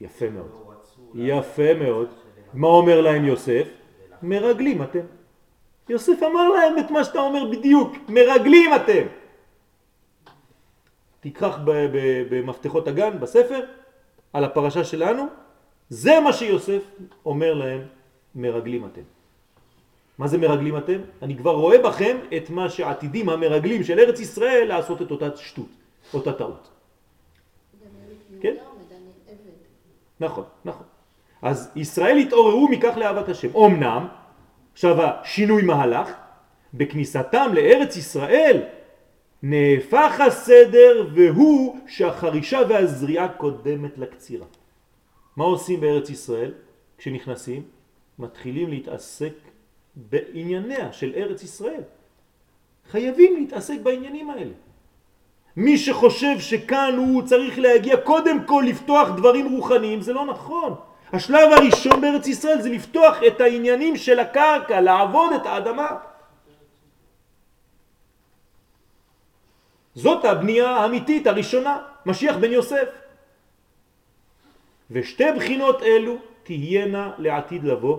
יפה 0.00 0.30
מאוד. 0.30 0.50
יפה 1.14 1.74
מאוד. 1.74 2.08
מה 2.54 2.68
אומר 2.68 3.00
להם 3.00 3.24
יוסף? 3.24 3.68
מרגלים 4.22 4.82
אתם. 4.82 5.06
יוסף 5.88 6.22
אמר 6.22 6.48
להם 6.48 6.78
את 6.78 6.90
מה 6.90 7.04
שאתה 7.04 7.18
אומר 7.18 7.50
בדיוק, 7.50 7.92
מרגלים 8.08 8.74
אתם. 8.74 9.06
תקרח 11.20 11.58
במפתחות 12.30 12.88
הגן, 12.88 13.20
בספר, 13.20 13.60
על 14.32 14.44
הפרשה 14.44 14.84
שלנו, 14.84 15.26
זה 15.88 16.20
מה 16.20 16.32
שיוסף 16.32 16.82
אומר 17.24 17.54
להם, 17.54 17.82
מרגלים 18.34 18.86
אתם. 18.86 19.19
מה 20.20 20.28
זה 20.28 20.38
מרגלים 20.38 20.76
אתם? 20.76 21.00
אני 21.22 21.36
כבר 21.36 21.54
רואה 21.54 21.78
בכם 21.82 22.16
את 22.36 22.50
מה 22.50 22.70
שעתידים 22.70 23.28
המרגלים 23.28 23.84
של 23.84 23.98
ארץ 23.98 24.20
ישראל 24.20 24.68
לעשות 24.68 25.02
את 25.02 25.10
אותה 25.10 25.36
שטות, 25.36 25.68
אותה 26.14 26.32
טעות. 26.32 26.68
כן? 28.40 28.54
נכון, 30.20 30.44
נכון. 30.64 30.86
אז 31.42 31.72
ישראל 31.76 32.16
התעוררו 32.16 32.68
מכך 32.68 32.96
לאהבת 32.96 33.28
השם. 33.28 33.56
אמנם, 33.56 34.08
עכשיו 34.72 35.02
השינוי 35.02 35.62
מהלך, 35.62 36.08
בכניסתם 36.74 37.50
לארץ 37.54 37.96
ישראל 37.96 38.62
נהפך 39.42 40.20
הסדר 40.26 41.08
והוא 41.14 41.78
שהחרישה 41.88 42.60
והזריעה 42.68 43.28
קודמת 43.28 43.98
לקצירה. 43.98 44.46
מה 45.36 45.44
עושים 45.44 45.80
בארץ 45.80 46.10
ישראל 46.10 46.52
כשנכנסים? 46.98 47.62
מתחילים 48.18 48.68
להתעסק 48.68 49.49
בענייניה 50.08 50.92
של 50.92 51.12
ארץ 51.16 51.42
ישראל. 51.42 51.82
חייבים 52.90 53.36
להתעסק 53.36 53.80
בעניינים 53.82 54.30
האלה. 54.30 54.52
מי 55.56 55.78
שחושב 55.78 56.40
שכאן 56.40 56.94
הוא 56.96 57.22
צריך 57.22 57.58
להגיע 57.58 57.96
קודם 57.96 58.44
כל 58.44 58.64
לפתוח 58.66 59.08
דברים 59.16 59.52
רוחניים, 59.52 60.00
זה 60.00 60.12
לא 60.12 60.26
נכון. 60.26 60.74
השלב 61.12 61.52
הראשון 61.52 62.00
בארץ 62.00 62.26
ישראל 62.26 62.60
זה 62.60 62.68
לפתוח 62.68 63.16
את 63.26 63.40
העניינים 63.40 63.96
של 63.96 64.18
הקרקע, 64.18 64.80
לעבוד 64.80 65.32
את 65.32 65.46
האדמה. 65.46 65.88
זאת 69.94 70.24
הבנייה 70.24 70.70
האמיתית 70.70 71.26
הראשונה, 71.26 71.78
משיח 72.06 72.36
בן 72.36 72.52
יוסף. 72.52 72.88
ושתי 74.90 75.24
בחינות 75.36 75.82
אלו 75.82 76.16
תהיינה 76.42 77.12
לעתיד 77.18 77.64
לבוא, 77.64 77.98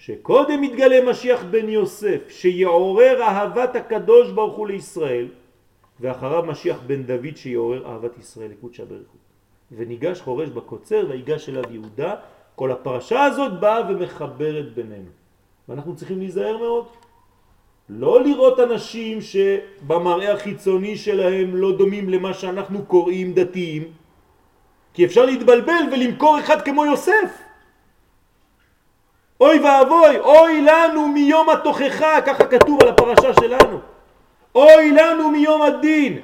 שקודם 0.00 0.64
יתגלה 0.64 1.10
משיח 1.10 1.44
בן 1.50 1.68
יוסף, 1.68 2.20
שיעורר 2.28 3.22
אהבת 3.22 3.76
הקדוש 3.76 4.30
ברוך 4.30 4.56
הוא 4.56 4.66
לישראל, 4.66 5.28
ואחריו 6.00 6.42
משיח 6.46 6.76
בן 6.86 7.02
דוד 7.02 7.36
שיעורר 7.36 7.86
אהבת 7.86 8.18
ישראל 8.18 8.50
לקודשא 8.50 8.84
בריך 8.84 9.08
הוא. 9.12 9.20
וניגש 9.72 10.20
חורש 10.20 10.48
בקוצר 10.48 11.06
ויגש 11.08 11.48
אליו 11.48 11.64
יהודה, 11.70 12.14
כל 12.54 12.72
הפרשה 12.72 13.24
הזאת 13.24 13.60
באה 13.60 13.80
ומחברת 13.90 14.74
בינינו. 14.74 15.10
ואנחנו 15.68 15.96
צריכים 15.96 16.18
להיזהר 16.18 16.58
מאוד. 16.58 16.86
לא 17.88 18.24
לראות 18.24 18.60
אנשים 18.60 19.18
שבמראה 19.20 20.32
החיצוני 20.32 20.96
שלהם 20.96 21.56
לא 21.56 21.76
דומים 21.76 22.08
למה 22.08 22.34
שאנחנו 22.34 22.84
קוראים 22.84 23.32
דתיים, 23.32 23.84
כי 24.94 25.04
אפשר 25.04 25.24
להתבלבל 25.26 25.82
ולמכור 25.92 26.38
אחד 26.38 26.62
כמו 26.62 26.84
יוסף. 26.84 27.49
אוי 29.40 29.58
ואבוי, 29.58 30.18
אוי 30.18 30.62
לנו 30.62 31.08
מיום 31.08 31.50
התוכחה, 31.50 32.20
ככה 32.26 32.44
כתוב 32.44 32.82
על 32.82 32.88
הפרשה 32.88 33.34
שלנו. 33.40 33.78
אוי 34.54 34.90
לנו 34.90 35.30
מיום 35.30 35.62
הדין. 35.62 36.20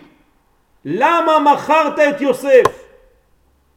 למה 0.84 1.38
מכרת 1.52 1.98
את 1.98 2.20
יוסף? 2.20 2.86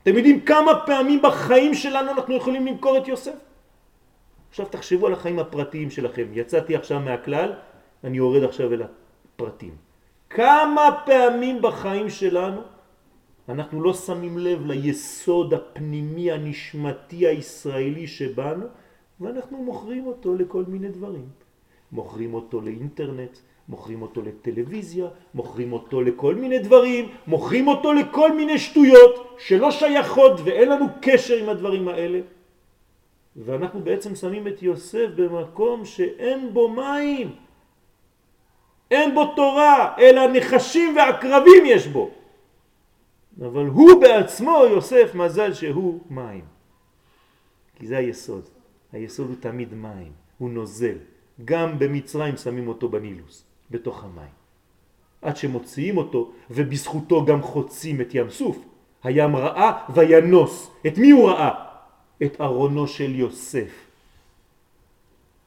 אתם 0.03 0.17
יודעים 0.17 0.39
כמה 0.41 0.79
פעמים 0.85 1.21
בחיים 1.21 1.73
שלנו 1.73 2.11
אנחנו 2.11 2.35
יכולים 2.35 2.65
למכור 2.65 2.97
את 2.97 3.07
יוסף? 3.07 3.35
עכשיו 4.49 4.65
תחשבו 4.65 5.07
על 5.07 5.13
החיים 5.13 5.39
הפרטיים 5.39 5.89
שלכם. 5.91 6.25
יצאתי 6.33 6.75
עכשיו 6.75 6.99
מהכלל, 6.99 7.53
אני 8.03 8.17
יורד 8.17 8.43
עכשיו 8.43 8.73
אל 8.73 8.83
הפרטים. 8.83 9.75
כמה 10.29 10.89
פעמים 11.05 11.61
בחיים 11.61 12.09
שלנו 12.09 12.61
אנחנו 13.49 13.83
לא 13.83 13.93
שמים 13.93 14.37
לב 14.37 14.65
ליסוד 14.65 15.53
הפנימי 15.53 16.31
הנשמתי 16.31 17.27
הישראלי 17.27 18.07
שבנו 18.07 18.65
ואנחנו 19.22 19.63
מוכרים 19.63 20.07
אותו 20.07 20.36
לכל 20.36 20.63
מיני 20.67 20.89
דברים. 20.89 21.28
מוכרים 21.91 22.34
אותו 22.34 22.61
לאינטרנט, 22.61 23.38
מוכרים 23.70 24.01
אותו 24.01 24.22
לטלוויזיה, 24.22 25.07
מוכרים 25.34 25.74
אותו 25.74 26.01
לכל 26.01 26.36
מיני 26.36 26.59
דברים, 26.59 27.09
מוכרים 27.28 27.67
אותו 27.67 27.93
לכל 27.93 28.36
מיני 28.36 28.59
שטויות 28.59 29.36
שלא 29.39 29.72
שייכות 29.72 30.39
ואין 30.43 30.70
לנו 30.70 30.86
קשר 31.01 31.36
עם 31.38 31.49
הדברים 31.49 31.88
האלה. 31.88 32.20
ואנחנו 33.36 33.80
בעצם 33.84 34.15
שמים 34.15 34.47
את 34.47 34.63
יוסף 34.63 35.07
במקום 35.15 35.86
שאין 35.86 36.53
בו 36.53 36.70
מים. 36.70 37.36
אין 38.91 39.13
בו 39.13 39.26
תורה, 39.36 39.95
אלא 39.99 40.22
נחשים 40.34 40.95
ועקרבים 40.95 41.63
יש 41.65 41.88
בו. 41.88 42.09
אבל 43.41 43.65
הוא 43.65 44.01
בעצמו, 44.01 44.63
יוסף, 44.70 45.15
מזל 45.15 45.53
שהוא 45.53 45.99
מים. 46.09 46.45
כי 47.76 47.88
זה 47.88 47.97
היסוד. 47.97 48.59
היסוד 48.93 49.27
הוא 49.27 49.35
תמיד 49.39 49.73
מים, 49.73 50.11
הוא 50.37 50.49
נוזל. 50.49 50.97
גם 51.45 51.79
במצרים 51.79 52.37
שמים 52.37 52.67
אותו 52.67 52.89
בנילוס, 52.89 53.43
בתוך 53.71 54.03
המים. 54.03 54.33
עד 55.21 55.37
שמוציאים 55.37 55.97
אותו, 55.97 56.31
ובזכותו 56.49 57.25
גם 57.25 57.41
חוצים 57.41 58.01
את 58.01 58.15
ים 58.15 58.29
סוף. 58.29 58.57
הים 59.03 59.35
ראה 59.35 59.85
וינוס. 59.93 60.71
את 60.87 60.97
מי 60.97 61.11
הוא 61.11 61.29
ראה? 61.29 61.51
את 62.23 62.41
ארונו 62.41 62.87
של 62.87 63.15
יוסף. 63.15 63.71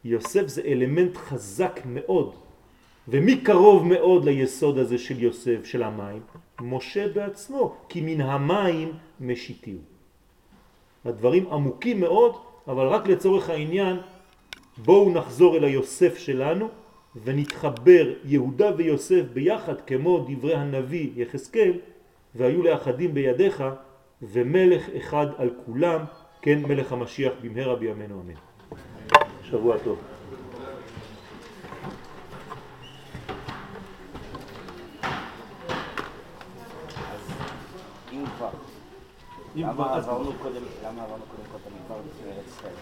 יוסף 0.05 0.47
זה 0.47 0.63
אלמנט 0.63 1.17
חזק 1.17 1.81
מאוד 1.87 2.35
ומי 3.09 3.41
קרוב 3.41 3.87
מאוד 3.87 4.25
ליסוד 4.25 4.79
הזה 4.79 4.99
של 4.99 5.23
יוסף, 5.23 5.65
של 5.65 5.83
המים? 5.83 6.23
משה 6.61 7.09
בעצמו, 7.09 7.77
כי 7.89 8.01
מן 8.01 8.21
המים 8.21 8.93
משיתיו. 9.21 9.77
הדברים 11.05 11.47
עמוקים 11.53 12.01
מאוד, 12.01 12.37
אבל 12.69 12.87
רק 12.87 13.07
לצורך 13.07 13.51
העניין 13.51 13.97
בואו 14.79 15.13
נחזור 15.13 15.57
אל 15.57 15.65
היוסף 15.65 16.19
שלנו 16.19 16.69
ונתחבר 17.25 18.13
יהודה 18.25 18.71
ויוסף 18.77 19.23
ביחד 19.33 19.81
כמו 19.81 20.27
דברי 20.29 20.55
הנביא 20.55 21.11
יחזקאל 21.17 21.73
והיו 22.35 22.63
לאחדים 22.63 23.15
בידיך 23.15 23.65
ומלך 24.23 24.89
אחד 24.97 25.27
על 25.37 25.51
כולם, 25.67 26.05
כן 26.43 26.63
מלך 26.63 26.93
המשיח 26.93 27.33
במהרה 27.43 27.77
בימינו 27.77 28.21
אמן. 28.21 28.35
שבוע 29.43 29.77
טוב. 29.85 30.12
למה 39.57 39.95
עברנו 39.95 40.33
קודם 40.43 40.65
כל 41.53 41.57
את 41.57 41.67
המדבר 41.67 42.01
לפני 42.07 42.33
ארץ 42.33 42.47
ישראל? 42.47 42.73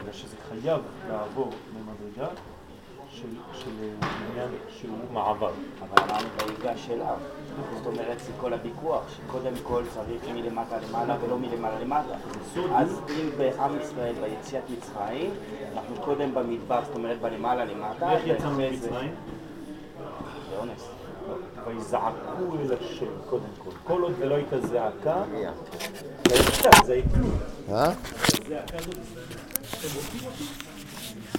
בגלל 0.00 0.12
שזה 0.12 0.36
חייב 0.48 0.80
לעבור 1.08 1.50
במדרגה 1.74 2.28
של 3.52 3.70
עניין 4.30 4.48
שהוא 4.68 4.96
מעבר. 5.12 5.50
אבל 5.80 6.04
אמרנו 6.04 6.28
ויגש 6.38 6.90
אליו. 6.90 7.16
זאת 7.76 7.86
אומרת, 7.86 8.20
זה 8.20 8.32
כל 8.40 8.52
הוויכוח, 8.52 9.02
שקודם 9.16 9.52
כל 9.62 9.82
צריך 9.94 10.22
מלמטה 10.34 10.76
למעלה 10.88 11.16
ולא 11.20 11.38
מלמעלה 11.38 11.80
למטה. 11.80 12.14
אז 12.74 13.00
אם 13.10 13.30
בעם 13.38 13.80
ישראל 13.80 14.14
ביציאת 14.20 14.62
מצרים, 14.70 15.30
אנחנו 15.72 15.96
קודם 16.04 16.34
במדבר, 16.34 16.80
זאת 16.86 16.96
אומרת 16.96 17.20
בלמעלה 17.20 17.64
למטה. 17.64 18.12
איך 18.12 18.26
יצאנו 18.26 18.58
ממצרים? 18.58 19.14
זה 20.50 20.58
אונס. 20.58 20.88
ויזעקו 21.66 22.56
אל 22.60 22.74
השם, 22.80 23.06
קודם 23.30 23.42
כל. 23.58 23.70
כל 23.84 24.02
עוד 24.02 24.12
ולא 24.18 24.34
הייתה 24.34 24.60
זעקה, 24.60 25.22
זה 26.86 27.00